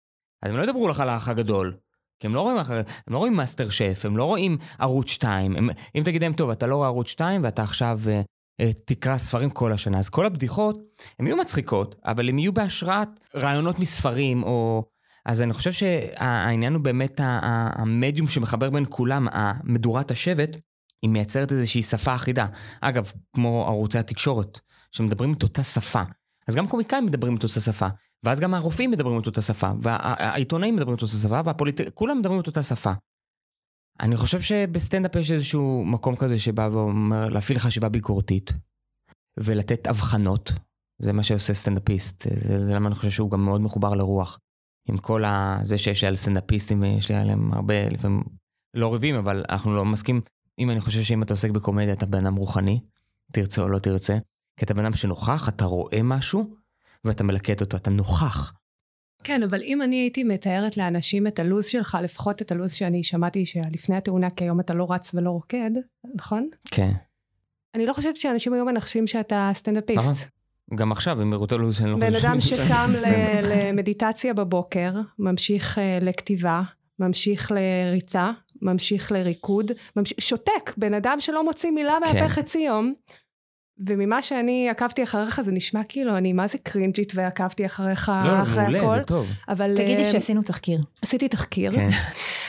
אז 0.43 0.51
הם 0.51 0.57
לא 0.57 0.63
ידברו 0.63 0.89
לך 0.89 1.01
על 1.01 1.09
האח 1.09 1.29
הגדול. 1.29 1.77
כי 2.23 2.27
הם 2.27 2.35
לא 2.35 2.41
רואים 2.41 2.59
אחרת, 2.59 2.91
הם 3.07 3.13
לא 3.13 3.19
רואים 3.19 3.33
מאסטר 3.33 3.71
שף, 3.71 4.03
הם 4.05 4.17
לא 4.17 4.25
רואים 4.25 4.59
ערוץ 4.79 5.11
2. 5.11 5.57
הם, 5.57 5.69
אם 5.95 6.03
תגיד 6.05 6.23
להם, 6.23 6.33
טוב, 6.33 6.51
אתה 6.51 6.67
לא 6.67 6.77
רואה 6.77 6.89
ערוץ 6.89 7.09
2 7.09 7.45
ואתה 7.45 7.63
עכשיו 7.63 8.01
uh, 8.05 8.63
uh, 8.63 8.81
תקרא 8.85 9.19
ספרים 9.19 9.51
כל 9.51 9.73
השנה, 9.73 9.99
אז 9.99 10.09
כל 10.09 10.27
הבדיחות, 10.27 10.81
הן 11.19 11.27
יהיו 11.27 11.37
מצחיקות, 11.37 11.95
אבל 12.05 12.29
הן 12.29 12.39
יהיו 12.39 12.53
בהשראת 12.53 13.09
רעיונות 13.35 13.79
מספרים, 13.79 14.43
או... 14.43 14.85
אז 15.27 15.43
אני 15.43 15.53
חושב 15.53 15.73
שהעניין 15.73 16.75
הוא 16.75 16.83
באמת 16.83 17.21
המדיום 17.23 18.29
שמחבר 18.29 18.71
בין 18.71 18.85
כולם, 18.89 19.27
מדורת 19.65 20.11
השבט, 20.11 20.57
היא 21.03 21.11
מייצרת 21.11 21.53
איזושהי 21.53 21.83
שפה 21.83 22.15
אחידה. 22.15 22.47
אגב, 22.81 23.13
כמו 23.37 23.65
ערוצי 23.69 23.99
התקשורת, 23.99 24.61
שמדברים 24.93 25.33
את 25.33 25.43
אותה 25.43 25.63
שפה. 25.63 26.03
אז 26.49 26.55
גם 26.55 26.69
קומיקאים 26.69 27.07
מדברים 27.07 27.37
את 27.37 27.43
אותה 27.43 27.61
שפה, 27.61 27.89
ואז 28.25 28.41
גם 28.41 28.55
הרופאים 28.55 28.91
מדברים 28.91 29.21
את 29.21 29.27
אותה 29.27 29.43
שפה, 29.43 29.71
והעיתונאים 29.81 30.77
מדברים 30.77 30.97
את 30.97 31.03
אותה 31.03 31.13
שפה, 31.13 31.41
והפוליטיקאים, 31.45 31.91
כולם 31.95 32.19
מדברים 32.19 32.41
את 32.41 32.47
אותה 32.47 32.63
שפה. 32.63 32.93
אני 34.01 34.17
חושב 34.17 34.41
שבסטנדאפ 34.41 35.17
יש 35.17 35.31
איזשהו 35.31 35.85
מקום 35.85 36.17
כזה 36.17 36.39
שבא 36.39 36.69
ואומר 36.73 37.29
להפעיל 37.29 37.59
חשיבה 37.59 37.89
ביקורתית, 37.89 38.53
ולתת 39.41 39.87
אבחנות. 39.87 40.53
זה 41.03 41.13
מה 41.13 41.23
שעושה 41.23 41.55
סטנדאפיסט, 41.55 42.27
זה, 42.35 42.65
זה 42.65 42.75
למה 42.75 42.87
אני 42.87 42.95
חושב 42.95 43.11
שהוא 43.11 43.31
גם 43.31 43.45
מאוד 43.45 43.61
מחובר 43.61 43.95
לרוח. 43.95 44.39
עם 44.89 44.99
כל 44.99 45.25
ה... 45.25 45.59
זה 45.63 45.79
שיש 45.79 46.03
לי 46.03 46.09
על 46.09 46.17
סטנדאפיסטים 46.17 46.83
ויש 46.83 47.09
לי 47.11 47.15
עליהם 47.15 47.53
הרבה, 47.53 47.89
לפעמים 47.89 48.23
לא 48.75 48.93
ריבים, 48.93 49.15
אבל 49.15 49.45
אנחנו 49.49 49.75
לא 49.75 49.85
מסכים. 49.85 50.21
אם 50.59 50.71
אני 50.71 50.81
חושב 50.81 51.03
שאם 51.03 51.23
אתה 51.23 51.33
עוסק 51.33 51.51
בקומדיה 51.51 51.93
אתה 51.93 52.07
בן 52.07 52.27
אדם 52.27 52.35
רוחני, 52.35 52.81
תרצה 53.33 53.63
או 53.63 53.69
לא 53.69 53.79
תרצה, 53.79 54.19
כי 54.59 54.65
אתה 54.65 54.75
בן 54.75 54.85
אדם 54.85 54.93
שנוכח, 54.93 55.49
אתה 55.49 55.65
רואה 55.65 56.03
משהו, 56.03 56.57
ואתה 57.05 57.25
מלקט 57.25 57.61
אותו, 57.61 57.77
אתה 57.77 57.91
נוכח. 57.91 58.53
כן, 59.25 59.43
אבל 59.43 59.63
אם 59.63 59.83
אני 59.83 59.97
הייתי 59.97 60.25
מתארת 60.25 60.77
לאנשים 60.77 61.27
את 61.27 61.39
הלו"ז 61.39 61.67
שלך, 61.67 61.99
לפחות 62.03 62.43
את 62.43 62.53
הלו"ז 62.53 62.73
שאני 62.73 63.05
שמעתי 63.05 63.47
שלפני 63.47 63.97
התאונה, 63.97 64.31
כי 64.31 64.45
היום 64.45 64.61
אתה 64.61 64.75
לא 64.75 64.93
רץ 64.93 65.15
ולא 65.15 65.31
רוקד, 65.31 65.71
נכון? 66.15 66.49
כן. 66.71 66.93
אני 67.75 67.87
לא 67.87 67.93
חושבת 67.93 68.17
שאנשים 68.17 68.53
היו 68.53 68.65
מנחשים 68.65 69.07
שאתה 69.07 69.51
סטנדאפיסט. 69.55 69.99
נכון. 69.99 70.15
גם 70.75 70.93
עכשיו, 70.93 71.23
אם 71.23 71.33
יראו 71.33 71.45
את 71.45 71.53
הלו"ז, 71.53 71.81
אני 71.81 71.91
לא 71.91 71.97
חושב 71.97 72.11
בן 72.11 72.17
אדם 72.17 72.41
שקם 72.41 73.09
למדיטציה 73.43 74.35
בבוקר, 74.35 74.93
ממשיך 75.19 75.79
אה, 75.79 75.99
לכתיבה, 76.01 76.63
ממשיך 76.99 77.53
לריצה, 77.53 78.31
ממשיך 78.63 79.13
לריקוד, 79.13 79.73
ממש... 79.97 80.15
שותק, 80.21 80.75
בן 80.77 80.95
אדם 80.95 81.17
שלא 81.21 81.45
מוציא 81.45 81.71
מילה 81.71 81.99
מהפה 82.01 82.19
כן. 82.19 82.29
חצי 82.29 82.59
יום. 82.59 82.95
וממה 83.87 84.23
שאני 84.23 84.69
עקבתי 84.71 85.03
אחריך 85.03 85.41
זה 85.41 85.53
נשמע 85.53 85.85
כאילו 85.89 86.17
אני 86.17 86.33
מה 86.33 86.49
זה 86.49 86.59
קרינג'ית 86.59 87.13
ועקבתי 87.15 87.67
אחריך 87.67 88.13
לא, 88.25 88.43
אחרי 88.43 88.63
מעולה, 88.63 88.79
הכל. 88.79 88.99
זה 88.99 89.05
טוב. 89.05 89.27
אבל... 89.49 89.77
תגידי 89.77 90.03
uh, 90.03 90.13
שעשינו 90.13 90.43
תחקיר. 90.43 90.81
עשיתי 91.03 91.29
תחקיר. 91.29 91.73
כן. 91.73 91.89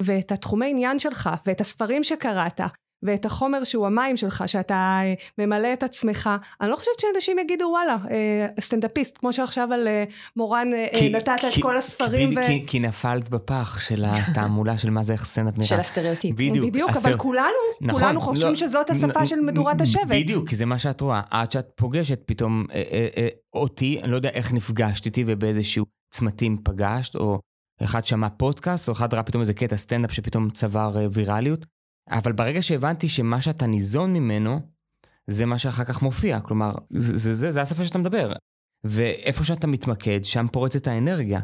ואת 0.02 0.32
התחומי 0.32 0.70
עניין 0.70 1.00
שלך 1.00 1.30
ואת 1.46 1.62
הספרים 1.62 2.04
שקראת 2.04 2.62
ואת 3.04 3.26
החומר 3.26 3.64
שהוא 3.64 3.88
המים 3.88 4.18
שלך, 4.18 4.44
שאתה 4.48 5.00
אה, 5.04 5.14
ממלא 5.38 5.74
את 5.74 5.84
עצמך. 5.84 6.30
אני 6.62 6.70
לא 6.70 6.76
חושבת 6.76 7.00
שאנשים 7.00 7.40
יגידו 7.40 7.66
וואלה, 7.72 7.98
אה, 8.12 8.48
סטנדאפיסט, 8.62 9.18
כמו 9.18 9.34
שעכשיו 9.34 9.74
על 9.74 9.88
אה, 9.88 10.04
מורן 10.36 10.68
כי, 11.00 11.10
נתת 11.10 11.32
כי, 11.40 11.48
את 11.48 11.64
כל 11.64 11.78
הספרים. 11.78 12.30
כי, 12.30 12.40
ו... 12.40 12.42
כי, 12.48 12.64
כי 12.68 12.80
נפלת 12.80 13.30
בפח 13.30 13.80
של 13.80 14.06
התעמולה 14.08 14.78
של 14.78 14.90
מה 14.90 15.04
זה 15.04 15.14
איך 15.14 15.26
סטנדאפ 15.26 15.58
נראה. 15.58 15.68
של 15.68 15.80
הסטריאוטיפ. 15.80 16.36
בדיוק. 16.36 16.66
בדיוק, 16.66 16.90
הסטר... 16.90 17.10
אבל 17.10 17.18
כולנו, 17.18 17.48
נכון, 17.82 18.02
כולנו 18.02 18.22
חושבים 18.22 18.50
לא, 18.50 18.56
שזאת 18.56 18.90
השפה 18.90 19.22
נ, 19.22 19.26
של 19.26 19.40
מדורת 19.40 19.82
השבט. 19.82 20.02
בדיוק, 20.10 20.50
כי 20.50 20.56
זה 20.56 20.66
מה 20.66 20.80
שאת 20.80 21.02
רואה. 21.02 21.22
עד 21.30 21.52
שאת 21.52 21.72
פוגשת 21.76 22.22
פתאום 22.26 22.66
אה, 22.72 22.84
אה, 22.92 23.08
אה, 23.18 23.28
אותי, 23.54 24.00
אני 24.04 24.12
לא 24.12 24.16
יודע 24.16 24.30
איך 24.30 24.54
נפגשת 24.54 25.06
איתי 25.06 25.24
ובאיזשהו 25.28 25.86
צמתים 26.14 26.58
פגשת, 26.64 27.16
או 27.16 27.40
אחד 27.84 28.06
שמע 28.06 28.30
פודקאסט, 28.30 28.88
או 28.88 28.94
אחד 28.94 29.14
ראה 29.14 29.24
פתאום 29.24 29.42
איזה 29.42 29.54
קטע 29.54 29.76
סטנדאפ 29.76 30.12
שפתאום 30.12 30.50
צבר 30.50 30.92
ויראליות. 31.12 31.66
אבל 32.10 32.32
ברגע 32.32 32.62
שהבנתי 32.62 33.10
שמה 33.10 33.42
שאתה 33.42 33.68
ניזון 33.68 34.14
ממנו, 34.14 34.60
זה 35.28 35.46
מה 35.46 35.58
שאחר 35.58 35.84
כך 35.84 36.02
מופיע. 36.02 36.40
כלומר, 36.40 36.74
זה, 36.90 37.18
זה, 37.18 37.34
זה, 37.34 37.52
זה 37.52 37.62
השפה 37.62 37.86
שאתה 37.86 37.98
מדבר. 37.98 38.34
ואיפה 38.84 39.44
שאתה 39.44 39.68
מתמקד, 39.68 40.24
שם 40.24 40.46
פורצת 40.52 40.88
האנרגיה. 40.88 41.42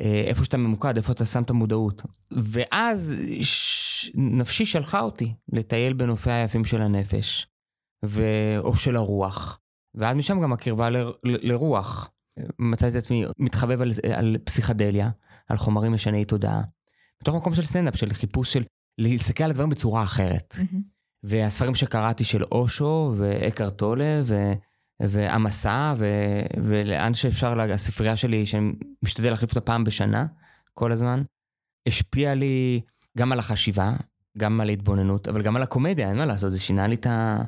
אה, 0.00 0.24
איפה 0.26 0.44
שאתה 0.44 0.56
ממוקד, 0.56 0.96
איפה 0.96 1.12
אתה 1.12 1.24
שם 1.24 1.42
את 1.42 1.50
המודעות. 1.50 2.02
ואז 2.30 3.14
ש... 3.42 4.10
נפשי 4.14 4.66
שלחה 4.66 5.00
אותי 5.00 5.34
לטייל 5.52 5.92
בנופי 5.92 6.30
היפים 6.30 6.64
של 6.64 6.82
הנפש, 6.82 7.46
ו... 8.04 8.22
או 8.58 8.76
של 8.76 8.96
הרוח. 8.96 9.58
ואז 9.94 10.16
משם 10.16 10.40
גם 10.40 10.52
הקרבה 10.52 10.90
ל... 10.90 10.96
ל... 10.96 11.12
לרוח. 11.24 12.10
מצאתי 12.58 12.98
את 12.98 13.02
עצמי 13.02 13.24
מתחבב 13.38 13.80
על, 13.80 13.90
על 14.14 14.36
פסיכדליה, 14.44 15.10
על 15.48 15.56
חומרים 15.56 15.92
משני 15.92 16.24
תודעה. 16.24 16.62
בתוך 17.20 17.36
מקום 17.36 17.54
של 17.54 17.64
סטנדאפ, 17.64 17.96
של 17.96 18.12
חיפוש 18.12 18.52
של 18.52 18.64
להסתכל 19.00 19.44
על 19.44 19.50
הדברים 19.50 19.70
בצורה 19.70 20.02
אחרת. 20.02 20.56
Mm-hmm. 20.58 20.76
והספרים 21.22 21.74
שקראתי 21.74 22.24
של 22.24 22.44
אושו 22.44 23.14
ואקר 23.16 23.70
טולה 23.70 24.20
ו... 24.24 24.52
והמסע 25.02 25.94
ו... 25.96 26.06
ולאן 26.62 27.14
שאפשר, 27.14 27.54
לה... 27.54 27.74
הספרייה 27.74 28.16
שלי, 28.16 28.46
שאני 28.46 28.72
משתדל 29.02 29.30
להחליף 29.30 29.50
אותה 29.50 29.60
פעם 29.60 29.84
בשנה, 29.84 30.26
כל 30.74 30.92
הזמן, 30.92 31.22
השפיע 31.88 32.34
לי 32.34 32.80
גם 33.18 33.32
על 33.32 33.38
החשיבה, 33.38 33.92
גם 34.38 34.60
על 34.60 34.68
ההתבוננות, 34.68 35.28
אבל 35.28 35.42
גם 35.42 35.56
על 35.56 35.62
הקומדיה, 35.62 36.08
אין 36.08 36.16
מה 36.16 36.26
לעשות, 36.26 36.50
זה 36.50 36.60
שינה 36.60 36.86
לי 36.86 36.94
את 36.94 37.06
ה... 37.06 37.38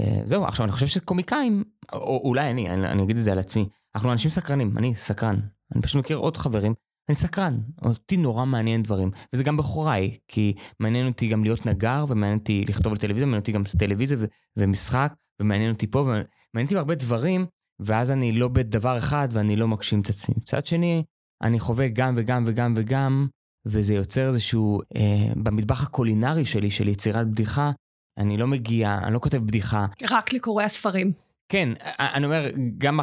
אה, 0.00 0.20
זהו, 0.24 0.44
עכשיו 0.44 0.64
אני 0.64 0.72
חושב 0.72 0.86
שקומיקאים, 0.86 1.64
או 1.92 2.20
אולי 2.24 2.50
אני, 2.50 2.70
אני, 2.70 2.86
אני 2.86 3.02
אגיד 3.02 3.16
את 3.16 3.22
זה 3.22 3.32
על 3.32 3.38
עצמי, 3.38 3.68
אנחנו 3.94 4.12
אנשים 4.12 4.30
סקרנים, 4.30 4.78
אני 4.78 4.94
סקרן. 4.94 5.36
אני 5.74 5.82
פשוט 5.82 6.04
מכיר 6.04 6.16
עוד 6.16 6.36
חברים 6.36 6.74
אני 7.08 7.14
סקרן, 7.14 7.58
אותי 7.84 8.16
נורא 8.16 8.44
מעניין 8.44 8.82
דברים, 8.82 9.10
וזה 9.32 9.44
גם 9.44 9.56
בכוריי, 9.56 10.18
כי 10.28 10.54
מעניין 10.80 11.06
אותי 11.06 11.28
גם 11.28 11.44
להיות 11.44 11.66
נגר, 11.66 12.04
ומעניין 12.08 12.38
אותי 12.38 12.64
לכתוב 12.68 12.92
על 12.92 12.98
טלוויזיה, 12.98 13.26
מעניין 13.26 13.40
אותי 13.40 13.52
גם 13.52 13.62
טלוויזיה 13.78 14.16
ו- 14.20 14.24
ומשחק, 14.56 15.14
ומעניין 15.40 15.72
אותי 15.72 15.86
פה, 15.86 15.98
ומעניין 15.98 16.26
אותי 16.62 16.74
בהרבה 16.74 16.94
דברים, 16.94 17.46
ואז 17.80 18.10
אני 18.10 18.32
לא 18.32 18.48
בדבר 18.48 18.98
אחד 18.98 19.28
ואני 19.32 19.56
לא 19.56 19.68
מגשים 19.68 20.00
את 20.00 20.08
עצמי. 20.08 20.34
מצד 20.38 20.66
שני, 20.66 21.04
אני 21.42 21.60
חווה 21.60 21.88
גם 21.88 22.14
וגם 22.16 22.44
וגם 22.46 22.74
וגם, 22.76 23.26
וזה 23.66 23.94
יוצר 23.94 24.26
איזשהו, 24.26 24.80
אה, 24.96 25.32
במטבח 25.36 25.82
הקולינרי 25.82 26.44
שלי, 26.44 26.70
של 26.70 26.88
יצירת 26.88 27.30
בדיחה, 27.30 27.70
אני 28.18 28.36
לא 28.36 28.46
מגיע, 28.46 28.98
אני 29.02 29.14
לא 29.14 29.18
כותב 29.18 29.38
בדיחה. 29.38 29.86
רק 30.10 30.32
לקוראי 30.32 30.64
הספרים. 30.64 31.12
כן, 31.54 31.68
אני 31.98 32.24
אומר, 32.24 32.46
גם 32.78 33.00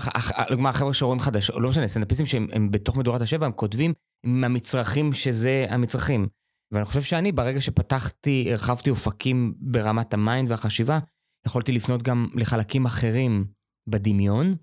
לדוגמה 0.50 0.70
החבר'ה 0.70 0.94
שרואים 0.94 1.20
חדש, 1.20 1.52
לא 1.52 1.70
משנה, 1.70 1.88
סטנדאפיסטים 1.88 2.26
שהם 2.26 2.72
בתוך 2.72 2.98
מדורת 2.98 3.22
השבט, 3.22 3.46
הם 3.46 3.52
כותבים 3.52 3.94
עם 4.26 4.44
המצרכים 4.44 5.14
שזה 5.14 5.66
המצרכים. 5.70 6.28
ואני 6.72 6.86
חושב 6.86 7.02
שאני, 7.02 7.32
ברגע 7.32 7.62
שפתחתי, 7.62 8.48
הרחבתי 8.52 8.90
אופקים 8.90 9.54
ברמת 9.60 10.14
ה 10.14 10.21
mind 10.21 10.52
והחשיבה, 10.52 11.00
יכולתי 11.48 11.72
לפנות 11.72 12.04
גם 12.04 12.28
לחלקים 12.36 12.86
אחרים 12.86 13.46
בדמיון, 13.88 14.56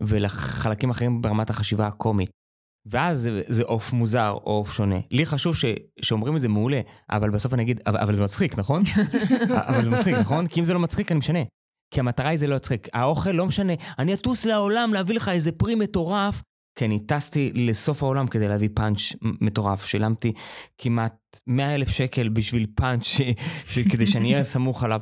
ולחלקים 0.00 0.90
אחרים 0.90 1.22
ברמת 1.22 1.50
החשיבה 1.50 1.86
הקומית. 1.86 2.30
ואז 2.86 3.20
זה, 3.20 3.42
זה 3.48 3.62
עוף 3.62 3.92
מוזר 3.92 4.30
או 4.30 4.52
עוף 4.52 4.72
שונה. 4.72 4.98
לי 5.10 5.26
חשוב 5.26 5.56
ש, 5.56 5.64
שאומרים 6.02 6.36
את 6.36 6.40
זה 6.40 6.48
מעולה, 6.48 6.80
אבל 7.10 7.30
בסוף 7.30 7.54
אני 7.54 7.62
אגיד, 7.62 7.80
אבל, 7.86 7.98
אבל 7.98 8.14
זה 8.14 8.22
מצחיק, 8.22 8.58
נכון? 8.58 8.82
אבל 9.68 9.84
זה 9.84 9.90
מצחיק, 9.90 10.14
נכון? 10.14 10.46
כי 10.46 10.60
אם 10.60 10.64
זה 10.64 10.74
לא 10.74 10.80
מצחיק, 10.80 11.12
אני 11.12 11.18
משנה. 11.18 11.40
כי 11.90 12.00
המטרה 12.00 12.28
היא 12.28 12.38
זה 12.38 12.46
לא 12.46 12.54
יצחיק. 12.54 12.88
האוכל 12.92 13.30
לא 13.30 13.46
משנה, 13.46 13.72
אני 13.98 14.14
אטוס 14.14 14.44
לעולם 14.44 14.94
להביא 14.94 15.14
לך 15.14 15.28
איזה 15.28 15.52
פרי 15.52 15.74
מטורף. 15.74 16.42
כי 16.78 16.84
אני 16.84 17.06
טסתי 17.06 17.52
לסוף 17.54 18.02
העולם 18.02 18.26
כדי 18.26 18.48
להביא 18.48 18.68
פאנץ' 18.74 18.98
מטורף. 19.22 19.84
שילמתי 19.86 20.32
כמעט 20.78 21.16
100 21.46 21.74
אלף 21.74 21.88
שקל 21.88 22.28
בשביל 22.28 22.66
פאנץ'. 22.74 23.04
כדי 23.90 24.06
שאני 24.06 24.32
אהיה 24.32 24.44
סמוך 24.44 24.82
עליו. 24.82 25.00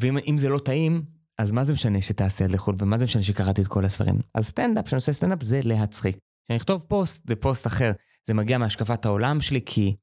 ואם 0.00 0.38
זה 0.38 0.48
לא 0.48 0.58
טעים, 0.58 1.02
אז 1.38 1.50
מה 1.50 1.64
זה 1.64 1.72
משנה 1.72 2.00
שטסתי 2.00 2.44
עד 2.44 2.50
לחו"ל, 2.50 2.74
ומה 2.78 2.96
זה 2.96 3.04
משנה 3.04 3.22
שקראתי 3.22 3.62
את 3.62 3.66
כל 3.66 3.84
הספרים? 3.84 4.20
אז 4.34 4.46
סטנדאפ, 4.46 4.86
כשאני 4.86 4.96
עושה 4.96 5.12
סטנדאפ 5.12 5.42
זה 5.42 5.60
להצחיק. 5.62 6.18
כשאני 6.44 6.56
אכתוב 6.56 6.84
פוסט, 6.88 7.28
זה 7.28 7.36
פוסט 7.36 7.66
אחר. 7.66 7.92
זה 8.26 8.34
מגיע 8.34 8.58
מהשקפת 8.58 9.06
העולם 9.06 9.40
שלי, 9.40 9.60
כי, 9.66 9.96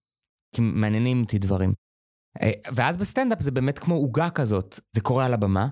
כי 0.55 0.61
מעניינים 0.61 1.21
אותי 1.21 1.39
דברים. 1.39 1.73
אה, 2.41 2.51
ואז 2.73 2.97
בסטנדאפ 2.97 3.41
זה 3.41 3.51
באמת 3.51 3.79
כמו 3.79 3.95
עוגה 3.95 4.29
כזאת. 4.29 4.79
זה 4.91 5.01
קורה 5.01 5.25
על 5.25 5.33
הבמה, 5.33 5.67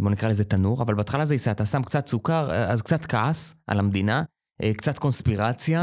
בוא 0.00 0.10
נקרא 0.10 0.28
לזה 0.28 0.44
תנור, 0.44 0.82
אבל 0.82 0.94
בהתחלה 0.94 1.24
זה 1.24 1.34
עיסה, 1.34 1.50
אתה 1.50 1.66
שם 1.66 1.82
קצת 1.82 2.06
סוכר, 2.06 2.50
אה, 2.50 2.70
אז 2.70 2.82
קצת 2.82 3.06
כעס 3.06 3.54
על 3.66 3.78
המדינה, 3.78 4.22
אה, 4.62 4.74
קצת 4.74 4.98
קונספירציה, 4.98 5.82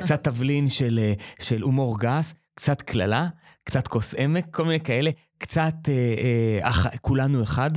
קצת 0.00 0.24
תבלין 0.24 0.68
של, 0.68 1.00
של 1.40 1.62
הומור 1.62 1.98
גס, 2.00 2.34
קצת 2.54 2.82
קללה, 2.82 3.28
קצת 3.64 3.88
כוס 3.88 4.14
אמק, 4.14 4.46
כל 4.50 4.64
מיני 4.64 4.80
כאלה, 4.80 5.10
קצת 5.38 5.74
אה, 5.88 5.92
אה, 5.94 6.68
אח, 6.68 6.86
כולנו 7.00 7.42
אחד. 7.42 7.70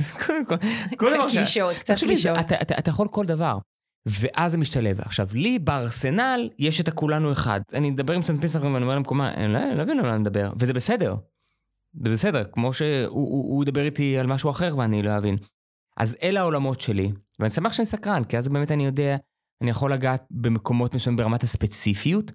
קצת 0.96 1.30
קלישאות, 1.30 1.76
קצת 1.76 1.94
קלישאות. 2.00 2.38
אתה, 2.40 2.54
אתה, 2.62 2.74
אתה 2.78 2.90
יכול 2.90 3.08
כל 3.08 3.26
דבר. 3.26 3.58
ואז 4.06 4.52
זה 4.52 4.58
משתלב. 4.58 5.00
עכשיו, 5.00 5.28
לי 5.32 5.58
בארסנל 5.58 6.50
יש 6.58 6.80
את 6.80 6.88
הכולנו 6.88 7.32
אחד. 7.32 7.60
אני 7.72 7.90
מדבר 7.90 8.12
עם 8.12 8.22
סנט 8.22 8.44
ואני 8.60 8.84
אומר 8.84 8.96
למקומה, 8.96 9.34
אני 9.34 9.52
לא 9.52 9.84
מבין 9.84 9.98
על 9.98 10.06
מה 10.06 10.14
אני 10.14 10.18
מדבר, 10.18 10.52
וזה 10.58 10.72
בסדר. 10.72 11.14
זה 11.94 12.10
בסדר, 12.10 12.44
כמו 12.44 12.72
שהוא 12.72 13.64
ידבר 13.64 13.84
איתי 13.84 14.18
על 14.18 14.26
משהו 14.26 14.50
אחר 14.50 14.78
ואני 14.78 15.02
לא 15.02 15.18
אבין. 15.18 15.36
אז 15.96 16.16
אלה 16.22 16.40
העולמות 16.40 16.80
שלי, 16.80 17.12
ואני 17.38 17.50
שמח 17.50 17.72
שאני 17.72 17.86
סקרן, 17.86 18.24
כי 18.24 18.38
אז 18.38 18.48
באמת 18.48 18.72
אני 18.72 18.86
יודע, 18.86 19.16
אני 19.62 19.70
יכול 19.70 19.92
לגעת 19.92 20.24
במקומות 20.30 20.94
מסוימים 20.94 21.16
ברמת 21.16 21.42
הספציפיות, 21.42 22.32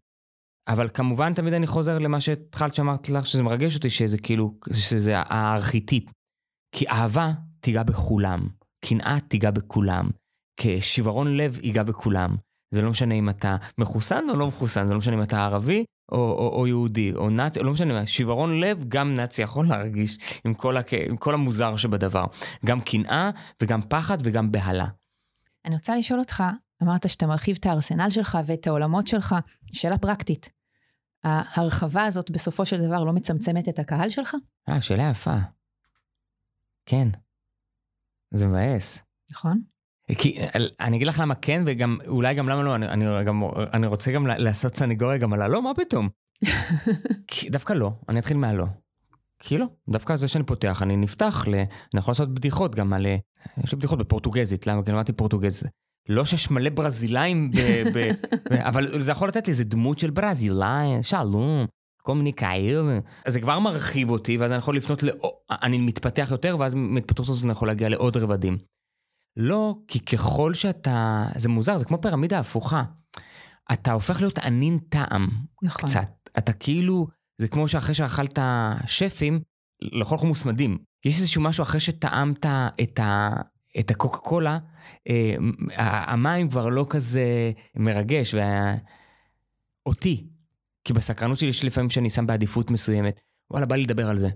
אבל 0.68 0.90
כמובן 0.94 1.34
תמיד 1.34 1.54
אני 1.54 1.68
חוזר 1.68 1.98
למה 1.98 2.22
שהתחלת 2.22 2.76
שאמרת 2.76 3.10
לך, 3.10 3.26
שזה 3.26 3.44
מרגש 3.44 3.76
אותי, 3.76 3.90
שזה 3.90 4.18
כאילו, 4.18 4.54
שזה 4.74 5.14
הארכיטיפ. 5.16 6.04
כי 6.76 6.90
אהבה 6.90 7.32
תיגע 7.60 7.84
בכולם, 7.84 8.48
קנאה 8.86 9.18
תיגע 9.28 9.52
בכולם, 9.52 10.10
כשברון 10.60 11.38
לב 11.38 11.60
ייגע 11.64 11.84
בכולם. 11.84 12.36
זה 12.74 12.82
לא 12.82 12.90
משנה 12.90 13.16
אם 13.16 13.30
אתה 13.30 13.56
מחוסן 13.78 14.30
או 14.30 14.36
לא 14.36 14.48
מחוסן, 14.48 14.88
זה 14.88 14.94
לא 14.94 15.00
משנה 15.00 15.16
אם 15.16 15.22
אתה 15.22 15.46
ערבי 15.46 15.86
או, 16.12 16.18
או, 16.18 16.60
או 16.60 16.68
יהודי, 16.68 17.14
או 17.14 17.30
נאצי, 17.30 17.60
לא 17.60 17.72
משנה 17.72 17.94
מה, 17.94 18.06
שברון 18.06 18.60
לב, 18.60 18.84
גם 18.88 19.16
נאצי 19.16 19.42
יכול 19.42 19.68
להרגיש 19.68 20.40
עם 20.46 20.54
כל, 20.54 20.78
הכ... 20.78 20.94
עם 20.94 21.18
כל 21.18 21.34
המוזר 21.34 21.76
שבדבר. 21.76 22.26
גם 22.66 22.80
קנאה 22.80 23.30
וגם 23.62 23.82
פחד 23.82 24.18
וגם 24.24 24.52
בהלה. 24.52 24.86
אני 25.66 25.76
רוצה 25.76 25.96
לשאול 25.96 26.20
אותך, 26.20 26.44
אמרת 26.84 27.10
שאתה 27.10 27.28
מרחיב 27.28 27.58
את 27.60 27.66
הארסנל 27.66 28.10
שלך 28.10 28.38
ואת 28.46 28.68
העולמות 28.68 29.08
שלך, 29.08 29.36
שאלה 29.74 29.98
פרקטית. 29.98 30.50
ההרחבה 31.24 32.06
הזאת 32.06 32.32
בסופו 32.32 32.66
של 32.66 32.88
דבר 32.88 33.04
לא 33.04 33.14
מצמצמת 33.14 33.70
את 33.70 33.80
הקהל 33.80 34.10
שלך? 34.10 34.36
אה, 34.70 34.82
שאלה 34.82 35.10
יפה. 35.10 35.36
כן. 36.86 37.08
זה 38.34 38.48
מבאס. 38.48 39.04
נכון. 39.32 39.62
כי 40.18 40.38
אני 40.80 40.96
אגיד 40.96 41.08
לך 41.08 41.20
למה 41.20 41.36
כן, 41.36 41.64
וגם, 41.66 41.98
אולי 42.08 42.36
גם 42.36 42.50
למה 42.50 42.64
לא, 42.64 42.76
אני, 42.76 42.88
אני, 42.88 43.06
גם, 43.26 43.44
אני 43.74 43.88
רוצה 43.88 44.12
גם 44.12 44.28
לעשות 44.28 44.76
סנגוריה 44.76 45.18
גם 45.18 45.34
על 45.34 45.42
הלא, 45.42 45.62
מה 45.62 45.74
פתאום? 45.74 46.10
כי 47.28 47.50
דווקא 47.50 47.74
לא, 47.74 47.92
אני 48.10 48.20
אתחיל 48.20 48.38
מהלא. 48.38 48.66
כי 49.40 49.58
לא, 49.58 49.66
דווקא 49.90 50.16
זה 50.16 50.28
שאני 50.28 50.44
פותח, 50.44 50.82
אני 50.82 50.96
נפתח 50.96 51.46
ל... 51.48 51.54
אני 51.54 52.00
יכול 52.00 52.12
לעשות 52.12 52.34
בדיחות 52.34 52.76
גם 52.76 52.94
על... 52.94 53.06
יש 53.64 53.72
לי 53.72 53.78
בדיחות 53.78 54.00
בפורטוגזית, 54.00 54.68
למה? 54.68 54.84
כי 54.84 54.92
למדתי 54.92 55.14
פורטוגזית. 55.14 55.68
לא 56.10 56.26
שיש 56.26 56.52
מלא 56.52 56.70
ברזילאים, 56.70 57.52
ב, 57.52 57.58
ב, 57.94 58.12
ב, 58.50 58.54
אבל 58.54 59.00
זה 59.00 59.12
יכול 59.12 59.28
לתת 59.28 59.48
לי 59.48 59.52
איזה 59.52 59.64
דמות 59.64 60.00
של 60.00 60.12
ברזילאי, 60.12 61.04
שלום, 61.04 61.66
כל 62.02 62.16
מיני 62.16 62.34
כאלה. 62.34 63.00
אז 63.26 63.34
זה 63.34 63.42
כבר 63.42 63.60
מרחיב 63.60 64.10
אותי, 64.10 64.38
ואז 64.38 64.52
אני 64.52 64.58
יכול 64.58 64.78
לפנות 64.78 65.04
ל... 65.04 65.10
אני 65.52 65.78
מתפתח 65.78 66.28
יותר, 66.32 66.56
ואז 66.60 66.76
מתפתחות 66.76 67.30
הזאת 67.30 67.44
אני 67.44 67.52
יכול 67.52 67.68
להגיע 67.68 67.90
לעוד 67.90 68.18
רבדים. 68.18 68.58
לא, 69.38 69.76
כי 69.88 70.00
ככל 70.00 70.54
שאתה... 70.54 71.26
זה 71.36 71.50
מוזר, 71.50 71.78
זה 71.78 71.86
כמו 71.86 72.02
פירמידה 72.02 72.40
הפוכה. 72.40 72.84
אתה 73.74 73.92
הופך 73.92 74.22
להיות 74.22 74.38
ענין 74.38 74.80
טעם. 74.90 75.28
נכון. 75.64 75.90
קצת. 75.90 76.30
אתה 76.38 76.54
כאילו... 76.54 77.08
זה 77.42 77.48
כמו 77.48 77.68
שאחרי 77.68 77.96
שאכלת 77.96 78.40
שפים, 78.86 79.42
לאכול 79.82 80.18
חומוס 80.18 80.46
מדהים. 80.46 80.78
יש 81.06 81.18
איזשהו 81.18 81.42
משהו 81.42 81.64
אחרי 81.64 81.80
שטעמת 81.80 82.46
את, 82.84 83.00
ה, 83.00 83.30
את 83.80 83.92
הקוקה 83.92 84.18
קולה, 84.18 84.60
אה, 85.10 85.36
המים 86.12 86.50
כבר 86.50 86.70
לא 86.70 86.86
כזה 86.90 87.52
מרגש, 87.76 88.34
וה... 88.34 88.76
אותי. 89.86 90.28
כי 90.84 90.94
בסקרנות 90.94 91.38
שלי 91.38 91.50
יש 91.50 91.66
לפעמים 91.66 91.90
שאני 91.90 92.10
שם 92.10 92.28
בעדיפות 92.28 92.72
מסוימת, 92.72 93.22
וואלה, 93.52 93.66
בא 93.66 93.76
לי 93.76 93.84
לדבר 93.84 94.10
על 94.10 94.18
זה. 94.18 94.30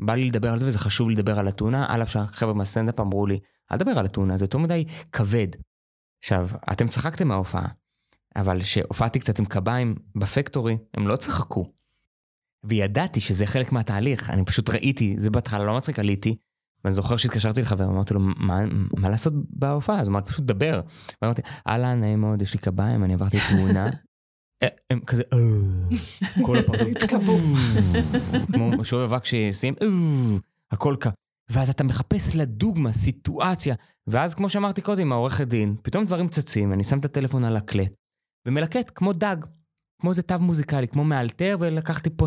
בא 0.00 0.14
לי 0.14 0.24
לדבר 0.24 0.52
על 0.52 0.58
זה 0.58 0.66
וזה 0.66 0.78
חשוב 0.78 1.10
לדבר 1.10 1.38
על 1.38 1.48
אתונה, 1.48 1.86
על 1.88 2.02
אף 2.02 2.10
שהחבר'ה 2.10 2.54
מהסטנדאפ 2.54 3.00
אמרו 3.00 3.26
לי, 3.26 3.38
אל 3.72 3.76
תדבר 3.78 3.98
על 3.98 4.06
אתונה, 4.06 4.38
זה 4.38 4.44
יותר 4.44 4.58
מדי 4.58 4.84
כבד. 5.12 5.48
עכשיו, 6.22 6.48
אתם 6.72 6.86
צחקתם 6.86 7.28
מההופעה, 7.28 7.68
אבל 8.36 8.62
כשהופעתי 8.62 9.18
קצת 9.18 9.38
עם 9.38 9.44
קביים 9.44 9.94
בפקטורי, 10.16 10.78
הם 10.94 11.08
לא 11.08 11.16
צחקו. 11.16 11.66
וידעתי 12.64 13.20
שזה 13.20 13.46
חלק 13.46 13.72
מהתהליך, 13.72 14.30
אני 14.30 14.44
פשוט 14.44 14.70
ראיתי, 14.70 15.14
זה 15.18 15.30
בהתחלה 15.30 15.64
לא 15.64 15.76
מצחיק, 15.76 15.98
עליתי, 15.98 16.36
ואני 16.84 16.94
זוכר 16.94 17.16
שהתקשרתי 17.16 17.60
לחבר, 17.60 17.84
אמרתי 17.84 18.14
לו, 18.14 18.20
מה, 18.20 18.64
מה 18.96 19.08
לעשות 19.08 19.32
בהופעה? 19.50 20.00
אז 20.00 20.08
אמרתי, 20.08 20.30
פשוט 20.30 20.44
דבר. 20.44 20.80
ואמרתי, 21.22 21.42
אהלן, 21.66 22.00
נעים 22.00 22.20
מאוד, 22.20 22.42
יש 22.42 22.54
לי 22.54 22.60
קביים, 22.60 23.04
אני 23.04 23.14
עברתי 23.14 23.38
תאונה. 23.50 23.86
אה, 24.62 24.68
הם 24.90 25.00
כזה, 25.00 25.22
אה, 25.32 25.38
כל 26.42 26.56
התקבעו. 26.90 27.38
כמו 28.52 28.84
שוער 28.84 29.04
אבק 29.04 29.24
שישים, 29.24 29.74
אה, 29.82 29.88
הכל 30.70 30.96
כ... 31.00 31.06
ואז 31.50 31.70
אתה 31.70 31.84
מחפש 31.84 32.36
לדוגמה, 32.36 32.92
סיטואציה, 32.92 33.74
ואז 34.06 34.34
כמו 34.34 34.48
שאמרתי 34.48 34.82
קודם, 34.82 35.12
העורכת 35.12 35.48
דין, 35.48 35.76
פתאום 35.82 36.04
דברים 36.04 36.28
צצים, 36.28 36.72
אני 36.72 36.84
שם 36.84 36.98
את 36.98 37.04
הטלפון 37.04 37.44
על 37.44 37.56
הקלט, 37.56 37.92
ומלקט 38.48 38.90
כמו 38.94 39.12
דג, 39.12 39.36
כמו 40.00 40.10
איזה 40.10 40.22
תו 40.22 40.38
מוזיקלי, 40.38 40.88
כמו 40.88 41.04
מאלתר, 41.04 41.56
ולקחתי 41.60 42.10
פה 42.16 42.26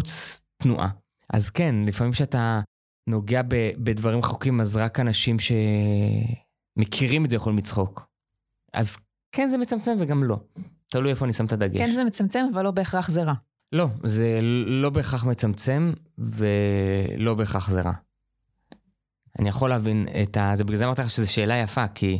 תנועה. 0.63 0.89
אז 1.34 1.49
כן, 1.49 1.76
לפעמים 1.88 2.13
כשאתה 2.13 2.61
נוגע 3.09 3.41
ב, 3.41 3.72
בדברים 3.78 4.20
רחוקים, 4.20 4.61
אז 4.61 4.76
רק 4.76 4.99
אנשים 4.99 5.38
שמכירים 6.80 7.26
את 7.26 7.30
זה 7.30 7.36
יכולים 7.36 7.57
לצחוק. 7.57 8.07
אז 8.74 8.97
כן, 9.32 9.49
זה 9.49 9.57
מצמצם 9.57 9.95
וגם 9.99 10.24
לא. 10.24 10.39
תלוי 10.86 11.11
איפה 11.11 11.26
אני 11.26 11.34
שם 11.34 11.45
את 11.45 11.51
הדגש. 11.51 11.78
כן, 11.78 11.95
זה 11.95 12.03
מצמצם, 12.03 12.45
אבל 12.53 12.63
לא 12.63 12.72
בהכרח 12.72 13.09
זה 13.09 13.24
רע. 13.24 13.34
לא, 13.72 13.88
זה 14.03 14.39
לא 14.82 14.89
בהכרח 14.89 15.26
מצמצם, 15.26 15.93
ולא 16.18 17.36
בהכרח 17.36 17.70
זה 17.70 17.82
רע. 17.82 17.93
אני 19.40 19.50
יכול 19.50 19.70
להבין 19.70 20.08
את 20.24 20.38
ה... 20.38 20.52
זה 20.54 20.64
בגלל 20.64 20.78
זה 20.78 20.86
אמרתי 20.86 21.02
לך 21.02 21.10
שזו 21.10 21.34
שאלה 21.34 21.56
יפה, 21.56 21.88
כי... 21.88 22.20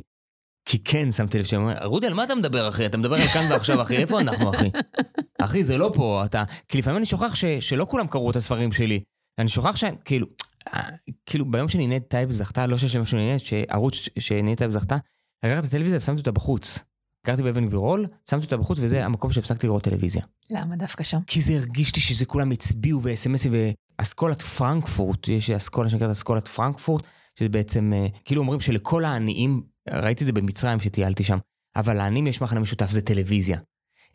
כי 0.70 0.84
כן, 0.84 1.12
שמתי 1.12 1.40
לב 1.40 1.46
שהם 1.46 1.62
אומרים, 1.62 1.78
רודי, 1.84 2.08
על 2.08 2.14
מה 2.14 2.24
אתה 2.24 2.36
מדבר, 2.36 2.70
אחי? 2.70 2.86
אתה 2.86 2.98
מדבר 2.98 3.16
על 3.16 3.28
כאן 3.28 3.52
ועכשיו, 3.52 3.82
אחי, 3.82 3.98
איפה 3.98 4.20
אנחנו, 4.20 4.50
אחי? 4.50 4.70
אחי, 5.46 5.64
זה 5.64 5.78
לא 5.78 5.92
פה, 5.94 6.22
אתה... 6.26 6.44
כי 6.68 6.78
לפעמים 6.78 6.98
אני 6.98 7.06
שוכח 7.06 7.36
ש... 7.36 7.46
שלא 7.46 7.88
כולם 7.90 8.08
קראו 8.08 8.32
את 8.32 8.36
הספרים 8.36 8.72
שלי. 8.72 9.00
אני 9.40 9.50
שוכח 9.50 9.76
ש... 9.76 9.84
כאילו, 10.06 10.28
אה, 10.74 10.90
כאילו, 11.26 11.52
ביום 11.52 11.70
שנינת 11.70 12.08
טייב 12.08 12.32
זכתה, 12.32 12.68
לא 12.68 12.78
שיש 12.78 12.96
לי 12.96 13.02
משהו 13.02 13.18
לנינת, 13.18 13.40
שערוץ 13.40 13.96
שנינת 14.20 14.58
טייב 14.58 14.72
זכתה, 14.72 14.98
לקחתי 15.46 15.60
את 15.60 15.64
הטלוויזיה 15.64 15.98
ושמתי 15.98 16.20
אותה 16.20 16.32
בחוץ. 16.32 16.80
גרתי 17.28 17.44
באבן 17.44 17.66
גבירול, 17.66 18.08
שמתי 18.30 18.46
אותה 18.46 18.58
בחוץ, 18.58 18.80
וזה 18.82 19.06
המקום 19.06 19.32
שהפסקתי 19.32 19.68
לראות 19.68 19.84
טלוויזיה. 19.84 20.24
למה 20.50 20.76
דווקא 20.76 21.04
שם? 21.04 21.20
כי 21.28 21.42
זה 21.42 21.54
הרגיש 21.54 21.96
לי 21.96 22.02
שזה 22.02 22.26
כולם 22.26 22.52
הצביעו 22.52 23.02
וסמסים 23.04 23.52
ואסכולת 24.00 24.42
פרנקפורט, 24.42 25.28
יש 25.28 25.50
אסכולה 25.50 25.90
שנקראת 25.90 26.12
אסכולת 26.12 26.48
פרנקפורט, 26.48 27.04
שזה 27.40 27.50
בעצם, 27.50 27.94
אה, 27.94 28.08
כאילו 28.26 28.42
אומרים 28.42 28.60
שלכל 28.60 29.06
העניים, 29.06 29.62
ראיתי 29.90 30.24
את 30.24 30.28
זה 30.28 30.34
במצרים 30.34 30.80
שטיילתי 30.80 31.24
שם, 31.24 31.38
אבל 31.76 31.94
לעניים 31.98 32.28
יש 32.28 32.42
מחנה 32.42 32.60
משותף, 32.60 32.90
זה 32.90 33.02
טלוויזיה. 33.02 33.60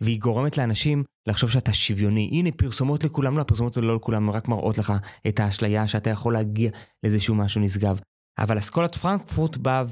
והיא 0.01 0.21
גורמת 0.21 0.59
לאנשים 0.59 1.05
לחשוב 1.27 1.51
שאתה 1.51 1.73
שוויוני. 1.73 2.29
הנה, 2.33 2.51
פרסומות 2.53 3.05
לכולם, 3.05 3.37
לא, 3.37 3.43
הפרסומות 3.43 3.77
לא 3.77 3.97
לכולם, 3.97 4.31
רק 4.31 4.49
מראות 4.49 4.79
לך 4.79 4.93
את 5.29 5.41
האשליה 5.41 5.87
שאתה 5.87 6.11
יכול 6.11 6.33
להגיע 6.33 6.71
לאיזשהו 7.03 7.35
משהו 7.35 7.61
נשגב. 7.61 8.01
אבל 8.39 8.59
אסכולת 8.59 8.95
פרנקפורט 8.95 9.57
באה 9.57 9.85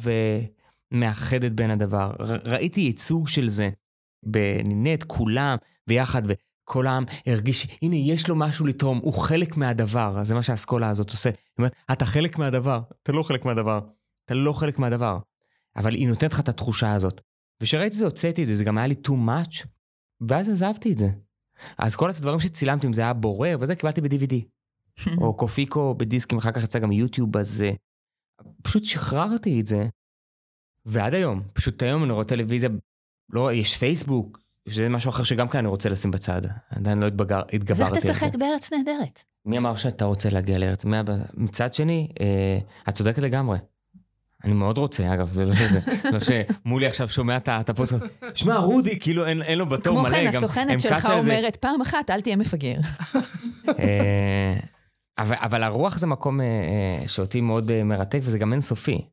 ומאחדת 0.92 1.52
בין 1.52 1.70
הדבר. 1.70 2.10
ראיתי 2.44 2.80
ייצוג 2.80 3.28
של 3.28 3.48
זה 3.48 3.70
בנינט, 4.26 5.04
כולם 5.06 5.56
ביחד, 5.86 6.22
וכל 6.70 6.86
העם 6.86 7.04
הרגיש, 7.26 7.78
הנה, 7.82 7.96
יש 7.96 8.28
לו 8.28 8.36
משהו 8.36 8.66
לתרום, 8.66 8.98
הוא 8.98 9.12
חלק 9.12 9.56
מהדבר. 9.56 10.24
זה 10.24 10.34
מה 10.34 10.42
שהאסכולה 10.42 10.88
הזאת 10.88 11.10
עושה. 11.10 11.30
היא 11.30 11.36
אומרת, 11.58 11.74
אתה 11.92 12.06
חלק 12.06 12.38
מהדבר, 12.38 12.80
אתה 13.02 13.12
לא 13.12 13.22
חלק 13.22 13.44
מהדבר. 13.44 13.80
אתה 14.24 14.34
לא 14.34 14.52
חלק 14.52 14.78
מהדבר. 14.78 15.18
אבל 15.76 15.94
היא 15.94 16.08
נותנת 16.08 16.32
לך 16.32 16.40
את 16.40 16.48
התחושה 16.48 16.94
הזאת. 16.94 17.20
וכשראיתי 17.62 17.94
את 17.94 17.98
זה, 17.98 18.04
הוצאתי 18.04 18.42
את 18.42 18.48
זה, 18.48 18.54
זה 18.54 18.64
גם 18.64 18.78
היה 18.78 18.86
לי 18.86 18.94
too 19.06 19.10
much, 19.10 19.66
ואז 20.28 20.48
עזבתי 20.48 20.92
את 20.92 20.98
זה. 20.98 21.08
אז 21.78 21.96
כל 21.96 22.10
הדברים 22.10 22.40
שצילמתי, 22.40 22.86
אם 22.86 22.92
זה 22.92 23.02
היה 23.02 23.12
בורר 23.12 23.58
וזה, 23.60 23.74
קיבלתי 23.74 24.00
ב-DVD. 24.00 24.34
או 25.22 25.36
קופיקו 25.36 25.94
בדיסקים, 25.94 26.38
אחר 26.38 26.52
כך 26.52 26.62
יצא 26.62 26.78
גם 26.78 26.92
יוטיוב, 26.92 27.36
אז 27.36 27.64
uh, 27.66 27.76
פשוט 28.62 28.84
שחררתי 28.84 29.60
את 29.60 29.66
זה. 29.66 29.88
ועד 30.86 31.14
היום, 31.14 31.42
פשוט 31.52 31.82
היום 31.82 32.04
אני 32.04 32.12
רואה 32.12 32.24
טלוויזיה, 32.24 32.68
לא, 33.30 33.52
יש 33.52 33.76
פייסבוק, 33.76 34.38
שזה 34.70 34.88
משהו 34.88 35.10
אחר 35.10 35.22
שגם 35.22 35.48
כאן 35.48 35.58
אני 35.58 35.68
רוצה 35.68 35.88
לשים 35.88 36.10
בצד. 36.10 36.42
עדיין 36.70 36.98
לא 36.98 37.06
התבגר, 37.06 37.42
התגברתי 37.52 37.82
על 37.82 37.88
זה. 37.88 37.98
אז 37.98 38.06
איך 38.06 38.16
תשחק 38.16 38.34
בארץ 38.34 38.72
נהדרת? 38.72 39.22
מי 39.46 39.58
אמר 39.58 39.76
שאתה 39.76 40.04
רוצה 40.04 40.30
להגיע 40.30 40.58
לארץ? 40.58 40.84
מצד 41.34 41.74
שני, 41.74 42.08
אה, 42.20 42.58
את 42.88 42.94
צודקת 42.94 43.18
לגמרי. 43.18 43.58
אני 44.44 44.52
מאוד 44.52 44.78
רוצה, 44.78 45.14
אגב, 45.14 45.28
זה 45.28 45.44
לא 45.44 45.54
שזה, 45.54 45.80
לא 46.12 46.18
שמולי 46.20 46.86
עכשיו 46.86 47.08
שומע 47.08 47.36
את 47.36 47.70
הפוסט, 47.70 47.94
שמע, 48.34 48.56
רודי, 48.56 49.00
כאילו 49.00 49.26
אין, 49.26 49.42
אין 49.42 49.58
לו 49.58 49.68
בתור 49.68 50.02
מלא. 50.02 50.10
כמו 50.10 50.18
כן, 50.18 50.26
הסוכנת 50.26 50.80
שלך 50.80 51.10
אומרת, 51.10 51.56
פעם 51.56 51.80
אחת, 51.80 52.10
אל 52.10 52.20
תהיה 52.20 52.36
מפגר. 52.36 52.76
אה, 53.68 54.56
אבל, 55.18 55.36
אבל 55.38 55.62
הרוח 55.62 55.98
זה 55.98 56.06
מקום 56.06 56.40
אה, 56.40 56.46
אה, 56.46 57.08
שאותי 57.08 57.40
מאוד 57.40 57.82
מרתק, 57.82 58.20
וזה 58.22 58.38
גם 58.38 58.52
אינסופי. 58.52 59.06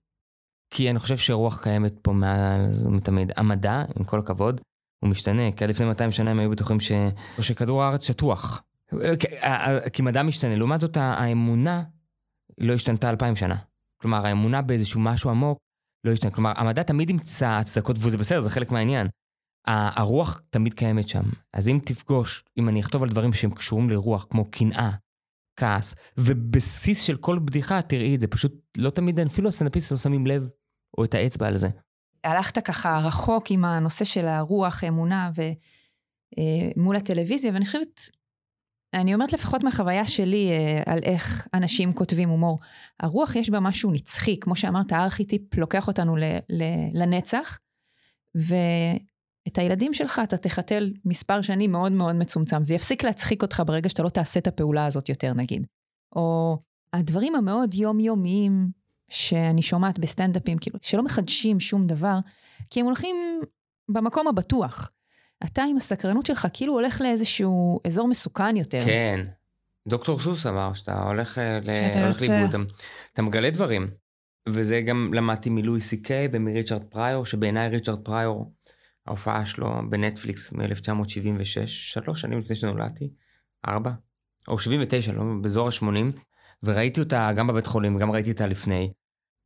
כי 0.74 0.90
אני 0.90 1.00
חושב 1.00 1.18
שרוח 1.18 1.60
קיימת 1.64 1.94
פה 2.02 2.14
מאז 2.14 2.88
ומתמיד. 2.88 3.32
המדע, 3.38 3.84
עם 4.00 4.04
כל 4.04 4.20
הכבוד, 4.20 4.62
הוא 5.00 5.10
משתנה, 5.10 5.52
כי 5.52 5.64
עד 5.64 5.70
לפני 5.70 5.86
200 5.86 6.12
שנה 6.12 6.32
הם 6.32 6.40
היו 6.40 6.50
בטוחים 6.50 6.80
ש... 6.80 6.92
שכדור 7.40 7.84
הארץ 7.84 8.08
שטוח. 8.08 8.64
כי 9.94 10.02
מדע 10.02 10.24
משתנה. 10.24 10.56
לעומת 10.56 10.82
זאת, 10.82 10.98
האמונה 10.98 11.84
לא 12.58 12.74
השתנתה 12.74 13.10
אלפיים 13.10 13.36
שנה. 13.36 13.56
כלומר, 14.02 14.26
האמונה 14.28 14.62
באיזשהו 14.62 15.00
משהו 15.00 15.30
עמוק 15.30 15.58
לא 16.04 16.12
השתנה. 16.12 16.32
כלומר, 16.32 16.54
המדע 16.56 16.84
תמיד 16.84 17.10
ימצא 17.10 17.48
הצדקות, 17.50 17.96
וזה 18.00 18.18
בסדר, 18.18 18.40
זה 18.40 18.50
חלק 18.50 18.72
מהעניין. 18.72 19.08
הרוח 19.68 20.42
תמיד 20.50 20.74
קיימת 20.74 21.10
שם. 21.10 21.24
אז 21.54 21.68
אם 21.68 21.80
תפגוש, 21.86 22.44
אם 22.58 22.70
אני 22.70 22.80
אכתוב 22.80 23.04
על 23.04 23.10
דברים 23.10 23.34
שהם 23.34 23.52
קשורים 23.52 23.90
לרוח, 23.90 24.28
כמו 24.30 24.46
קנאה, 24.52 24.92
כעס, 25.60 25.96
ובסיס 26.18 27.02
של 27.02 27.18
כל 27.18 27.40
בדיחה, 27.40 27.82
תראי 27.82 28.16
את 28.16 28.22
זה, 28.22 28.28
פשוט 28.28 28.54
לא 28.78 28.90
תמיד, 28.90 29.20
אפילו 29.20 29.50
הסטנדאפיסט 29.50 29.92
לא 29.92 29.98
שמים 29.98 30.28
לב, 30.28 30.50
או 30.98 31.06
את 31.06 31.14
האצבע 31.14 31.48
על 31.48 31.58
זה. 31.58 31.68
הלכת 32.28 32.66
ככה 32.66 33.00
רחוק 33.04 33.52
עם 33.52 33.66
הנושא 33.66 34.06
של 34.06 34.28
הרוח, 34.28 34.84
אמונה, 34.84 35.32
ומול 35.36 36.96
אה, 36.96 37.02
הטלוויזיה, 37.02 37.54
ואני 37.54 37.66
חושבת, 37.66 38.02
אני 38.94 39.14
אומרת 39.14 39.34
לפחות 39.34 39.64
מהחוויה 39.64 40.08
שלי 40.08 40.52
אה, 40.52 40.84
על 40.86 41.00
איך 41.04 41.48
אנשים 41.54 41.94
כותבים 41.94 42.30
הומור. 42.30 42.60
הרוח 43.00 43.36
יש 43.36 43.50
בה 43.50 43.60
משהו 43.60 43.92
נצחי, 43.92 44.40
כמו 44.40 44.56
שאמרת, 44.56 44.92
הארכיטיפ 44.92 45.56
לוקח 45.56 45.88
אותנו 45.88 46.16
ל, 46.16 46.24
ל, 46.50 46.64
לנצח, 46.94 47.60
ואת 48.36 49.58
הילדים 49.58 49.94
שלך 49.94 50.22
אתה 50.24 50.38
תחתל 50.38 50.94
מספר 51.06 51.42
שנים 51.42 51.72
מאוד 51.72 51.92
מאוד 51.92 52.16
מצומצם. 52.16 52.64
זה 52.64 52.74
יפסיק 52.74 53.04
להצחיק 53.04 53.42
אותך 53.42 53.64
ברגע 53.66 53.90
שאתה 53.90 54.04
לא 54.04 54.10
תעשה 54.10 54.40
את 54.40 54.48
הפעולה 54.48 54.86
הזאת 54.86 55.10
יותר, 55.10 55.34
נגיד. 55.34 55.68
או 56.16 56.58
הדברים 56.94 57.36
המאוד 57.36 57.74
יומיומיים 57.74 58.70
שאני 59.10 59.62
שומעת 59.62 60.00
בסטנדאפים, 60.00 60.58
כאילו, 60.58 60.80
שלא 60.82 61.04
מחדשים 61.04 61.60
שום 61.60 61.88
דבר, 61.88 62.18
כי 62.70 62.80
הם 62.80 62.86
הולכים 62.86 63.42
במקום 63.90 64.28
הבטוח. 64.28 64.90
אתה 65.46 65.64
עם 65.64 65.78
הסקרנות 65.78 66.26
שלך 66.26 66.48
כאילו 66.54 66.74
הולך 66.74 67.02
לאיזשהו 67.02 67.80
אזור 67.88 68.08
מסוכן 68.08 68.58
יותר. 68.58 68.86
כן. 68.86 69.26
דוקטור 69.88 70.20
סוס 70.20 70.46
אמר 70.46 70.74
שאתה 70.74 71.04
הולך, 71.04 71.38
אה, 71.38 71.60
לאיבוד, 71.68 72.50
אתה, 72.50 72.58
אתה 73.14 73.22
מגלה 73.22 73.50
דברים. 73.50 73.88
וזה 74.50 74.82
גם 74.82 75.14
למדתי 75.14 75.50
מלואי 75.50 75.82
סי 75.82 76.02
קיי 76.02 76.28
ומריצ'רד 76.32 76.84
פריור, 76.84 77.26
שבעיניי 77.26 77.70
ריצ'רד 77.70 78.00
פריור, 78.00 78.52
ההופעה 79.08 79.46
שלו 79.46 79.70
בנטפליקס 79.90 80.52
מ-1976, 80.52 81.66
שלוש 81.66 82.22
שנים 82.22 82.40
לפני 82.40 82.56
שנולדתי, 82.56 83.10
ארבע, 83.68 83.92
או 84.48 84.60
79, 84.60 85.12
לא, 85.12 85.24
באזור 85.42 85.68
ה-80, 85.68 86.20
וראיתי 86.66 87.00
אותה 87.00 87.32
גם 87.36 87.48
בבית 87.48 87.66
חולים 87.66 87.96
וגם 87.96 88.12
ראיתי 88.12 88.32
אותה 88.32 88.48
לפני, 88.48 88.92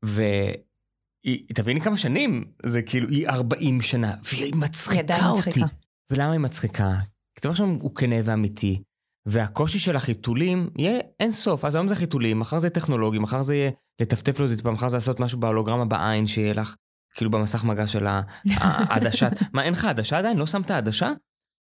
והיא, 0.05 1.45
תביני 1.55 1.82
כמה 1.82 1.97
שנים, 1.97 2.51
זה 2.66 2.82
כאילו, 2.82 3.07
היא 3.07 3.28
40 3.28 3.82
שנה, 3.82 4.16
והיא 4.24 4.53
מצחיקה 4.55 5.30
אותי. 5.30 5.49
מצחיקה. 5.49 5.66
ולמה 6.12 6.32
היא 6.32 6.39
מצחיקה? 6.39 6.95
כי 7.36 7.41
דבר 7.41 7.53
שם 7.53 7.70
הוא 7.70 7.95
כנה 7.95 8.16
ואמיתי, 8.24 8.82
והקושי 9.26 9.80
של 9.80 9.95
החיתולים 9.95 10.70
יהיה 10.78 10.99
אין 11.20 11.32
סוף. 11.32 11.66
אז 11.66 11.76
היום 11.76 11.88
זה 11.88 11.95
חיתולים, 11.95 12.39
מחר 12.39 12.59
זה 12.59 12.70
טכנולוגי, 12.70 13.20
מחר 13.20 13.41
זה 13.41 13.55
יהיה 13.55 13.72
לטפטף 14.01 14.39
לו 14.39 14.47
טיפה, 14.47 14.72
מחר 14.72 14.89
זה 14.89 14.97
לעשות 14.97 15.20
משהו 15.20 15.39
בהולוגרמה 15.39 15.86
בעין 15.86 16.28
שיהיה 16.28 16.53
לך, 16.53 16.76
כאילו 17.16 17.32
במסך 17.32 17.64
מגע 17.64 17.88
של 17.88 18.07
העדשה. 18.57 19.28
מה, 19.53 19.64
אין 19.64 19.74
לך 19.74 19.86
עדשה 19.86 20.18
עדיין? 20.18 20.38
לא 20.38 20.47
שמת 20.47 20.72
עדשה? 20.72 21.12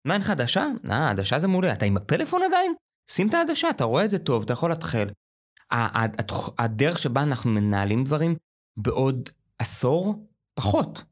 מה, 0.08 0.14
אין 0.14 0.22
לך 0.22 0.30
עדשה? 0.30 0.68
אה, 0.89 1.10
עדשה 1.10 1.39
זה 1.39 1.47
מעולה. 1.47 1.74
אתה 1.74 1.86
עם 1.86 1.97
הפלאפון 1.97 2.41
עדיין? 2.43 2.74
שים 3.12 3.30
את 3.30 3.34
העדשה, 3.34 3.70
אתה 3.70 3.84
רואה 3.84 4.06
את 4.06 4.10
זה 4.10 4.20
טוב, 4.20 4.43
אתה 4.43 4.54
יכול 4.54 4.70
להתחיל. 4.70 5.10
הדרך 6.57 6.99
שבה 6.99 7.24
אנחנו 7.24 7.51
מנהלים 7.51 8.03
דברים 8.03 8.36
בעוד 8.78 9.30
עשור, 9.59 10.26
פחות. 10.53 11.03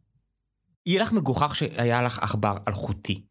יהיה 0.85 1.01
לך 1.01 1.13
מגוחך 1.13 1.55
שהיה 1.55 2.01
לך 2.01 2.19
עכבר 2.19 2.57
אלחוטי. 2.67 3.23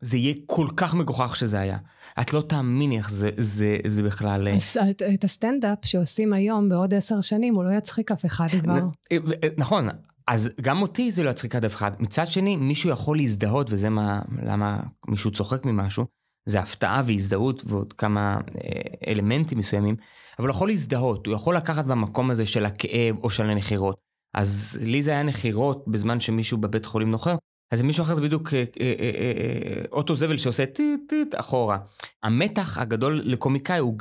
זה 0.00 0.16
יהיה 0.16 0.34
כל 0.46 0.66
כך 0.76 0.94
מגוחך 0.94 1.36
שזה 1.36 1.60
היה. 1.60 1.78
את 2.20 2.32
לא 2.32 2.40
תאמיני 2.40 2.98
איך 2.98 3.10
זה, 3.10 3.30
זה, 3.36 3.76
זה 3.88 4.02
בכלל... 4.02 4.48
אה, 4.48 4.90
את, 4.90 5.02
את 5.14 5.24
הסטנדאפ 5.24 5.78
שעושים 5.84 6.32
היום 6.32 6.68
בעוד 6.68 6.94
עשר 6.94 7.20
שנים, 7.20 7.54
הוא 7.54 7.64
לא 7.64 7.70
יצחיק 7.70 8.10
אף 8.10 8.26
אחד 8.26 8.46
כבר. 8.62 8.78
אה, 9.12 9.16
אה, 9.44 9.48
נכון, 9.56 9.88
אז 10.26 10.50
גם 10.60 10.82
אותי 10.82 11.12
זה 11.12 11.22
לא 11.22 11.30
יצחיק 11.30 11.54
אף 11.54 11.74
אחד. 11.74 11.90
מצד 11.98 12.26
שני, 12.26 12.56
מישהו 12.56 12.90
יכול 12.90 13.16
להזדהות, 13.16 13.66
וזה 13.70 13.88
מה, 13.88 14.22
למה 14.42 14.80
מישהו 15.08 15.30
צוחק 15.30 15.64
ממשהו, 15.64 16.04
זה 16.46 16.60
הפתעה 16.60 17.02
והזדהות 17.06 17.62
ועוד 17.66 17.92
כמה 17.92 18.38
אלמנטים 19.08 19.58
מסוימים, 19.58 19.96
אבל 20.38 20.48
הוא 20.48 20.54
יכול 20.54 20.68
להזדהות, 20.68 21.26
הוא 21.26 21.34
יכול 21.34 21.56
לקחת 21.56 21.84
במקום 21.84 22.30
הזה 22.30 22.46
של 22.46 22.64
הכאב 22.64 23.16
או 23.22 23.30
של 23.30 23.50
הנחירות. 23.50 23.96
אז 24.34 24.78
לי 24.82 25.02
זה 25.02 25.10
היה 25.10 25.22
נחירות 25.22 25.84
בזמן 25.88 26.20
שמישהו 26.20 26.58
בבית 26.58 26.86
חולים 26.86 27.10
נוחר, 27.10 27.36
אז 27.72 27.82
מישהו 27.82 28.02
אחר 28.02 28.14
זה 28.14 28.20
בדיוק 28.20 28.54
אה, 28.54 28.64
אה, 28.80 28.92
אה, 29.00 29.82
אוטו 29.92 30.14
זבל 30.14 30.36
שעושה 30.36 30.66
טיט 30.66 31.00
טיט 31.08 31.34
אחורה. 31.34 31.78
המתח 32.22 32.78
הגדול 32.78 33.20
לקומיקאי 33.24 33.78
הוא 33.78 33.98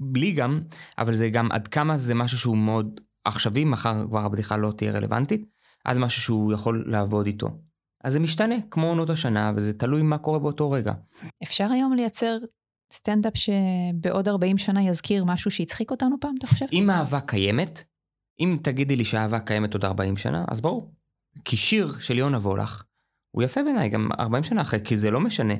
בלי 0.00 0.32
גם, 0.32 0.60
אבל 0.98 1.14
זה 1.14 1.28
גם 1.28 1.52
עד 1.52 1.68
כמה 1.68 1.96
זה 1.96 2.14
משהו 2.14 2.38
שהוא 2.38 2.56
מאוד 2.56 3.00
עכשווי, 3.24 3.64
מחר 3.64 4.06
כבר 4.08 4.20
הבדיחה 4.20 4.56
לא 4.56 4.72
תהיה 4.76 4.92
רלוונטית, 4.92 5.44
אז 5.84 5.98
משהו 5.98 6.22
שהוא 6.22 6.52
יכול 6.52 6.84
לעבוד 6.86 7.26
איתו. 7.26 7.48
אז 8.04 8.12
זה 8.12 8.20
משתנה, 8.20 8.54
כמו 8.70 8.86
עונות 8.86 9.10
השנה, 9.10 9.52
וזה 9.56 9.72
תלוי 9.72 10.02
מה 10.02 10.18
קורה 10.18 10.38
באותו 10.38 10.70
רגע. 10.70 10.92
אפשר 11.42 11.72
היום 11.72 11.92
לייצר 11.92 12.36
סטנדאפ 12.92 13.32
שבעוד 13.36 14.28
40 14.28 14.58
שנה 14.58 14.82
יזכיר 14.82 15.24
משהו 15.24 15.50
שהצחיק 15.50 15.90
אותנו 15.90 16.16
פעם, 16.20 16.34
אתה 16.38 16.46
חושב? 16.46 16.66
אם 16.72 16.90
אהבה 16.90 17.20
קיימת, 17.20 17.84
אם 18.40 18.56
תגידי 18.62 18.96
לי 18.96 19.04
שאהבה 19.04 19.40
קיימת 19.40 19.74
עוד 19.74 19.84
40 19.84 20.16
שנה, 20.16 20.44
אז 20.48 20.60
ברור. 20.60 20.92
כי 21.44 21.56
שיר 21.56 21.92
של 21.98 22.18
יונה 22.18 22.38
וולך, 22.38 22.84
הוא 23.36 23.42
יפה 23.42 23.62
בעיניי 23.62 23.88
גם 23.88 24.08
40 24.18 24.44
שנה 24.44 24.60
אחרי, 24.62 24.80
כי 24.84 24.96
זה 24.96 25.10
לא 25.10 25.20
משנה. 25.20 25.54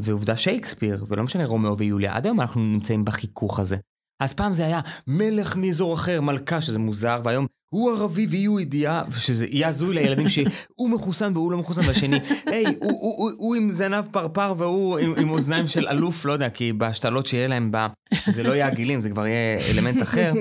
ועובדה 0.00 0.36
שייקספיר, 0.36 1.04
ולא 1.08 1.24
משנה 1.24 1.44
רומאו 1.46 1.78
ויוליה, 1.78 2.16
עד 2.16 2.26
היום 2.26 2.40
אנחנו 2.40 2.60
נמצאים 2.60 3.04
בחיכוך 3.04 3.60
הזה. 3.60 3.76
אז 4.22 4.34
פעם 4.34 4.52
זה 4.52 4.66
היה 4.66 4.80
מלך 5.06 5.56
מאזור 5.56 5.94
אחר, 5.94 6.20
מלכה, 6.20 6.60
שזה 6.60 6.78
מוזר, 6.78 7.20
והיום 7.24 7.46
הוא 7.68 7.90
ערבי 7.90 8.26
והיא 8.26 8.42
יהודייה, 8.42 9.02
ושזה 9.08 9.46
יהיה 9.46 9.68
הזוי 9.68 9.94
לילדים 9.94 10.28
שהוא 10.28 10.90
מחוסן 10.94 11.32
והוא 11.34 11.52
לא 11.52 11.58
מחוסן, 11.58 11.80
והשני, 11.86 12.18
היי, 12.46 12.64
הוא, 12.64 12.74
הוא, 12.80 12.90
הוא, 12.90 13.30
הוא 13.38 13.46
הוא 13.46 13.54
עם 13.54 13.70
זנב 13.70 14.04
פרפר 14.10 14.54
והוא 14.58 14.98
עם, 14.98 15.14
עם 15.20 15.30
אוזניים 15.30 15.66
של 15.66 15.88
אלוף, 15.88 16.24
לא 16.24 16.32
יודע, 16.32 16.50
כי 16.50 16.72
בהשתלות 16.72 17.26
שיהיה 17.26 17.48
להם, 17.48 17.70
בה, 17.70 17.86
זה 18.26 18.42
לא 18.42 18.52
יהיה 18.52 18.66
הגילים, 18.66 19.00
זה 19.00 19.10
כבר 19.10 19.26
יהיה 19.26 19.70
אלמנט 19.70 20.02
אחר. 20.02 20.32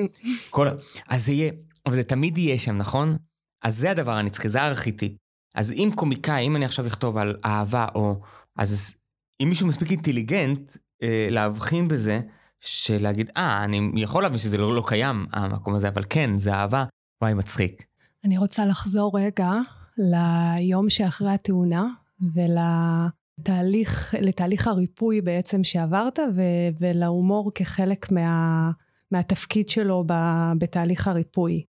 כל... 0.49 0.67
אז 1.07 1.25
זה 1.25 1.31
יהיה, 1.31 1.51
אבל 1.85 1.95
זה 1.95 2.03
תמיד 2.03 2.37
יהיה 2.37 2.59
שם, 2.59 2.77
נכון? 2.77 3.17
אז 3.63 3.77
זה 3.77 3.91
הדבר 3.91 4.11
הנצחי, 4.11 4.49
זה 4.49 4.61
הארכיטיפ. 4.61 5.11
אז 5.55 5.71
אם 5.71 5.91
קומיקאי, 5.95 6.47
אם 6.47 6.55
אני 6.55 6.65
עכשיו 6.65 6.87
אכתוב 6.87 7.17
על 7.17 7.35
אהבה, 7.45 7.85
או... 7.95 8.21
אז 8.57 8.95
אם 9.41 9.49
מישהו 9.49 9.67
מספיק 9.67 9.91
אינטליגנט, 9.91 10.77
אה, 11.03 11.27
להבחין 11.31 11.87
בזה, 11.87 12.19
של 12.59 12.97
להגיד, 13.01 13.31
אה, 13.37 13.63
אני 13.63 13.91
יכול 13.95 14.23
להבין 14.23 14.39
שזה 14.39 14.57
לא, 14.57 14.75
לא 14.75 14.83
קיים, 14.87 15.25
המקום 15.33 15.75
הזה, 15.75 15.87
אבל 15.87 16.03
כן, 16.09 16.37
זה 16.37 16.53
אהבה, 16.53 16.85
וואי, 17.21 17.33
מצחיק. 17.33 17.83
אני 18.23 18.37
רוצה 18.37 18.65
לחזור 18.65 19.19
רגע 19.19 19.51
ליום 19.97 20.89
שאחרי 20.89 21.31
התאונה, 21.31 21.87
ולתהליך 22.33 24.15
לתהליך 24.21 24.67
הריפוי 24.67 25.21
בעצם 25.21 25.63
שעברת, 25.63 26.19
ו, 26.35 26.41
ולהומור 26.79 27.51
כחלק 27.55 28.11
מה, 28.11 28.71
מהתפקיד 29.11 29.69
שלו 29.69 30.03
ב, 30.07 30.13
בתהליך 30.57 31.07
הריפוי. 31.07 31.63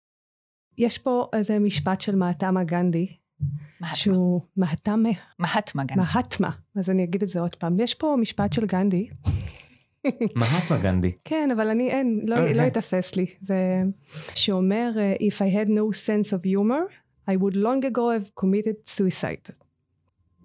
יש 0.78 0.98
פה 0.98 1.28
איזה 1.32 1.58
משפט 1.58 2.00
של 2.00 2.16
מהטמה 2.16 2.64
גנדי, 2.64 3.06
שהוא 3.92 4.40
מהטמה. 4.56 5.08
מהטמה 5.38 5.84
גנדי. 5.84 6.02
מהטמה. 6.14 6.50
אז 6.76 6.90
אני 6.90 7.04
אגיד 7.04 7.22
את 7.22 7.28
זה 7.28 7.40
עוד 7.40 7.54
פעם. 7.54 7.80
יש 7.80 7.94
פה 7.94 8.16
משפט 8.20 8.52
של 8.52 8.66
גנדי. 8.66 9.08
מהטמה 10.34 10.76
גנדי. 10.78 11.12
כן, 11.24 11.50
אבל 11.50 11.68
אני, 11.68 11.90
אין, 11.90 12.20
לא, 12.26 12.36
לא 12.50 12.62
יתפס 12.62 13.16
לי. 13.16 13.26
זה 13.40 13.82
שאומר, 14.34 14.90
If 15.20 15.34
I 15.34 15.66
had 15.66 15.68
no 15.68 15.96
sense 16.06 16.32
of 16.32 16.44
humor, 16.44 16.92
I 17.30 17.34
would 17.34 17.56
long 17.56 17.84
ago 17.84 18.10
have 18.18 18.30
committed 18.40 18.90
suicide. 18.98 19.52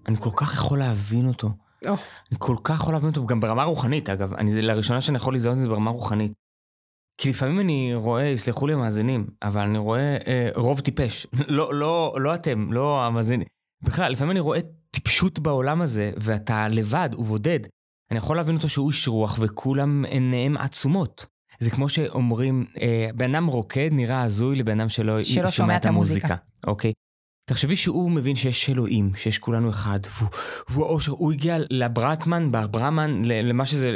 אני 0.07 0.17
כל 0.19 0.29
כך 0.35 0.53
יכול 0.53 0.79
להבין 0.79 1.27
אותו. 1.27 1.49
Oh. 1.85 1.89
אני 2.31 2.37
כל 2.39 2.55
כך 2.63 2.79
יכול 2.79 2.93
להבין 2.93 3.09
אותו, 3.09 3.25
גם 3.25 3.39
ברמה 3.39 3.63
רוחנית 3.63 4.09
אגב. 4.09 4.33
אני, 4.33 4.61
לראשונה 4.61 5.01
שאני 5.01 5.17
יכול 5.17 5.35
לזהות 5.35 5.55
את 5.55 5.61
זה 5.61 5.67
ברמה 5.67 5.91
רוחנית. 5.91 6.31
כי 7.17 7.29
לפעמים 7.29 7.59
אני 7.59 7.91
רואה, 7.95 8.23
יסלחו 8.23 8.67
לי 8.67 8.73
המאזינים, 8.73 9.27
אבל 9.43 9.61
אני 9.61 9.77
רואה 9.77 10.17
אה, 10.27 10.49
רוב 10.55 10.79
טיפש. 10.79 11.27
לא, 11.47 11.73
לא, 11.73 12.15
לא 12.19 12.35
אתם, 12.35 12.73
לא 12.73 13.05
המאזינים. 13.05 13.47
בכלל, 13.81 14.11
לפעמים 14.11 14.31
אני 14.31 14.39
רואה 14.39 14.59
טיפשות 14.91 15.39
בעולם 15.39 15.81
הזה, 15.81 16.11
ואתה 16.17 16.67
לבד, 16.67 17.09
הוא 17.13 17.25
בודד. 17.25 17.59
אני 18.11 18.17
יכול 18.17 18.35
להבין 18.35 18.55
אותו 18.55 18.69
שהוא 18.69 18.89
איש 18.89 19.07
רוח, 19.07 19.37
וכולם 19.41 20.05
עיניהם 20.05 20.57
עצומות. 20.57 21.25
זה 21.59 21.69
כמו 21.69 21.89
שאומרים, 21.89 22.65
אה, 22.81 23.09
בן 23.15 23.35
אדם 23.35 23.45
רוקד 23.45 23.89
נראה 23.91 24.21
הזוי 24.21 24.55
לבן 24.55 24.79
אדם 24.79 24.89
שלא, 24.89 25.23
שלא 25.23 25.51
שומע 25.51 25.77
את 25.77 25.85
המוזיקה. 25.85 26.35
אוקיי? 26.67 26.93
תחשבי 27.49 27.75
שהוא 27.75 28.11
מבין 28.11 28.35
שיש 28.35 28.69
אלוהים, 28.69 29.15
שיש 29.15 29.39
כולנו 29.39 29.69
אחד, 29.69 29.99
והוא, 30.17 30.29
והוא 30.69 30.85
אושר, 30.85 31.11
הוא 31.11 31.31
הגיע 31.31 31.57
לברטמן, 31.69 32.51
ברמן, 32.51 33.21
למה 33.25 33.65
שזה, 33.65 33.91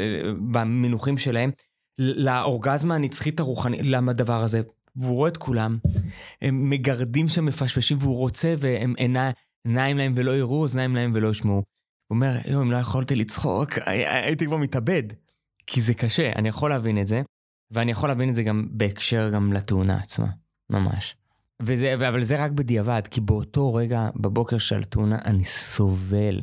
במינוחים 0.52 1.18
שלהם, 1.18 1.52
לאורגזמה 2.00 2.96
הנצחית 2.96 3.40
הרוחנית, 3.40 3.82
למה 3.84 4.12
הדבר 4.12 4.44
הזה? 4.44 4.62
והוא 4.96 5.16
רואה 5.16 5.30
את 5.30 5.38
כולם, 5.38 5.78
הם 6.42 6.70
מגרדים 6.70 7.28
שם 7.28 7.46
מפשפשים 7.46 7.98
והוא 8.02 8.16
רוצה, 8.16 8.56
והם 8.58 8.94
עיניים 8.98 9.98
להם 9.98 10.14
ולא 10.16 10.38
יראו, 10.38 10.62
אוזניים 10.62 10.96
להם 10.96 11.12
ולא 11.14 11.28
ישמעו. 11.28 11.64
אומר, 12.12 12.38
יואו, 12.46 12.62
אם 12.62 12.72
לא 12.72 12.78
יכולתי 12.78 13.16
לצחוק, 13.16 13.70
הייתי 13.86 14.46
כבר 14.46 14.58
מתאבד. 14.58 15.04
כי 15.68 15.82
זה 15.82 15.94
קשה, 15.94 16.32
אני 16.36 16.50
יכול 16.50 16.70
להבין 16.70 17.02
את 17.02 17.08
זה, 17.08 17.22
ואני 17.72 17.92
יכול 17.92 18.10
להבין 18.10 18.30
את 18.30 18.36
זה 18.36 18.44
גם 18.44 18.68
בהקשר 18.72 19.30
גם 19.30 19.54
לתאונה 19.54 19.98
עצמה, 19.98 20.28
ממש. 20.70 21.16
וזה, 21.62 21.96
אבל 21.96 22.24
זה 22.24 22.44
רק 22.44 22.52
בדיעבד, 22.52 23.02
כי 23.12 23.22
באותו 23.22 23.74
רגע, 23.74 24.10
בבוקר 24.16 24.58
של 24.58 24.80
התאונה, 24.80 25.20
אני 25.26 25.44
סובל. 25.44 26.42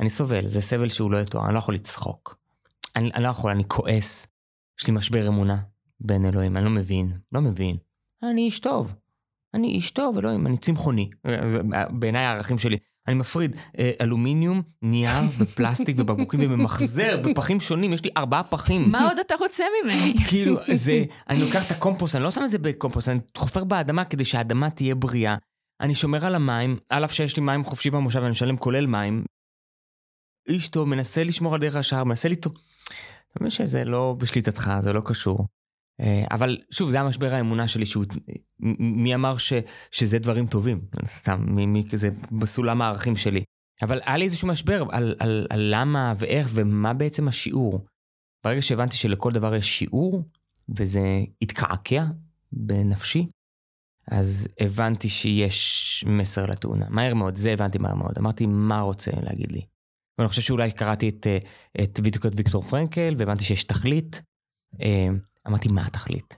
אני 0.00 0.10
סובל, 0.10 0.46
זה 0.46 0.60
סבל 0.60 0.88
שהוא 0.88 1.10
לא 1.10 1.22
יתואר, 1.22 1.44
אני 1.44 1.54
לא 1.54 1.58
יכול 1.58 1.74
לצחוק. 1.74 2.38
אני, 2.96 3.10
אני 3.14 3.22
לא 3.22 3.28
יכול, 3.28 3.50
אני 3.50 3.64
כועס. 3.68 4.26
יש 4.80 4.86
לי 4.86 4.94
משבר 4.94 5.28
אמונה 5.28 5.62
בין 6.00 6.24
אלוהים, 6.24 6.56
אני 6.56 6.64
לא 6.64 6.70
מבין, 6.70 7.12
לא 7.32 7.40
מבין. 7.40 7.76
אני 8.22 8.40
איש 8.40 8.60
טוב. 8.60 8.94
אני 9.54 9.68
איש 9.68 9.90
טוב, 9.90 10.18
אלוהים, 10.18 10.46
אני 10.46 10.58
צמחוני. 10.58 11.10
בעיניי 11.90 12.24
הערכים 12.24 12.58
שלי. 12.58 12.76
אני 13.08 13.14
מפריד 13.14 13.56
אה, 13.78 13.90
אלומיניום, 14.00 14.62
נייר 14.82 15.22
ופלסטיק 15.38 15.96
ובקבוקים 15.98 16.40
וממחזר 16.42 17.20
בפחים 17.24 17.60
שונים, 17.60 17.92
יש 17.92 18.04
לי 18.04 18.10
ארבעה 18.16 18.42
פחים. 18.42 18.90
מה 18.90 19.08
עוד 19.08 19.18
אתה 19.18 19.34
רוצה 19.34 19.64
ממני? 19.84 20.14
כאילו, 20.28 20.56
זה, 20.74 21.04
אני 21.28 21.40
לוקח 21.40 21.66
את 21.66 21.70
הקומפוסט, 21.70 22.16
אני 22.16 22.24
לא 22.24 22.30
שם 22.30 22.44
את 22.44 22.50
זה 22.50 22.58
בקומפוסט, 22.58 23.08
אני 23.08 23.20
חופר 23.36 23.64
באדמה 23.64 24.04
כדי 24.04 24.24
שהאדמה 24.24 24.70
תהיה 24.70 24.94
בריאה. 24.94 25.36
אני 25.80 25.94
שומר 25.94 26.26
על 26.26 26.34
המים, 26.34 26.76
על 26.88 27.04
אף 27.04 27.12
שיש 27.12 27.36
לי 27.36 27.42
מים 27.42 27.64
חופשי 27.64 27.90
במושב 27.90 28.18
ואני 28.18 28.30
משלם 28.30 28.56
כולל 28.56 28.86
מים. 28.86 29.24
איש 30.48 30.68
טוב, 30.68 30.88
מנסה 30.88 31.24
לשמור 31.24 31.54
על 31.54 31.60
דרך 31.60 31.76
השער, 31.76 32.04
מנסה 32.04 32.28
לטוב. 32.28 32.52
אתה 32.52 33.38
מבין 33.40 33.50
שזה 33.50 33.84
לא 33.84 34.16
בשליטתך, 34.18 34.72
זה 34.80 34.92
לא 34.92 35.02
קשור. 35.04 35.46
אה, 36.02 36.24
אבל 36.30 36.58
שוב, 36.70 36.90
זה 36.90 37.00
המשבר 37.00 37.34
האמונה 37.34 37.68
שלי, 37.68 37.86
שהוא, 37.86 38.04
מי 38.78 39.14
אמר 39.14 39.36
ש, 39.36 39.52
שזה 39.90 40.18
דברים 40.18 40.46
טובים? 40.46 40.80
סתם, 41.06 41.44
מי, 41.48 41.66
מי 41.66 41.88
כזה 41.90 42.10
בסולם 42.32 42.82
הערכים 42.82 43.16
שלי. 43.16 43.44
אבל 43.82 44.00
היה 44.04 44.16
לי 44.16 44.24
איזשהו 44.24 44.48
משבר 44.48 44.84
על, 44.90 45.14
על, 45.18 45.46
על 45.50 45.68
למה 45.74 46.14
ואיך 46.18 46.48
ומה 46.50 46.92
בעצם 46.92 47.28
השיעור. 47.28 47.86
ברגע 48.44 48.62
שהבנתי 48.62 48.96
שלכל 48.96 49.32
דבר 49.32 49.54
יש 49.54 49.78
שיעור, 49.78 50.22
וזה 50.76 51.00
התקעקע 51.42 52.04
בנפשי, 52.52 53.26
אז 54.08 54.48
הבנתי 54.60 55.08
שיש 55.08 56.04
מסר 56.08 56.46
לתאונה. 56.46 56.86
מהר 56.88 57.14
מאוד, 57.14 57.36
זה 57.36 57.52
הבנתי 57.52 57.78
מהר 57.78 57.94
מאוד. 57.94 58.18
אמרתי, 58.18 58.46
מה 58.46 58.80
רוצה 58.80 59.10
להגיד 59.22 59.52
לי? 59.52 59.60
ואני 60.18 60.28
חושב 60.28 60.42
שאולי 60.42 60.70
קראתי 60.70 61.08
את, 61.08 61.26
אה, 61.26 61.38
את 61.84 62.00
ויקטור 62.36 62.62
פרנקל, 62.62 63.14
והבנתי 63.18 63.44
שיש 63.44 63.64
תכלית. 63.64 64.22
אמרתי, 65.48 65.68
מה 65.68 65.86
התכלית? 65.86 66.36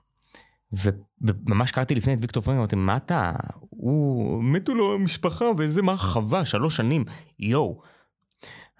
וממש 0.72 1.70
קראתי 1.70 1.94
לפני 1.94 2.14
את 2.14 2.18
ויקטור 2.20 2.42
פרנקל, 2.42 2.58
אמרתי, 2.58 2.76
מה 2.76 2.96
אתה? 2.96 3.32
הוא, 3.70 4.44
מתו 4.44 4.74
לו 4.74 4.98
משפחה 4.98 5.44
ואיזה 5.58 5.82
מה 5.82 5.96
חווה, 5.96 6.44
שלוש 6.44 6.76
שנים, 6.76 7.04
יואו. 7.38 7.80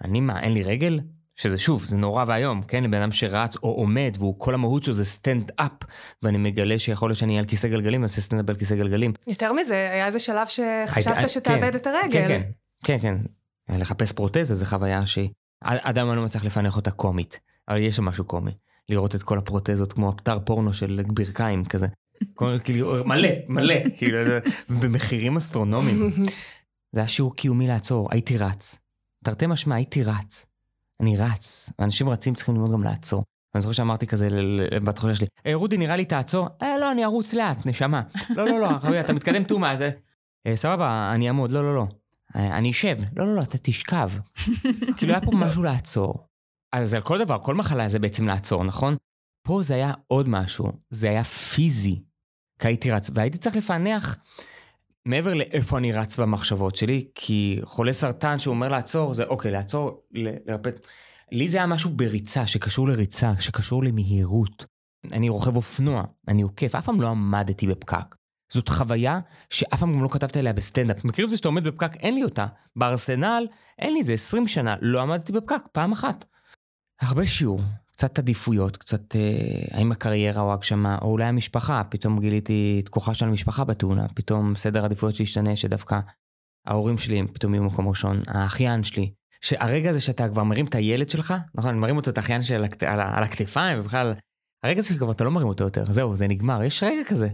אני 0.03 0.21
מה, 0.21 0.39
אין 0.39 0.53
לי 0.53 0.63
רגל? 0.63 0.99
שזה 1.35 1.57
שוב, 1.57 1.83
זה 1.83 1.97
נורא 1.97 2.23
ואיום, 2.27 2.63
כן? 2.63 2.83
לבן 2.83 3.01
אדם 3.01 3.11
שרץ 3.11 3.55
או 3.55 3.71
עומד, 3.71 4.15
והוא 4.19 4.39
כל 4.39 4.53
המהות 4.53 4.83
שלו 4.83 4.93
זה 4.93 5.05
סטנד 5.05 5.51
אפ, 5.55 5.71
ואני 6.23 6.37
מגלה 6.37 6.79
שיכול 6.79 7.09
להיות 7.09 7.19
שאני 7.19 7.31
אהיה 7.31 7.39
על 7.39 7.45
כיסא 7.45 7.67
גלגלים, 7.67 8.01
ואעשה 8.01 8.21
סטנד 8.21 8.39
אפ 8.39 8.49
על 8.49 8.55
כיסא 8.55 8.75
גלגלים. 8.75 9.13
יותר 9.27 9.53
מזה, 9.53 9.89
היה 9.91 10.07
איזה 10.07 10.19
שלב 10.19 10.47
שחשבת 10.47 11.17
היית, 11.17 11.29
שתאבד 11.29 11.71
כן, 11.71 11.77
את 11.77 11.87
הרגל. 11.87 12.27
כן, 12.27 12.41
כן, 12.83 12.97
כן, 12.99 13.17
כן. 13.67 13.79
לחפש 13.79 14.11
פרוטזה 14.11 14.53
זה 14.55 14.65
חוויה 14.65 15.05
שאדם 15.05 16.15
לא 16.15 16.23
מצליח 16.23 16.45
לפענח 16.45 16.77
אותה 16.77 16.91
קומית, 16.91 17.39
אבל 17.67 17.77
יש 17.77 17.95
שם 17.95 18.05
משהו 18.05 18.25
קומי. 18.25 18.51
לראות 18.89 19.15
את 19.15 19.23
כל 19.23 19.37
הפרוטזות 19.37 19.93
כמו 19.93 20.13
אתר 20.15 20.39
פורנו 20.39 20.73
של 20.73 21.01
ברכיים 21.07 21.65
כזה. 21.65 21.87
כאילו, 22.63 23.05
מלא, 23.05 23.29
מלא, 23.47 23.75
כאילו, 23.97 24.17
במחירים 24.69 25.37
אסטרונומיים. 25.37 26.13
זה 26.91 26.99
היה 26.99 27.07
שיעור 27.07 27.35
קיומי 27.35 27.67
לעצור, 27.67 28.07
הייתי 28.11 28.37
רץ. 28.37 28.79
תרתי 29.23 29.47
משמע, 29.47 29.75
הייתי 29.75 30.03
רץ. 30.03 30.45
אני 31.01 31.17
רץ, 31.17 31.69
אנשים 31.79 32.09
רצים 32.09 32.33
צריכים 32.33 32.55
ללמוד 32.55 32.71
גם 32.71 32.83
לעצור. 32.83 33.23
אני 33.55 33.61
זוכר 33.61 33.73
שאמרתי 33.73 34.07
כזה 34.07 34.27
לבת 34.71 34.99
חולה 34.99 35.15
שלי, 35.15 35.27
אה, 35.45 35.53
רודי, 35.53 35.77
נראה 35.77 35.95
לי 35.95 36.05
תעצור? 36.05 36.47
אה, 36.61 36.77
לא, 36.77 36.91
אני 36.91 37.05
ארוץ 37.05 37.33
לאט, 37.33 37.65
נשמה. 37.65 38.01
לא, 38.29 38.45
לא, 38.45 38.59
לא, 38.59 38.99
אתה 38.99 39.13
מתקדם 39.13 39.43
טומאה, 39.43 39.75
אה, 40.47 40.55
סבבה, 40.55 41.11
אני 41.15 41.27
אעמוד, 41.27 41.51
לא, 41.51 41.63
לא, 41.63 41.75
לא. 41.75 41.87
אה, 42.35 42.57
אני 42.57 42.71
אשב. 42.71 42.97
לא, 43.15 43.27
לא, 43.27 43.35
לא, 43.35 43.41
אתה 43.41 43.57
תשכב. 43.57 44.11
כאילו, 44.97 45.11
היה 45.13 45.21
פה 45.21 45.31
משהו 45.33 45.63
לעצור. 45.63 46.27
אז 46.71 46.93
על 46.93 47.01
כל 47.01 47.19
דבר, 47.19 47.39
כל 47.39 47.55
מחלה 47.55 47.89
זה 47.89 47.99
בעצם 47.99 48.27
לעצור, 48.27 48.63
נכון? 48.63 48.95
פה 49.47 49.63
זה 49.63 49.73
היה 49.73 49.93
עוד 50.07 50.29
משהו, 50.29 50.71
זה 50.89 51.09
היה 51.09 51.23
פיזי. 51.23 52.03
כי 52.59 52.67
הייתי 52.67 52.91
רץ, 52.91 53.09
והייתי 53.13 53.37
צריך 53.37 53.55
לפענח 53.55 54.17
מעבר 55.05 55.33
לאיפה 55.33 55.77
אני 55.77 55.91
רץ 55.91 56.19
במחשבות 56.19 56.75
שלי, 56.75 57.07
כי 57.15 57.59
חולה 57.63 57.93
סרטן 57.93 58.39
שהוא 58.39 58.53
אומר 58.55 58.67
לעצור, 58.67 59.13
זה 59.13 59.23
אוקיי, 59.23 59.51
לעצור, 59.51 60.03
לרפא. 60.11 60.69
לי 61.31 61.49
זה 61.49 61.57
היה 61.57 61.67
משהו 61.67 61.89
בריצה, 61.89 62.47
שקשור 62.47 62.87
לריצה, 62.87 63.33
שקשור 63.39 63.83
למהירות. 63.83 64.65
אני 65.11 65.29
רוכב 65.29 65.55
אופנוע, 65.55 66.03
אני 66.27 66.41
עוקף, 66.41 66.75
אף 66.75 66.85
פעם 66.85 67.01
לא 67.01 67.07
עמדתי 67.07 67.67
בפקק. 67.67 68.15
זאת 68.51 68.69
חוויה 68.69 69.19
שאף 69.49 69.79
פעם 69.79 69.93
גם 69.93 70.03
לא 70.03 70.07
כתבת 70.07 70.37
עליה 70.37 70.53
בסטנדאפ. 70.53 71.05
מכיר 71.05 71.25
את 71.25 71.29
זה 71.29 71.37
שאתה 71.37 71.47
עומד 71.47 71.63
בפקק? 71.67 71.95
אין 71.95 72.15
לי 72.15 72.23
אותה. 72.23 72.45
בארסנל, 72.75 73.47
אין 73.79 73.93
לי 73.93 74.01
את 74.01 74.05
זה 74.05 74.13
20 74.13 74.47
שנה, 74.47 74.75
לא 74.81 75.01
עמדתי 75.01 75.31
בפקק, 75.31 75.61
פעם 75.71 75.91
אחת. 75.91 76.25
הרבה 77.01 77.25
שיעור, 77.25 77.61
קצת 77.91 78.19
עדיפויות, 78.19 78.77
קצת 78.77 79.15
אה, 79.15 79.77
האם 79.77 79.91
הקריירה 79.91 80.41
או 80.41 80.53
הגשמה, 80.53 80.97
או 81.01 81.11
אולי 81.11 81.25
המשפחה, 81.25 81.83
פתאום 81.89 82.19
גיליתי 82.19 82.81
את 82.83 82.89
כוחה 82.89 83.13
של 83.13 83.25
המשפחה 83.25 83.63
בתאונה, 83.63 84.07
פתאום 84.15 84.55
סדר 84.55 84.85
עדיפויות 84.85 85.15
שהשתנה, 85.15 85.55
שדווקא 85.55 85.99
ההורים 86.65 86.97
שלי 86.97 87.19
הם 87.19 87.27
פתאום 87.27 87.53
יהיו 87.53 87.63
מקום 87.63 87.87
ראשון, 87.87 88.21
האחיין 88.27 88.83
שלי, 88.83 89.13
שהרגע 89.41 89.89
הזה 89.89 90.01
שאתה 90.01 90.29
כבר 90.29 90.43
מרים 90.43 90.65
את 90.65 90.75
הילד 90.75 91.09
שלך, 91.09 91.33
נכון, 91.55 91.79
מרים 91.79 91.97
אותו 91.97 92.11
את 92.11 92.17
האחיין 92.17 92.41
של 92.41 92.63
הכת... 92.63 92.83
על, 92.83 92.99
על 92.99 93.23
הכתפיים, 93.23 93.79
ובכלל, 93.79 94.13
הרגע 94.63 94.79
הזה 94.79 94.89
שכבר 94.89 95.11
אתה 95.11 95.23
לא 95.23 95.31
מרים 95.31 95.47
אותו 95.47 95.63
יותר, 95.63 95.91
זהו, 95.91 96.15
זה 96.15 96.27
נגמר, 96.27 96.63
יש 96.63 96.83
רגע 96.83 97.03
כזה. 97.07 97.29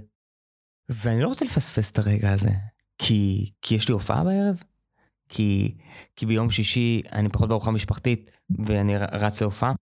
ואני 0.89 1.22
לא 1.22 1.28
רוצה 1.28 1.45
לפספס 1.45 1.91
את 1.91 1.99
הרגע 1.99 2.32
הזה, 2.32 2.51
כי, 2.97 3.51
כי 3.62 3.76
יש 3.76 3.88
לי 3.88 3.93
הופעה 3.93 4.24
בערב, 4.24 4.64
כי, 5.32 5.75
כי 6.15 6.25
ביום 6.25 6.49
שישי 6.49 7.01
אני 7.11 7.29
פחות 7.29 7.49
בארוחה 7.49 7.71
משפחתית 7.71 8.32
ואני 8.65 8.97
רץ 8.97 9.41
להופעה. 9.41 9.73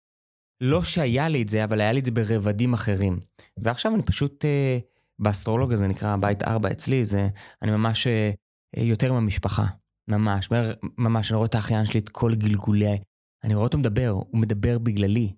לא 0.62 0.84
שהיה 0.84 1.30
לי 1.30 1.42
את 1.42 1.50
זה, 1.50 1.64
אבל 1.64 1.82
היה 1.82 1.92
לי 1.92 2.00
את 2.00 2.06
זה 2.06 2.12
ברבדים 2.12 2.74
אחרים. 2.74 3.20
ועכשיו 3.58 3.96
אני 3.96 4.04
פשוט, 4.04 4.46
אה, 4.46 4.80
באסטרולוגיה 5.20 5.78
זה 5.78 5.88
נקרא 5.88 6.16
בית 6.16 6.44
ארבע 6.44 6.72
אצלי, 6.72 7.06
זה, 7.06 7.30
אני 7.62 7.72
ממש 7.72 8.08
אה, 8.08 8.32
יותר 8.78 9.10
עם 9.10 9.16
המשפחה. 9.16 9.66
ממש, 10.08 10.50
ממש, 10.98 11.32
אני 11.32 11.38
רואה 11.38 11.48
את 11.48 11.56
האחיין 11.56 11.86
שלי, 11.86 12.00
את 12.00 12.10
כל 12.10 12.36
גלגולי, 12.36 12.98
אני 13.44 13.56
רואה 13.56 13.64
אותו 13.64 13.78
מדבר, 13.78 14.10
הוא 14.10 14.40
מדבר 14.42 14.80
בגללי. 14.80 15.34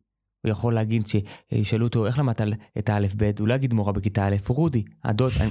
הוא 0.45 0.51
יכול 0.51 0.73
להגיד, 0.73 1.03
שישאלו 1.07 1.85
אותו, 1.85 2.07
איך 2.07 2.19
למדת 2.19 2.41
את 2.77 2.89
האלף 2.89 3.15
בית? 3.15 3.39
הוא 3.39 3.47
לא 3.47 3.53
יגיד 3.53 3.73
מורה 3.73 3.93
בכיתה 3.93 4.27
א', 4.27 4.35
הוא 4.47 4.57
רודי, 4.57 4.83
הדוד. 5.03 5.31
אני, 5.41 5.49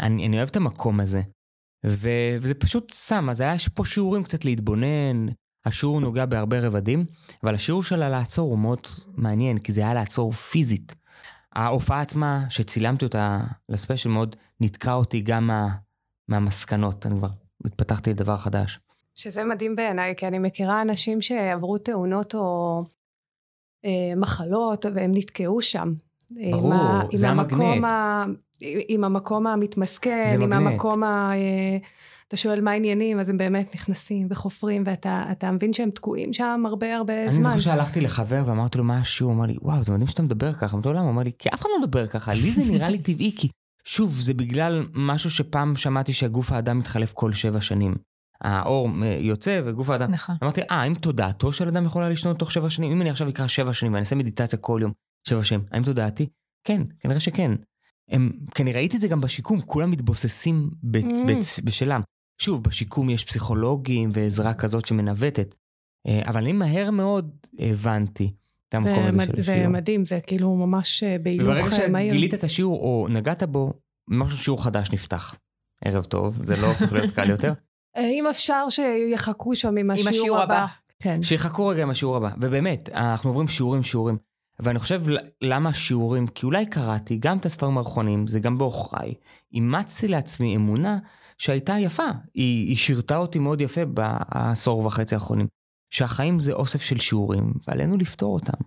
אני, 0.00 0.26
אני 0.26 0.36
אוהב 0.36 0.48
את 0.48 0.56
המקום 0.56 1.00
הזה. 1.00 1.22
ו, 1.86 2.08
וזה 2.40 2.54
פשוט 2.54 2.92
שם, 2.92 3.30
אז 3.30 3.40
היה 3.40 3.54
פה 3.74 3.84
שיעורים 3.84 4.24
קצת 4.24 4.44
להתבונן, 4.44 5.26
השיעור 5.64 6.00
נוגע 6.00 6.26
בהרבה 6.26 6.60
רבדים, 6.60 7.04
אבל 7.42 7.54
השיעור 7.54 7.82
של 7.82 8.02
הלעצור 8.02 8.50
הוא 8.50 8.58
מאוד 8.58 8.80
מעניין, 9.14 9.58
כי 9.58 9.72
זה 9.72 9.80
היה 9.80 9.94
לעצור 9.94 10.32
פיזית. 10.32 10.94
ההופעה 11.52 12.00
עצמה, 12.00 12.44
שצילמתי 12.48 13.04
אותה 13.04 13.40
לספיישל 13.68 14.08
מאוד, 14.08 14.36
נתקע 14.60 14.92
אותי 14.92 15.20
גם 15.20 15.46
מה, 15.46 15.68
מהמסקנות, 16.28 17.06
אני 17.06 17.18
כבר 17.18 17.28
התפתחתי 17.64 18.10
לדבר 18.10 18.36
חדש. 18.36 18.78
שזה 19.14 19.44
מדהים 19.44 19.74
בעיניי, 19.74 20.14
כי 20.16 20.26
אני 20.26 20.38
מכירה 20.38 20.82
אנשים 20.82 21.20
שעברו 21.20 21.78
תאונות 21.78 22.34
או 22.34 22.82
אה, 23.84 24.14
מחלות, 24.16 24.86
והם 24.94 25.10
נתקעו 25.14 25.60
שם. 25.60 25.94
ברור, 26.50 26.74
עם 26.74 27.16
זה 27.16 27.30
המגנט. 27.30 27.84
ה... 27.84 28.24
עם 28.88 29.04
המקום 29.04 29.46
המתמסכן, 29.46 30.26
עם 30.34 30.40
מגנט. 30.40 30.52
המקום 30.52 31.04
ה... 31.04 31.32
אה, 31.34 31.78
אתה 32.28 32.36
שואל 32.36 32.60
מה 32.60 32.70
העניינים, 32.70 33.20
אז 33.20 33.30
הם 33.30 33.38
באמת 33.38 33.74
נכנסים 33.74 34.26
וחופרים, 34.30 34.82
ואתה 34.86 35.50
מבין 35.52 35.72
שהם 35.72 35.90
תקועים 35.90 36.32
שם 36.32 36.62
הרבה 36.66 36.96
הרבה 36.96 37.22
אני 37.22 37.30
זמן. 37.30 37.50
אני 37.50 37.60
זוכר 37.60 37.70
שהלכתי 37.70 38.00
לחבר 38.00 38.42
ואמרתי 38.46 38.78
לו 38.78 38.84
השיעור, 38.92 39.32
הוא 39.32 39.38
אמר 39.38 39.46
לי, 39.46 39.56
וואו, 39.62 39.84
זה 39.84 39.92
מדהים 39.92 40.06
שאתה 40.06 40.22
מדבר 40.22 40.52
ככה. 40.52 40.76
אמרתי 40.76 40.88
לו, 40.88 40.94
למה? 40.94 41.02
הוא 41.02 41.10
אמר 41.10 41.22
לי, 41.22 41.30
כי 41.38 41.48
אף 41.48 41.60
אחד 41.60 41.68
לא 41.72 41.86
מדבר 41.86 42.06
ככה, 42.06 42.34
לי 42.34 42.50
זה 42.50 42.62
נראה 42.64 42.88
לי 42.88 42.98
טבעי, 42.98 43.32
כי 43.36 43.48
שוב, 43.84 44.20
זה 44.20 44.34
בגלל 44.34 44.86
משהו 44.94 45.30
שפעם 45.30 45.76
שמעתי 45.76 46.12
שגוף 46.12 46.52
האדם 46.52 46.78
מתחלף 46.78 47.12
כל 47.12 47.32
שבע 47.32 47.60
שנים. 47.60 47.94
האור 48.40 48.88
אה, 49.02 49.18
יוצא 49.20 49.60
וגוף 49.64 49.90
האדם. 49.90 50.10
נכון. 50.10 50.36
אמרתי, 50.42 50.60
אה, 50.60 50.66
האם 50.76 50.94
תודעתו 50.94 51.52
של 51.52 51.68
אדם 51.68 51.84
יכולה 51.84 52.08
להשתנות 52.08 52.38
תוך 52.38 52.52
שבע 52.52 52.70
שנים? 52.70 52.92
אם 52.92 53.02
אני 53.02 53.10
עכשיו 53.10 53.28
אקרא 53.28 53.46
שבע 53.46 53.72
שנים 53.72 53.92
ואני 53.92 54.00
אעשה 54.00 54.16
מדיטציה 54.16 54.58
כל 54.58 54.78
יום, 54.82 54.92
שבע 55.28 55.44
שנים, 55.44 55.64
האם 55.70 55.84
תודעתי? 55.84 56.26
כן, 56.64 56.82
כנראה 57.00 57.20
שכן. 57.20 57.50
הם, 58.10 58.30
כי 58.54 58.62
אני 58.62 58.72
ראיתי 58.72 58.96
את 58.96 59.00
זה 59.00 59.08
גם 59.08 59.20
בשיקום, 59.20 59.60
כולם 59.60 59.90
מתבוססים 59.90 60.70
ב, 60.82 60.96
mm. 60.96 61.22
ב, 61.26 61.32
בשלם. 61.64 62.00
שוב, 62.38 62.62
בשיקום 62.64 63.10
יש 63.10 63.24
פסיכולוגים 63.24 64.10
ועזרה 64.14 64.54
כזאת 64.54 64.86
שמנווטת, 64.86 65.54
אה, 66.06 66.22
אבל 66.26 66.42
אני 66.42 66.52
מהר 66.52 66.90
מאוד 66.90 67.36
הבנתי 67.58 68.34
את 68.68 68.74
המקום 68.74 69.02
זה, 69.02 69.08
הזה 69.08 69.18
מד... 69.18 69.24
של 69.24 69.40
זה 69.40 69.54
שיעור. 69.54 69.68
מדהים, 69.68 70.04
זה 70.04 70.20
כאילו 70.20 70.56
ממש 70.56 71.02
אה, 71.02 71.16
בהילוך 71.18 71.58
וברגע 71.58 71.82
אה, 71.82 71.88
מהיר. 71.88 72.12
שגילית 72.12 72.34
את 72.34 72.44
השיעור 72.44 72.80
או 72.80 73.06
נגעת 73.10 73.42
בו, 73.42 73.72
משהו 74.08 74.38
שיעור 74.38 74.64
חדש 74.64 74.90
נפתח. 74.92 75.34
ערב 75.84 76.04
טוב, 76.04 76.44
זה 76.44 76.56
לא 76.56 76.66
הופך 76.66 76.92
להיות 76.92 77.10
קל 77.10 77.30
יותר. 77.30 77.52
אם 78.18 78.26
אפשר 78.30 78.66
שיחכו 78.68 79.54
שם 79.54 79.76
עם 79.76 79.90
השיעור, 79.90 80.08
השיעור 80.08 80.38
הבא. 80.38 80.58
הבא. 80.58 80.66
כן. 80.98 81.22
שיחכו 81.22 81.66
רגע 81.66 81.82
עם 81.82 81.90
השיעור 81.90 82.16
הבא. 82.16 82.30
ובאמת, 82.40 82.88
אנחנו 82.88 83.30
עוברים 83.30 83.48
שיעורים 83.48 83.82
שיעורים. 83.82 84.16
ואני 84.60 84.78
חושב 84.78 85.02
למה 85.42 85.72
שיעורים, 85.72 86.26
כי 86.26 86.46
אולי 86.46 86.66
קראתי 86.66 87.16
גם 87.16 87.38
את 87.38 87.46
הספרים 87.46 87.78
האחרונים, 87.78 88.26
זה 88.26 88.40
גם 88.40 88.58
בעוכריי. 88.58 89.14
אימצתי 89.52 90.08
לעצמי 90.08 90.56
אמונה 90.56 90.98
שהייתה 91.38 91.74
יפה. 91.78 92.08
היא, 92.34 92.68
היא 92.68 92.76
שירתה 92.76 93.16
אותי 93.16 93.38
מאוד 93.38 93.60
יפה 93.60 93.84
בעשור 93.84 94.86
וחצי 94.86 95.14
האחרונים. 95.14 95.46
שהחיים 95.90 96.40
זה 96.40 96.52
אוסף 96.52 96.82
של 96.82 96.98
שיעורים, 96.98 97.52
ועלינו 97.68 97.96
לפתור 97.96 98.34
אותם. 98.34 98.64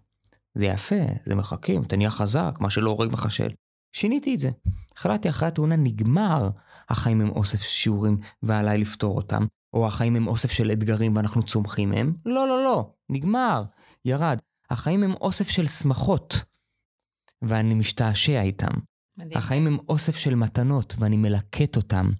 זה 0.55 0.65
יפה, 0.65 0.95
זה 1.25 1.35
מחכים, 1.35 1.81
אתה 1.81 1.97
נהיה 1.97 2.09
חזק, 2.09 2.57
מה 2.59 2.69
שלא 2.69 2.89
הורג 2.89 3.11
מחשל. 3.11 3.49
שיניתי 3.95 4.35
את 4.35 4.39
זה. 4.39 4.49
החלטתי 4.97 5.29
אחרי 5.29 5.47
התאונה 5.47 5.75
נגמר, 5.75 6.49
החיים 6.89 7.21
הם 7.21 7.29
אוסף 7.29 7.61
שיעורים 7.61 8.17
ועליי 8.43 8.77
לפתור 8.77 9.15
אותם. 9.15 9.45
או 9.73 9.87
החיים 9.87 10.15
הם 10.15 10.27
אוסף 10.27 10.51
של 10.51 10.71
אתגרים 10.71 11.15
ואנחנו 11.15 11.43
צומחים 11.43 11.89
מהם. 11.89 12.13
לא, 12.25 12.47
לא, 12.47 12.63
לא, 12.63 12.91
נגמר, 13.09 13.63
ירד. 14.05 14.37
החיים 14.69 15.03
הם 15.03 15.13
אוסף 15.13 15.49
של 15.49 15.67
שמחות, 15.67 16.43
ואני 17.41 17.73
משתעשע 17.73 18.41
איתם. 18.41 18.71
מדהים. 19.17 19.37
החיים 19.37 19.67
הם 19.67 19.77
אוסף 19.89 20.15
של 20.15 20.35
מתנות, 20.35 20.95
ואני 20.99 21.17
מלקט 21.17 21.75
אותם. 21.75 22.11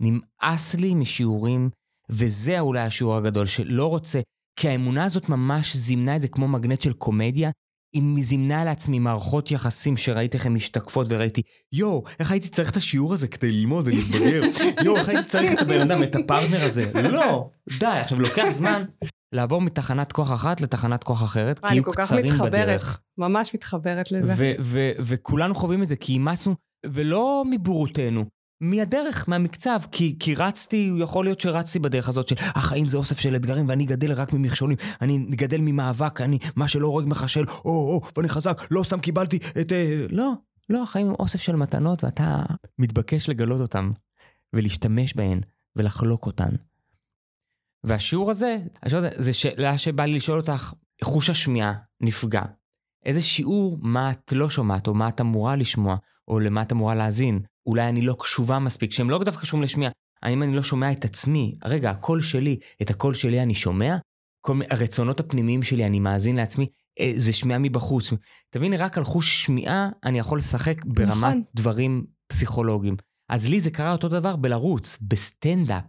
נמאס 0.00 0.74
לי 0.74 0.94
משיעורים, 0.94 1.70
וזה 2.10 2.60
אולי 2.60 2.80
השיעור 2.80 3.16
הגדול, 3.16 3.46
שלא 3.46 3.86
רוצה, 3.86 4.20
כי 4.56 4.68
האמונה 4.68 5.04
הזאת 5.04 5.28
ממש 5.28 5.76
זימנה 5.76 6.16
את 6.16 6.22
זה 6.22 6.28
כמו 6.28 6.48
מגנט 6.48 6.82
של 6.82 6.92
קומדיה. 6.92 7.50
היא 7.92 8.24
זימנה 8.24 8.64
לעצמי 8.64 8.98
מערכות 8.98 9.50
יחסים 9.50 9.96
שראיתי 9.96 10.36
איך 10.36 10.46
הן 10.46 10.52
משתקפות 10.52 11.06
וראיתי, 11.10 11.42
יואו, 11.72 12.04
איך 12.18 12.30
הייתי 12.30 12.48
צריך 12.48 12.70
את 12.70 12.76
השיעור 12.76 13.12
הזה 13.12 13.28
כדי 13.28 13.52
ללמוד 13.52 13.86
ולהתבגר? 13.88 14.42
יואו, 14.84 14.96
איך 14.96 15.08
הייתי 15.08 15.24
צריך 15.24 15.52
את 15.52 15.58
הבן 15.62 15.80
אדם, 15.80 16.02
את 16.02 16.14
הפרטנר 16.14 16.64
הזה? 16.64 16.92
לא, 16.94 17.50
די, 17.78 17.86
עכשיו 17.86 18.20
לוקח 18.20 18.50
זמן 18.50 18.84
לעבור 19.32 19.60
מתחנת 19.60 20.12
כוח 20.12 20.32
אחת 20.32 20.60
לתחנת 20.60 21.04
כוח 21.04 21.22
אחרת, 21.22 21.58
כי 21.58 21.66
אני 21.66 21.78
הם 21.78 21.84
כל 21.84 21.92
כך 21.92 22.04
קצרים 22.04 22.24
מתחברת. 22.26 22.52
בדרך. 22.52 23.00
ממש 23.18 23.54
מתחברת 23.54 24.12
לזה. 24.12 24.32
ו- 24.36 24.52
ו- 24.60 24.90
וכולנו 24.98 25.54
חווים 25.54 25.82
את 25.82 25.88
זה, 25.88 25.96
כי 25.96 26.12
אימצנו, 26.12 26.54
ולא 26.86 27.44
מבורותנו, 27.50 28.24
מהדרך, 28.60 29.28
מהמקצב, 29.28 29.78
כי, 29.92 30.16
כי 30.18 30.34
רצתי, 30.34 30.92
יכול 30.98 31.24
להיות 31.24 31.40
שרצתי 31.40 31.78
בדרך 31.78 32.08
הזאת 32.08 32.28
של 32.28 32.34
החיים 32.38 32.88
זה 32.88 32.96
אוסף 32.96 33.18
של 33.18 33.36
אתגרים 33.36 33.68
ואני 33.68 33.84
גדל 33.84 34.12
רק 34.12 34.32
ממכשולים, 34.32 34.76
אני 35.00 35.18
גדל 35.18 35.60
ממאבק, 35.60 36.20
אני, 36.20 36.38
מה 36.56 36.68
שלא 36.68 36.86
הורג 36.86 37.06
מחשל, 37.08 37.44
או, 37.48 37.70
או, 37.70 38.00
ואני 38.16 38.28
חזק, 38.28 38.62
לא 38.70 38.82
סתם 38.82 39.00
קיבלתי 39.00 39.38
את... 39.60 39.72
אה, 39.72 40.06
לא, 40.10 40.32
לא, 40.68 40.82
החיים 40.82 41.06
הם 41.06 41.14
אוסף 41.18 41.40
של 41.40 41.56
מתנות 41.56 42.04
ואתה 42.04 42.42
מתבקש 42.78 43.28
לגלות 43.28 43.60
אותן, 43.60 43.90
ולהשתמש 44.52 45.14
בהן, 45.14 45.40
ולחלוק 45.76 46.26
אותן. 46.26 46.50
והשיעור 47.84 48.30
הזה, 48.30 48.58
השיעור 48.82 49.06
הזה, 49.06 49.16
זה 49.16 49.32
שאלה 49.32 49.78
שבא 49.78 50.04
לי 50.04 50.14
לשאול 50.14 50.40
אותך, 50.40 50.72
חוש 51.04 51.30
השמיעה 51.30 51.74
נפגע. 52.00 52.42
איזה 53.04 53.22
שיעור, 53.22 53.78
מה 53.80 54.10
את 54.10 54.32
לא 54.32 54.48
שומעת, 54.48 54.86
או 54.86 54.94
מה 54.94 55.08
את 55.08 55.20
אמורה 55.20 55.56
לשמוע, 55.56 55.96
או 56.28 56.40
למה 56.40 56.62
את 56.62 56.72
אמורה 56.72 56.94
להאזין. 56.94 57.40
אולי 57.66 57.88
אני 57.88 58.02
לא 58.02 58.16
קשובה 58.18 58.58
מספיק, 58.58 58.92
שהם 58.92 59.10
לא 59.10 59.24
דווקא 59.24 59.42
קשורים 59.42 59.62
לשמיעה. 59.62 59.92
האם 60.22 60.42
אני 60.42 60.56
לא 60.56 60.62
שומע 60.62 60.92
את 60.92 61.04
עצמי? 61.04 61.58
רגע, 61.64 61.90
הקול 61.90 62.20
שלי, 62.20 62.58
את 62.82 62.90
הקול 62.90 63.14
שלי 63.14 63.42
אני 63.42 63.54
שומע? 63.54 63.96
כל 64.40 64.54
מיני 64.54 64.66
הרצונות 64.70 65.20
הפנימיים 65.20 65.62
שלי, 65.62 65.86
אני 65.86 66.00
מאזין 66.00 66.36
לעצמי, 66.36 66.66
אה, 67.00 67.12
זה 67.16 67.32
שמיעה 67.32 67.58
מבחוץ. 67.58 68.10
תביני, 68.50 68.76
רק 68.76 68.98
על 68.98 69.04
חוש 69.04 69.44
שמיעה 69.44 69.88
אני 70.04 70.18
יכול 70.18 70.38
לשחק 70.38 70.84
ברמת 70.84 71.16
נכון. 71.16 71.42
דברים 71.54 72.06
פסיכולוגיים. 72.26 72.96
אז 73.28 73.48
לי 73.48 73.60
זה 73.60 73.70
קרה 73.70 73.92
אותו 73.92 74.08
דבר 74.08 74.36
בלרוץ, 74.36 74.98
בסטנדאפ. 75.02 75.84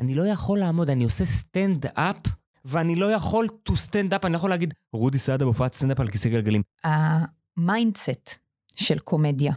אני 0.00 0.14
לא 0.14 0.26
יכול 0.26 0.58
לעמוד, 0.58 0.90
אני 0.90 1.04
עושה 1.04 1.26
סטנדאפ, 1.26 2.16
ואני 2.64 2.96
לא 2.96 3.12
יכול 3.12 3.46
to 3.68 3.72
stand 3.72 4.12
up, 4.12 4.18
אני 4.24 4.32
לא 4.32 4.36
יכול 4.36 4.50
להגיד, 4.50 4.74
רודי 4.92 5.18
סעדה 5.18 5.44
בהופעת 5.44 5.72
סטנדאפ 5.72 6.00
על 6.00 6.10
כיסא 6.10 6.28
גלגלים. 6.28 6.62
המיינדסט 6.84 8.30
של 8.74 8.98
קומדיה, 8.98 9.52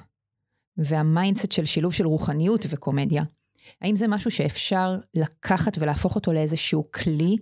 והמיינדסט 0.78 1.52
של 1.52 1.66
שילוב 1.66 1.94
של 1.94 2.08
רוחניות 2.08 2.66
וקומדיה, 2.70 3.24
האם 3.82 3.96
זה 3.96 4.08
משהו 4.08 4.32
שאפשר 4.32 4.98
לקחת 5.14 5.78
ולהפוך 5.78 6.16
אותו 6.16 6.34
לאיזשהו 6.34 6.92
כלי 6.92 7.38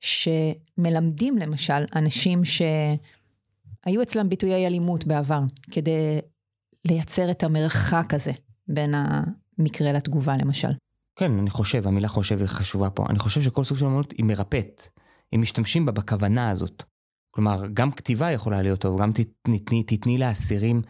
שמלמדים 0.00 1.38
למשל 1.38 1.84
אנשים 1.96 2.44
שהיו 2.44 4.02
אצלם 4.02 4.28
ביטויי 4.28 4.66
אלימות 4.66 5.04
בעבר, 5.04 5.40
כדי 5.70 6.20
לייצר 6.84 7.30
את 7.30 7.42
המרחק 7.42 8.14
הזה 8.14 8.32
בין 8.68 8.94
המקרה 8.94 9.92
לתגובה 9.92 10.36
למשל? 10.36 10.68
כן, 11.18 11.38
אני 11.38 11.50
חושב, 11.50 11.86
המילה 11.86 12.08
חושב 12.08 12.38
היא 12.38 12.46
חשובה 12.46 12.90
פה. 12.90 13.06
אני 13.10 13.18
חושב 13.18 13.42
שכל 13.42 13.64
סוג 13.64 13.78
של 13.78 13.86
אמנות 13.86 14.12
היא 14.12 14.24
מרפאת. 14.24 14.88
אם 15.34 15.40
משתמשים 15.40 15.86
בה 15.86 15.92
בכוונה 15.92 16.50
הזאת. 16.50 16.82
כלומר, 17.30 17.66
גם 17.74 17.92
כתיבה 17.92 18.30
יכולה 18.30 18.62
להיות 18.62 18.80
טוב, 18.80 19.02
גם 19.02 19.12
תתני, 19.12 19.82
תתני 19.82 20.18
לאסירים 20.18 20.82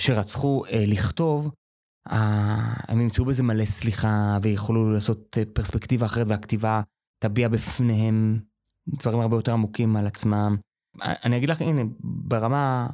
שרצחו 0.00 0.64
אה, 0.64 0.84
לכתוב, 0.86 1.50
אה, 2.10 2.74
הם 2.88 3.00
ימצאו 3.00 3.24
בזה 3.24 3.42
מלא 3.42 3.64
סליחה 3.64 4.38
ויכולו 4.42 4.92
לעשות 4.92 5.38
אה, 5.38 5.42
פרספקטיבה 5.52 6.06
אחרת 6.06 6.26
והכתיבה 6.28 6.82
תביע 7.18 7.48
בפניהם 7.48 8.40
דברים 8.88 9.20
הרבה 9.20 9.36
יותר 9.36 9.52
עמוקים 9.52 9.96
על 9.96 10.06
עצמם. 10.06 10.56
אה, 11.02 11.14
אני 11.24 11.36
אגיד 11.36 11.50
לך, 11.50 11.60
הנה, 11.60 11.82
ברמה 12.00 12.86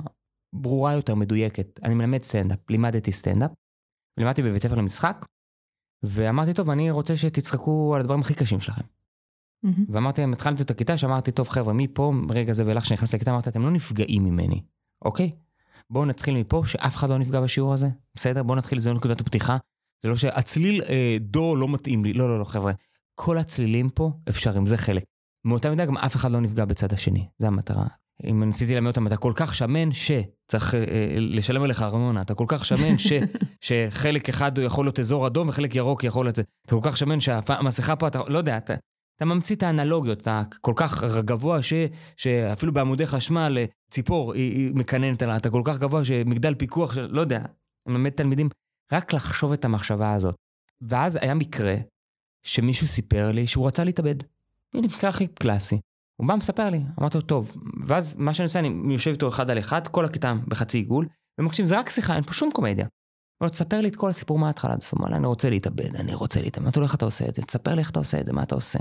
ברורה 0.52 0.92
יותר, 0.92 1.14
מדויקת, 1.14 1.80
אני 1.82 1.94
מלמד 1.94 2.22
סטנדאפ, 2.22 2.58
לימדתי 2.70 3.12
סטנדאפ, 3.12 3.50
לימדתי 4.18 4.42
בבית 4.42 4.62
ספר 4.62 4.74
למשחק, 4.74 5.26
ואמרתי, 6.04 6.54
טוב, 6.54 6.70
אני 6.70 6.90
רוצה 6.90 7.16
שתצחקו 7.16 7.94
על 7.94 8.00
הדברים 8.00 8.20
הכי 8.20 8.34
קשים 8.34 8.60
שלכם. 8.60 8.82
ואמרתי 9.88 10.20
להם, 10.20 10.32
התחלתי 10.32 10.62
את 10.62 10.70
הכיתה, 10.70 10.96
שאמרתי, 10.96 11.32
טוב 11.32 11.48
חבר'ה, 11.48 11.72
מפה, 11.72 12.12
רגע 12.30 12.52
זה 12.52 12.66
ואילך 12.66 12.84
שנכנס 12.84 13.14
לכיתה, 13.14 13.30
אמרתי, 13.30 13.50
אתם 13.50 13.62
לא 13.62 13.70
נפגעים 13.70 14.24
ממני, 14.24 14.62
אוקיי? 15.04 15.30
בואו 15.90 16.04
נתחיל 16.04 16.34
מפה, 16.34 16.62
שאף 16.66 16.96
אחד 16.96 17.08
לא 17.08 17.18
נפגע 17.18 17.40
בשיעור 17.40 17.74
הזה, 17.74 17.88
בסדר? 18.14 18.42
בואו 18.42 18.58
נתחיל, 18.58 18.78
זה 18.78 18.92
נקודת 18.92 19.20
הפתיחה. 19.20 19.56
זה 20.02 20.08
לא 20.08 20.16
שהצליל 20.16 20.82
אה, 20.82 21.16
דו 21.20 21.56
לא 21.56 21.68
מתאים 21.68 22.04
לי, 22.04 22.12
לא, 22.12 22.28
לא, 22.28 22.38
לא, 22.38 22.44
חבר'ה. 22.44 22.72
כל 23.14 23.38
הצלילים 23.38 23.88
פה 23.88 24.12
אפשריים, 24.28 24.66
זה 24.66 24.76
חלק. 24.76 25.04
מאותה 25.44 25.70
מידה 25.70 25.84
גם 25.84 25.96
אף 25.96 26.16
אחד 26.16 26.30
לא 26.30 26.40
נפגע 26.40 26.64
בצד 26.64 26.92
השני, 26.92 27.28
זה 27.38 27.46
המטרה. 27.46 27.86
אם 28.30 28.44
ניסיתי 28.44 28.74
ללמד 28.74 28.86
אותם, 28.86 29.06
אתה 29.06 29.16
כל 29.16 29.32
כך 29.36 29.54
שמן 29.54 29.92
שצריך 29.92 30.74
אה, 30.74 30.80
לשלם 31.16 31.62
עליך 31.62 31.82
ארנונה, 31.82 32.22
אתה 32.22 32.34
כל 32.34 32.44
כך 32.48 32.64
שמן 32.64 32.98
ש, 32.98 33.12
שחלק 33.66 34.28
אחד 34.28 34.58
יכול 34.58 34.84
להיות 34.84 34.98
אזור 34.98 35.26
אדום 35.26 35.48
וחלק 35.48 35.74
ירוק 35.74 36.04
יכול 36.04 36.26
להיות... 36.26 36.38
אתה 36.38 36.48
כל 36.70 36.80
כך 36.82 36.96
שמן 36.96 37.20
שהמסכה 37.20 37.96
פה, 37.96 38.08
אתה 38.08 38.20
לא 38.26 38.38
יודע, 38.38 38.56
אתה, 38.56 38.74
אתה 39.16 39.24
ממציא 39.24 39.56
את 39.56 39.62
האנלוגיות, 39.62 40.20
אתה 40.20 40.42
כל 40.60 40.72
כך 40.76 41.04
גבוה 41.04 41.62
ש, 41.62 41.72
שאפילו 42.16 42.72
בעמודי 42.72 43.06
חשמל 43.06 43.58
ציפור 43.90 44.32
היא, 44.32 44.52
היא 44.52 44.74
מקננת 44.74 45.22
עליו, 45.22 45.36
אתה 45.36 45.50
כל 45.50 45.62
כך 45.64 45.78
גבוה 45.78 46.04
שמגדל 46.04 46.54
פיקוח, 46.54 46.94
של, 46.94 47.06
לא 47.10 47.20
יודע, 47.20 47.44
מלמד 47.88 48.10
תלמידים 48.10 48.48
רק 48.92 49.12
לחשוב 49.12 49.52
את 49.52 49.64
המחשבה 49.64 50.12
הזאת. 50.12 50.34
ואז 50.82 51.18
היה 51.20 51.34
מקרה 51.34 51.74
שמישהו 52.46 52.86
סיפר 52.86 53.32
לי 53.32 53.46
שהוא 53.46 53.66
רצה 53.66 53.84
להתאבד. 53.84 54.14
הנה, 54.74 54.86
מקרה 54.86 55.10
הכי 55.10 55.26
קלאסי. 55.26 55.78
הוא 56.16 56.28
בא 56.28 56.34
מספר 56.34 56.70
לי, 56.70 56.82
אמרתי 57.00 57.18
לו, 57.18 57.22
טוב, 57.22 57.56
ואז 57.86 58.14
מה 58.18 58.34
שאני 58.34 58.44
עושה, 58.44 58.58
אני 58.58 58.92
יושב 58.92 59.10
איתו 59.10 59.28
אחד 59.28 59.50
על 59.50 59.58
אחד, 59.58 59.88
כל 59.88 60.04
הכיתה 60.04 60.34
בחצי 60.48 60.78
עיגול, 60.78 61.06
ומקשיב, 61.40 61.66
זה 61.66 61.78
רק 61.78 61.90
שיחה, 61.90 62.14
אין 62.14 62.22
פה 62.22 62.32
שום 62.32 62.50
קומדיה. 62.52 62.86
הוא 63.42 63.48
תספר 63.48 63.80
לי 63.80 63.88
את 63.88 63.96
כל 63.96 64.10
הסיפור 64.10 64.38
מההתחלה, 64.38 64.74
זאת 64.80 64.92
אומרת, 64.92 65.12
אני 65.12 65.26
רוצה 65.26 65.50
להתאבד, 65.50 65.96
אני 65.96 66.14
רוצה 66.14 66.42
להתאבד, 66.42 66.64
אמרתי 66.64 66.80
לו, 66.80 66.86
איך 66.86 66.94
אתה 66.94 67.04
עושה 67.04 67.28
את 67.28 67.34
זה? 67.34 67.42
תספר 67.42 67.74
לי 67.74 67.80
איך 67.80 67.90
אתה 67.90 67.98
עושה 67.98 68.20
את 68.20 68.26
זה, 68.26 68.32
מה 68.32 68.42
אתה 68.42 68.54
עושה? 68.54 68.78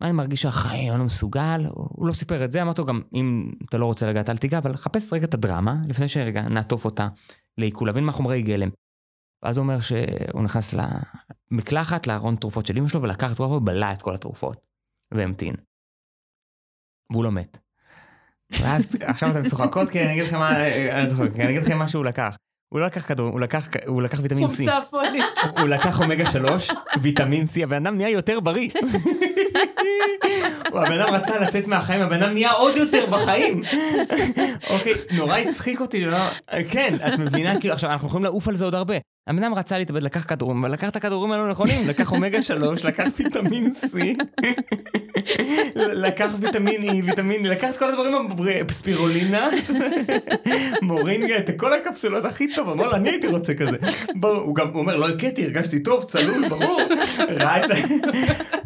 מה 0.00 0.08
אני 0.08 0.16
מרגיש 0.16 0.42
שהחיים, 0.42 0.92
אני 0.92 0.98
לא 0.98 1.04
מסוגל, 1.04 1.66
הוא 1.74 2.06
לא 2.06 2.12
סיפר 2.12 2.44
את 2.44 2.52
זה, 2.52 2.62
אמרתי 2.62 2.80
לו 2.80 2.86
גם, 2.86 3.02
אם 3.14 3.52
אתה 3.68 3.78
לא 3.78 3.86
רוצה 3.86 4.06
לגעת, 4.06 4.30
אל 4.30 4.36
תיגע, 4.36 4.58
אבל 4.58 4.76
חפש 4.76 5.12
רגע 5.12 5.24
את 5.24 5.34
הדרמה, 5.34 5.76
לפני 5.88 6.08
שרגע 6.08 6.48
נעטוף 6.48 6.84
אותה 6.84 7.08
לעיכול, 7.58 7.88
להבין 7.88 8.04
מה 8.04 8.12
חומרי 8.12 8.42
גלם. 8.42 8.68
ואז 9.44 9.58
הוא 9.58 9.64
אומר 9.64 9.80
שהוא 9.80 10.42
נכנס 10.42 10.74
למקלחת, 11.50 12.06
לארון 12.06 12.36
תרופות 12.36 12.66
של 12.66 12.76
אמא 12.78 12.88
שלו, 12.88 13.02
ולקח 13.02 13.32
תרופות 13.32 13.62
ובלע 13.62 13.92
את 13.92 14.02
כל 14.02 14.14
התרופות, 14.14 14.66
והמתין. 15.14 15.54
והוא 17.12 17.24
לא 17.24 17.32
מת. 17.32 17.58
ואז 18.60 18.86
עכשיו 19.00 19.30
אתם 19.30 19.44
צוחקות 19.44 19.90
כי 19.90 20.02
אני 20.02 20.12
אגיד 20.12 20.24
לכם 20.24 20.38
מה, 20.38 20.56
אני 20.66 21.06
צוחק, 21.08 21.28
אני 21.34 21.50
אגיד 21.50 21.62
לכם 21.62 21.78
מה 21.78 21.88
שהוא 21.88 22.04
לקח. 22.04 22.36
הוא 22.68 22.80
לא 22.80 22.86
לקח 22.86 23.06
כדור, 23.06 23.28
הוא 23.28 23.40
לקח, 23.40 23.68
הוא 23.86 24.02
לקח 24.02 24.20
ויטמין 24.22 24.44
C. 24.44 24.48
חומצה 24.48 24.78
פולית. 24.90 25.24
הוא 25.58 25.68
לקח 25.68 26.00
אומגה 26.00 26.30
3, 26.30 26.70
ויטמין 27.02 27.46
C, 27.46 27.62
הבן 27.62 27.86
אדם 27.86 27.96
נהיה 27.96 28.08
יותר 28.08 28.40
בריא. 28.40 28.70
הבן 30.66 31.00
אדם 31.00 31.14
רצה 31.14 31.40
לצאת 31.40 31.66
מהחיים, 31.66 32.00
הבן 32.00 32.22
אדם 32.22 32.32
נהיה 32.32 32.52
עוד 32.52 32.76
יותר 32.76 33.06
בחיים. 33.06 33.62
אוקיי, 34.70 34.92
נורא 35.16 35.36
הצחיק 35.36 35.80
אותי, 35.80 36.04
לא? 36.04 36.18
כן, 36.68 36.94
את 36.94 37.18
מבינה, 37.18 37.60
כאילו, 37.60 37.74
עכשיו, 37.74 37.90
אנחנו 37.90 38.08
יכולים 38.08 38.24
לעוף 38.24 38.48
על 38.48 38.56
זה 38.56 38.64
עוד 38.64 38.74
הרבה. 38.74 38.94
הבן 39.26 39.44
אדם 39.44 39.54
רצה 39.54 39.78
להתאבד, 39.78 40.02
לקח 40.02 40.24
כדורים, 40.24 40.64
אבל 40.64 40.72
לקח 40.72 40.88
את 40.88 40.96
הכדורים 40.96 41.32
הלא 41.32 41.50
נכונים, 41.50 41.88
לקח 41.88 42.12
אומגה 42.12 42.42
3, 42.42 42.84
לקח 42.84 43.04
ויטמין 43.18 43.70
C, 43.70 43.98
לקח 45.76 46.30
ויטמין 46.40 46.82
E, 46.82 47.04
ויטמין, 47.06 47.46
לקח 47.46 47.70
את 47.70 47.78
כל 47.78 47.90
הדברים, 47.90 48.70
ספירולינה, 48.70 49.48
מורינגה, 50.82 51.38
את 51.38 51.50
כל 51.56 51.72
הקפסולות 51.72 52.24
הכי 52.24 52.54
טוב, 52.54 52.68
אמר 52.68 52.86
לו, 52.86 52.94
אני 52.94 53.08
הייתי 53.08 53.26
רוצה 53.26 53.54
כזה. 53.54 53.76
הוא 54.22 54.54
גם 54.54 54.74
אומר, 54.74 54.96
לא 54.96 55.08
הכיתי, 55.08 55.44
הרגשתי 55.44 55.82
טוב, 55.82 56.04
צלול, 56.04 56.48
ברור. 56.48 56.80
ראה 57.28 57.64
את 57.64 57.70
ה... 57.70 57.74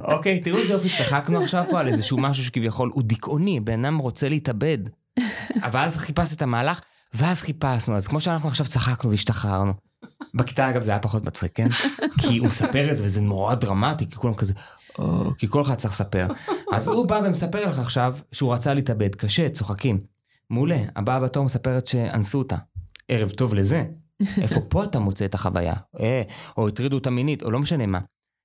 אוקיי, 0.01 0.41
תראו 0.41 0.59
איזה 0.59 0.73
יופי, 0.73 0.89
צחקנו 0.89 1.41
עכשיו 1.41 1.65
פה 1.71 1.81
על 1.81 1.89
איזשהו 1.89 2.19
משהו 2.19 2.45
שכביכול 2.45 2.91
הוא 2.95 3.03
דיכאוני, 3.03 3.61
בן 3.61 3.85
אדם 3.85 3.99
רוצה 3.99 4.29
להתאבד. 4.29 4.79
אבל 5.63 5.81
אז 5.81 5.97
חיפש 5.97 6.35
את 6.35 6.43
המהלך, 6.43 6.81
ואז 7.15 7.43
חיפשנו, 7.43 7.97
אז 7.97 8.07
כמו 8.07 8.21
שאנחנו 8.21 8.49
עכשיו 8.49 8.67
צחקנו 8.67 9.11
והשתחררנו. 9.11 9.86
בכיתה 10.35 10.71
אגב 10.71 10.83
זה 10.83 10.91
היה 10.91 11.01
פחות 11.01 11.25
מצחיק, 11.25 11.53
כן? 11.55 11.69
כי 12.21 12.39
הוא 12.39 12.47
מספר 12.47 12.91
את 12.91 12.97
זה 12.97 13.05
וזה 13.05 13.21
נורא 13.21 13.55
דרמטי, 13.55 14.11
כי 14.11 14.17
כולם 14.17 14.35
כזה, 14.35 14.55
או, 14.99 15.31
כי 15.39 15.47
כל 15.49 15.61
אחד 15.61 15.75
צריך 15.75 15.95
לספר. 15.95 16.27
אז 16.73 16.89
הוא 16.89 17.07
בא 17.07 17.21
ומספר 17.25 17.69
לך 17.69 17.79
עכשיו 17.79 18.17
שהוא 18.33 18.55
רצה 18.55 18.75
להתאבד, 18.75 19.15
קשה, 19.15 19.49
צוחקים. 19.49 20.01
מעולה, 20.51 20.79
הבאה 20.97 21.21
בתור 21.21 21.45
מספרת 21.45 21.87
שאנסו 21.87 22.39
אותה. 22.39 22.57
ערב 23.09 23.31
טוב 23.31 23.55
לזה. 23.55 23.85
איפה 24.43 24.61
פה 24.61 24.85
אתה 24.85 24.99
מוצא 24.99 25.25
את 25.25 25.35
החוויה? 25.35 25.75
אה, 26.01 26.23
או 26.57 26.69
הטרידו 26.69 26.97
אותה 26.97 27.11
מינית, 27.11 27.43
או 27.43 27.51
לא 27.51 27.59
משנה 27.59 27.87
מה. 27.87 28.01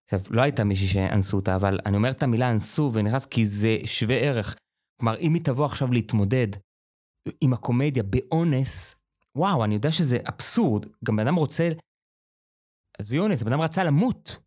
עכשיו, 0.06 0.20
לא 0.30 0.42
הייתה 0.42 0.64
מישהי 0.64 0.88
שאנסו 0.88 1.38
אותה, 1.38 1.56
אבל 1.56 1.80
אני 1.86 1.98
אומר 1.98 2.12
את 2.12 2.24
המילה 2.24 2.52
אנסו 2.52 2.92
ונכנס 2.94 3.26
כי 3.26 3.46
זה 3.46 3.78
שווה 3.86 4.16
ערך. 4.16 4.56
כלומר, 5.00 5.18
אם 5.18 5.34
היא 5.34 5.44
תבוא 5.44 5.66
עכשיו 5.66 5.92
להתמודד 5.92 6.48
עם 7.42 7.54
הקומדיה 7.54 8.04
באונס, 8.04 8.96
וואו, 9.36 9.64
אני 9.64 9.76
יודע 9.76 9.92
שזה 9.92 10.18
אבסורד, 10.30 10.86
גם 11.04 11.16
בן 11.16 11.28
אדם 11.28 11.36
רוצה, 11.36 11.70
עזבי 12.98 13.20
אונס, 13.20 13.44
בן 13.44 13.52
אדם 13.52 13.62
רצה 13.62 13.84
למות. 13.84 14.38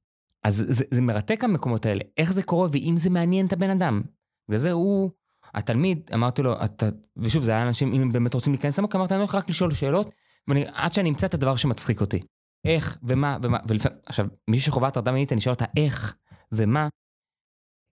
אז 0.45 0.65
זה, 0.69 0.85
זה 0.91 1.01
מרתק 1.01 1.45
המקומות 1.45 1.87
האלה, 1.87 2.01
איך 2.17 2.33
זה 2.33 2.43
קורה 2.43 2.69
ואם 2.73 2.95
זה 2.97 3.11
מעניין 3.11 3.47
את 3.47 3.53
הבן 3.53 3.71
אדם. 3.71 4.03
וזה 4.49 4.73
הוא, 4.73 5.11
התלמיד, 5.55 6.11
אמרתי 6.15 6.43
לו, 6.43 6.65
אתה, 6.65 6.87
ושוב, 7.17 7.45
זה 7.45 7.53
היה 7.53 7.67
אנשים, 7.67 7.93
אם 7.93 8.03
הם 8.03 8.13
באמת 8.13 8.35
רוצים 8.35 8.53
להיכנס 8.53 8.79
למקום, 8.79 9.01
אמרתי, 9.01 9.15
אני 9.15 9.21
הולך 9.21 9.35
רק 9.35 9.51
לשאול 9.51 9.75
שאלות, 9.75 10.11
ואני, 10.49 10.65
עד 10.73 10.95
שאני 10.95 11.09
אמצא 11.09 11.27
את 11.27 11.35
הדבר 11.35 11.57
שמצחיק 11.57 12.01
אותי. 12.01 12.21
איך 12.67 12.99
ומה 13.03 13.39
ומה, 13.43 13.59
ולפעמים, 13.69 13.99
עכשיו, 14.07 14.27
מי 14.51 14.59
שחווה 14.59 14.89
הטרדה 14.89 15.13
מינית, 15.13 15.33
אני 15.33 15.41
שואל 15.41 15.55
אותה 15.55 15.65
איך 15.77 16.17
ומה, 16.53 16.89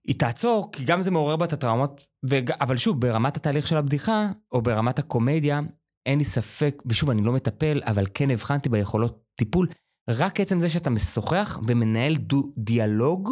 היא 0.07 0.19
תעצור, 0.19 0.71
כי 0.71 0.85
גם 0.85 1.01
זה 1.01 1.11
מעורר 1.11 1.35
בה 1.35 1.45
את 1.45 1.53
הטראומות, 1.53 2.03
וג... 2.29 2.51
אבל 2.51 2.77
שוב, 2.77 3.01
ברמת 3.01 3.37
התהליך 3.37 3.67
של 3.67 3.77
הבדיחה, 3.77 4.31
או 4.51 4.61
ברמת 4.61 4.99
הקומדיה, 4.99 5.61
אין 6.05 6.17
לי 6.17 6.25
ספק, 6.25 6.83
ושוב, 6.85 7.09
אני 7.09 7.21
לא 7.21 7.31
מטפל, 7.31 7.81
אבל 7.85 8.05
כן 8.13 8.31
הבחנתי 8.31 8.69
ביכולות 8.69 9.23
טיפול. 9.35 9.67
רק 10.09 10.39
עצם 10.39 10.59
זה 10.59 10.69
שאתה 10.69 10.89
משוחח 10.89 11.59
ומנהל 11.67 12.15
דו, 12.15 12.43
דיאלוג, 12.57 13.29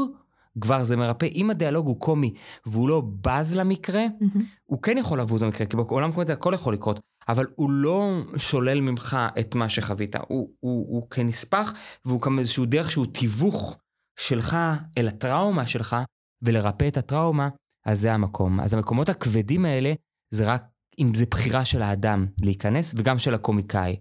כבר 0.61 0.83
זה 0.83 0.95
מרפא. 0.95 1.25
אם 1.25 1.49
הדיאלוג 1.49 1.87
הוא 1.87 1.99
קומי 1.99 2.33
והוא 2.65 2.89
לא 2.89 3.03
בז 3.21 3.55
למקרה, 3.55 4.05
mm-hmm. 4.05 4.39
הוא 4.65 4.81
כן 4.81 4.97
יכול 4.97 5.19
לבוז 5.19 5.43
למקרה, 5.43 5.67
כי 5.67 5.77
בעולם 5.77 6.11
קומדיה 6.11 6.33
הכל 6.33 6.53
יכול 6.55 6.73
לקרות, 6.73 6.99
אבל 7.29 7.45
הוא 7.55 7.69
לא 7.69 8.21
שולל 8.37 8.81
ממך 8.81 9.17
את 9.39 9.55
מה 9.55 9.69
שחווית. 9.69 10.15
הוא, 10.15 10.49
הוא, 10.59 10.85
הוא 10.89 11.09
כנספח, 11.09 11.73
והוא 12.05 12.21
גם 12.21 12.39
איזשהו 12.39 12.65
דרך 12.65 12.91
שהוא 12.91 13.05
תיווך 13.05 13.77
שלך 14.19 14.57
אל 14.97 15.07
הטראומה 15.07 15.65
שלך, 15.65 15.95
ולרפא 16.41 16.87
את 16.87 16.97
הטראומה, 16.97 17.49
אז 17.85 17.99
זה 17.99 18.13
המקום. 18.13 18.59
אז 18.59 18.73
המקומות 18.73 19.09
הכבדים 19.09 19.65
האלה, 19.65 19.93
זה 20.33 20.53
רק 20.53 20.63
אם 20.99 21.13
זה 21.13 21.25
בחירה 21.31 21.65
של 21.65 21.81
האדם 21.81 22.25
להיכנס, 22.41 22.93
וגם 22.97 23.19
של 23.19 23.33
הקומיקאי. 23.33 23.95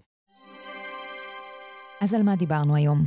אז 2.00 2.14
על 2.14 2.22
מה 2.22 2.36
דיברנו 2.36 2.76
היום? 2.76 3.04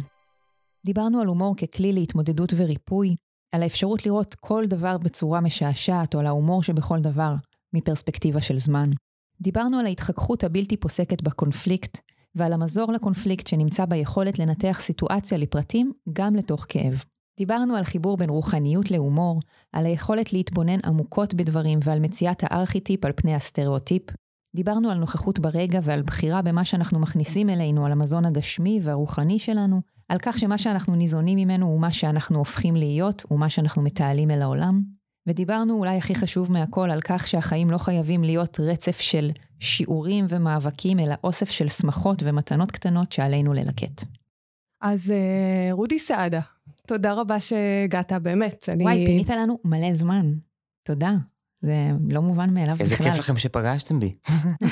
דיברנו 0.85 1.21
על 1.21 1.27
הומור 1.27 1.55
ככלי 1.55 1.93
להתמודדות 1.93 2.53
וריפוי, 2.57 3.15
על 3.53 3.63
האפשרות 3.63 4.05
לראות 4.05 4.35
כל 4.35 4.65
דבר 4.67 4.97
בצורה 4.97 5.41
משעשעת, 5.41 6.15
או 6.15 6.19
על 6.19 6.27
ההומור 6.27 6.63
שבכל 6.63 6.99
דבר, 6.99 7.33
מפרספקטיבה 7.73 8.41
של 8.41 8.57
זמן. 8.57 8.89
דיברנו 9.41 9.79
על 9.79 9.85
ההתחככות 9.85 10.43
הבלתי 10.43 10.77
פוסקת 10.77 11.21
בקונפליקט, 11.21 11.97
ועל 12.35 12.53
המזור 12.53 12.91
לקונפליקט 12.91 13.47
שנמצא 13.47 13.85
ביכולת 13.85 14.39
לנתח 14.39 14.77
סיטואציה 14.81 15.37
לפרטים, 15.37 15.93
גם 16.13 16.35
לתוך 16.35 16.65
כאב. 16.69 17.03
דיברנו 17.37 17.75
על 17.75 17.83
חיבור 17.83 18.17
בין 18.17 18.29
רוחניות 18.29 18.91
להומור, 18.91 19.39
על 19.71 19.85
היכולת 19.85 20.33
להתבונן 20.33 20.79
עמוקות 20.85 21.33
בדברים 21.33 21.79
ועל 21.83 21.99
מציאת 21.99 22.43
הארכיטיפ 22.43 23.05
על 23.05 23.11
פני 23.15 23.35
הסטריאוטיפ. 23.35 24.03
דיברנו 24.55 24.89
על 24.89 24.97
נוכחות 24.97 25.39
ברגע 25.39 25.79
ועל 25.83 26.01
בחירה 26.01 26.41
במה 26.41 26.65
שאנחנו 26.65 26.99
מכניסים 26.99 27.49
אלינו, 27.49 27.85
על 27.85 27.91
המזון 27.91 28.25
הגשמי 28.25 28.79
והרוחני 28.83 29.39
שלנו, 29.39 29.81
על 30.09 30.17
כך 30.21 30.39
שמה 30.39 30.57
שאנחנו 30.57 30.95
ניזונים 30.95 31.37
ממנו 31.37 31.65
הוא 31.65 31.81
מה 31.81 31.93
שאנחנו 31.93 32.37
הופכים 32.37 32.75
להיות, 32.75 33.25
ומה 33.31 33.49
שאנחנו 33.49 33.81
מתעלים 33.81 34.31
אל 34.31 34.41
העולם. 34.41 34.81
ודיברנו 35.27 35.73
אולי 35.73 35.97
הכי 35.97 36.15
חשוב 36.15 36.51
מהכל 36.51 36.91
על 36.91 37.01
כך 37.01 37.27
שהחיים 37.27 37.71
לא 37.71 37.77
חייבים 37.77 38.23
להיות 38.23 38.59
רצף 38.59 38.99
של 38.99 39.31
שיעורים 39.59 40.25
ומאבקים, 40.29 40.99
אלא 40.99 41.15
אוסף 41.23 41.49
של 41.49 41.67
שמחות 41.67 42.23
ומתנות 42.25 42.71
קטנות 42.71 43.11
שעלינו 43.11 43.53
ללקט. 43.53 44.03
אז 44.81 45.11
אה, 45.11 45.69
רודי 45.71 45.99
סעדה, 45.99 46.39
תודה 46.87 47.13
רבה 47.13 47.39
שהגעת, 47.39 48.13
באמת. 48.13 48.69
אני... 48.69 48.83
וואי, 48.83 49.05
פינית 49.05 49.29
לנו 49.29 49.59
מלא 49.65 49.95
זמן. 49.95 50.33
תודה. 50.83 51.15
זה 51.61 51.91
לא 52.09 52.21
מובן 52.21 52.53
מאליו 52.53 52.73
בכלל. 52.73 52.83
איזה 52.83 52.95
כיף 52.95 53.17
לכם 53.17 53.37
שפגשתם 53.37 53.99
בי. 53.99 54.15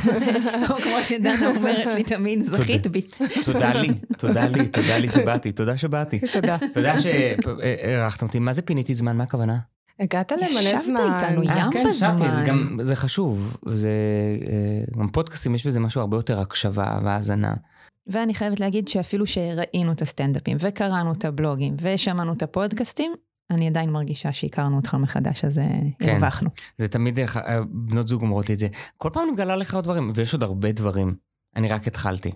או 0.70 0.76
כמו 0.76 0.96
שדנה 1.08 1.50
אומרת 1.56 1.94
לי 1.94 2.04
תמיד, 2.04 2.44
זכית 2.44 2.88
בי. 2.88 3.02
תודה 3.46 3.74
לי, 3.74 3.94
תודה 4.18 4.48
לי, 4.48 4.68
תודה 4.68 4.98
לי 4.98 5.10
שבאתי, 5.10 5.52
תודה 5.52 5.78
שבאתי. 5.78 6.20
תודה. 6.34 6.58
תודה 6.74 7.00
שאירחתם 7.00 8.26
אותי. 8.26 8.40
מה 8.40 8.54
זה 8.54 8.62
פיניתי 8.62 8.96
זמן? 8.96 9.18
מה 9.18 9.24
הכוונה? 9.24 9.58
הגעת 10.00 10.32
למלא 10.32 10.82
זמן. 10.82 10.96
ישבת 10.96 11.24
איתנו 11.24 11.42
אה, 11.42 11.60
ים 11.60 11.72
כן, 11.72 11.84
בזמן. 11.90 12.10
ישבתי, 12.10 12.32
זה 12.32 12.46
גם, 12.48 12.80
זה 12.82 12.96
חשוב. 12.96 13.58
זה, 13.66 13.90
אה, 14.48 15.00
גם 15.00 15.08
פודקאסטים 15.08 15.56
יש 15.56 15.68
בזה 15.68 15.80
משהו 15.80 16.02
הרבה 16.02 16.18
יותר 16.18 16.40
הקשבה 16.40 17.00
והאזנה. 17.04 17.54
ואני 18.08 18.34
חייבת 18.34 18.60
להגיד 18.60 18.88
שאפילו 18.88 19.28
שראינו 19.28 19.92
את 19.92 20.02
הסטנדאפים, 20.02 20.58
וקראנו 20.60 21.14
את 21.14 21.26
הבלוגים, 21.26 21.76
ושמענו 21.82 22.34
את 22.34 22.44
הפודקאסטים, 22.44 23.14
אני 23.52 23.68
עדיין 23.68 23.90
מרגישה 23.90 24.34
שהכרנו 24.34 24.78
אותך 24.78 24.94
מחדש, 24.94 25.46
אז 25.46 25.60
אה, 25.60 25.66
כן. 26.00 26.10
הרווחנו. 26.10 26.50
זה 26.78 26.88
תמיד, 26.88 27.20
אה, 27.20 27.60
בנות 27.70 28.08
זוג 28.08 28.22
אומרות 28.22 28.50
לי 28.50 28.56
את 28.56 28.60
זה. 28.60 28.68
כל 28.98 29.10
פעם 29.14 29.24
אני 29.24 29.32
מגלה 29.32 29.56
לך 29.56 29.76
עוד 29.76 29.84
דברים, 29.84 30.12
ויש 30.14 30.34
עוד 30.34 30.44
הרבה 30.44 30.72
דברים. 30.72 31.16
אני 31.56 31.68
רק 31.68 31.88
התחלתי. 31.88 32.32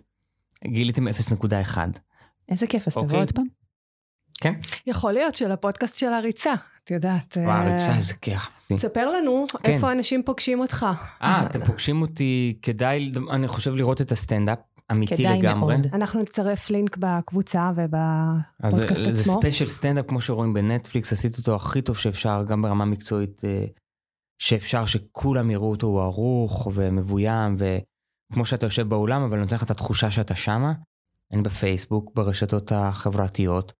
גיליתם 0.67 1.07
0.1. 1.07 1.77
איזה 2.49 2.67
כיף, 2.67 2.87
אז 2.87 2.93
תבוא 2.93 3.03
אוקיי. 3.03 3.19
עוד 3.19 3.31
פעם. 3.31 3.45
כן? 4.41 4.53
יכול 4.87 5.11
להיות 5.13 5.35
של 5.35 5.51
הפודקאסט 5.51 5.99
של 5.99 6.13
הריצה, 6.13 6.53
את 6.83 6.91
יודעת. 6.91 7.37
וואו, 7.37 7.49
אה, 7.49 7.73
רגשה, 7.73 7.95
איזה 7.95 8.13
כיף. 8.13 8.49
ספר 8.77 9.11
לנו 9.11 9.45
כן. 9.63 9.71
איפה 9.71 9.91
אנשים 9.91 10.23
פוגשים 10.23 10.59
אותך. 10.59 10.85
אה, 11.21 11.45
אתם 11.45 11.65
פוגשים 11.65 12.01
אותי, 12.01 12.57
כדאי, 12.61 13.11
אני 13.31 13.47
חושב, 13.47 13.75
לראות 13.75 14.01
את 14.01 14.11
הסטנדאפ. 14.11 14.59
אמיתי 14.91 15.15
כדאי 15.15 15.39
לגמרי. 15.39 15.77
מאוד. 15.77 15.87
אנחנו 15.93 16.21
נצרף 16.21 16.69
לינק 16.69 16.97
בקבוצה 16.97 17.71
אז 18.63 18.73
ובפודקאסט 18.73 19.03
זה, 19.03 19.13
זה 19.13 19.21
עצמו. 19.21 19.33
ספיישל 19.33 19.67
סטנדאפ 19.67 20.05
כמו 20.07 20.21
שרואים 20.21 20.53
בנטפליקס, 20.53 21.13
עשיתי 21.13 21.37
אותו 21.37 21.55
הכי 21.55 21.81
טוב 21.81 21.97
שאפשר, 21.97 22.43
גם 22.47 22.61
ברמה 22.61 22.85
מקצועית, 22.85 23.45
אה, 23.45 23.65
שאפשר 24.39 24.85
שכולם 24.85 25.51
יראו 25.51 25.71
אותו, 25.71 25.87
הוא 25.87 26.01
ערוך 26.01 26.67
ומבוים, 26.73 27.55
וכמו 27.57 28.45
שאתה 28.45 28.65
יושב 28.65 28.89
באולם, 28.89 29.21
אבל 29.21 29.39
נותן 29.39 29.55
לך 29.55 29.63
את 29.63 29.71
התחושה 29.71 30.11
שאתה 30.11 30.35
שמה. 30.35 30.73
אני 31.31 31.41
בפייסבוק, 31.41 32.11
ברשתות 32.15 32.71
החברתיות, 32.71 33.73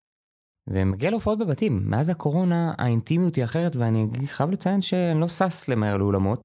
ומגיע 0.70 1.10
להופעות 1.10 1.39
בבתים. 1.39 1.82
מאז 1.86 2.10
הקורונה 2.10 2.74
האינטימיות 2.78 3.36
היא 3.36 3.43
אחרת, 3.43 3.76
ואני 3.76 4.08
חייב 4.26 4.49
לציין 4.49 4.82
שאני 4.82 5.20
לא 5.20 5.28
שש 5.28 5.70
למהר 5.70 5.97
לאולמות, 5.97 6.41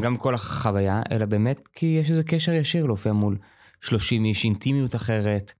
גם 0.00 0.16
כל 0.16 0.34
החוויה, 0.34 1.02
אלא 1.10 1.26
באמת 1.26 1.68
כי 1.72 1.86
יש 1.86 2.10
איזה 2.10 2.22
קשר 2.24 2.52
ישיר 2.52 2.86
להופיע 2.86 3.12
מול 3.12 3.38
30 3.82 4.24
איש, 4.24 4.44
אינטימיות 4.44 4.94
אחרת, 4.96 5.52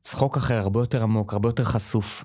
צחוק 0.00 0.36
אחר, 0.36 0.58
הרבה 0.58 0.80
יותר 0.80 1.02
עמוק, 1.02 1.32
הרבה 1.32 1.48
יותר 1.48 1.64
חשוף. 1.64 2.24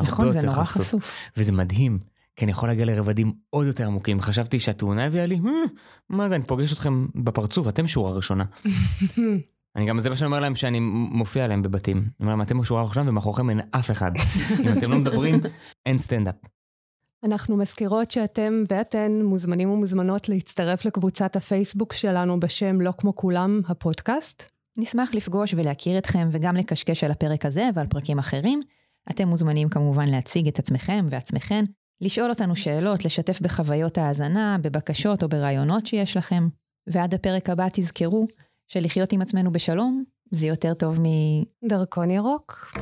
נכון, 0.00 0.32
זה 0.32 0.40
נורא 0.40 0.64
חשוף. 0.64 1.04
וזה 1.36 1.52
מדהים, 1.52 1.98
כי 2.36 2.44
אני 2.44 2.52
יכול 2.52 2.68
להגיע 2.68 2.84
לרבדים 2.84 3.32
עוד 3.50 3.66
יותר 3.66 3.86
עמוקים. 3.86 4.20
חשבתי 4.20 4.58
שהתאונה 4.58 5.06
הביאה 5.06 5.26
לי, 5.26 5.34
"אה, 5.34 5.50
מה 6.08 6.28
זה, 6.28 6.36
אני 6.36 6.44
פוגש 6.44 6.72
אתכם 6.72 7.06
בפרצוף, 7.14 7.68
אתם 7.68 7.86
שורה 7.86 8.12
ראשונה. 8.12 8.44
אני 9.76 9.86
גם, 9.86 9.98
זה 9.98 10.10
מה 10.10 10.16
שאני 10.16 10.26
אומר 10.26 10.40
להם 10.40 10.56
שאני 10.56 10.80
מופיע 11.10 11.46
להם 11.46 11.62
בבתים. 11.62 11.96
אני 11.98 12.08
אומר 12.20 12.30
להם, 12.30 12.42
אתם 12.42 12.58
בשורה 12.58 12.82
ראשונה 12.82 13.10
ומאחוריכם 13.10 13.50
אין 13.50 13.60
אף 13.70 13.90
אחד. 13.90 14.10
אם 14.60 14.72
אתם 14.78 14.90
לא 14.90 14.98
מדברים, 14.98 15.40
אין 15.86 15.98
סטנדאפ. 15.98 16.34
אנחנו 17.24 17.56
מזכירות 17.56 18.10
שאתם 18.10 18.62
ואתן 18.68 19.12
מוזמנים 19.24 19.70
ומוזמנות 19.70 20.28
להצטרף 20.28 20.84
לקבוצת 20.84 21.36
הפייסבוק 21.36 21.92
שלנו 21.92 22.40
בשם 22.40 22.80
לא 22.80 22.92
כמו 22.98 23.16
כולם, 23.16 23.60
הפודקאסט. 23.68 24.51
נשמח 24.78 25.14
לפגוש 25.14 25.54
ולהכיר 25.54 25.98
אתכם 25.98 26.28
וגם 26.32 26.56
לקשקש 26.56 27.04
על 27.04 27.10
הפרק 27.10 27.46
הזה 27.46 27.68
ועל 27.74 27.86
פרקים 27.86 28.18
אחרים. 28.18 28.60
אתם 29.10 29.28
מוזמנים 29.28 29.68
כמובן 29.68 30.08
להציג 30.08 30.48
את 30.48 30.58
עצמכם 30.58 31.06
ועצמכן, 31.10 31.64
לשאול 32.00 32.30
אותנו 32.30 32.56
שאלות, 32.56 33.04
לשתף 33.04 33.40
בחוויות 33.40 33.98
ההאזנה, 33.98 34.56
בבקשות 34.62 35.22
או 35.22 35.28
ברעיונות 35.28 35.86
שיש 35.86 36.16
לכם. 36.16 36.48
ועד 36.86 37.14
הפרק 37.14 37.50
הבא 37.50 37.66
תזכרו 37.72 38.26
שלחיות 38.68 39.12
עם 39.12 39.22
עצמנו 39.22 39.52
בשלום 39.52 40.04
זה 40.30 40.46
יותר 40.46 40.74
טוב 40.74 41.00
מ... 41.00 41.04
דרכון 41.68 42.10
ירוק. 42.10 42.72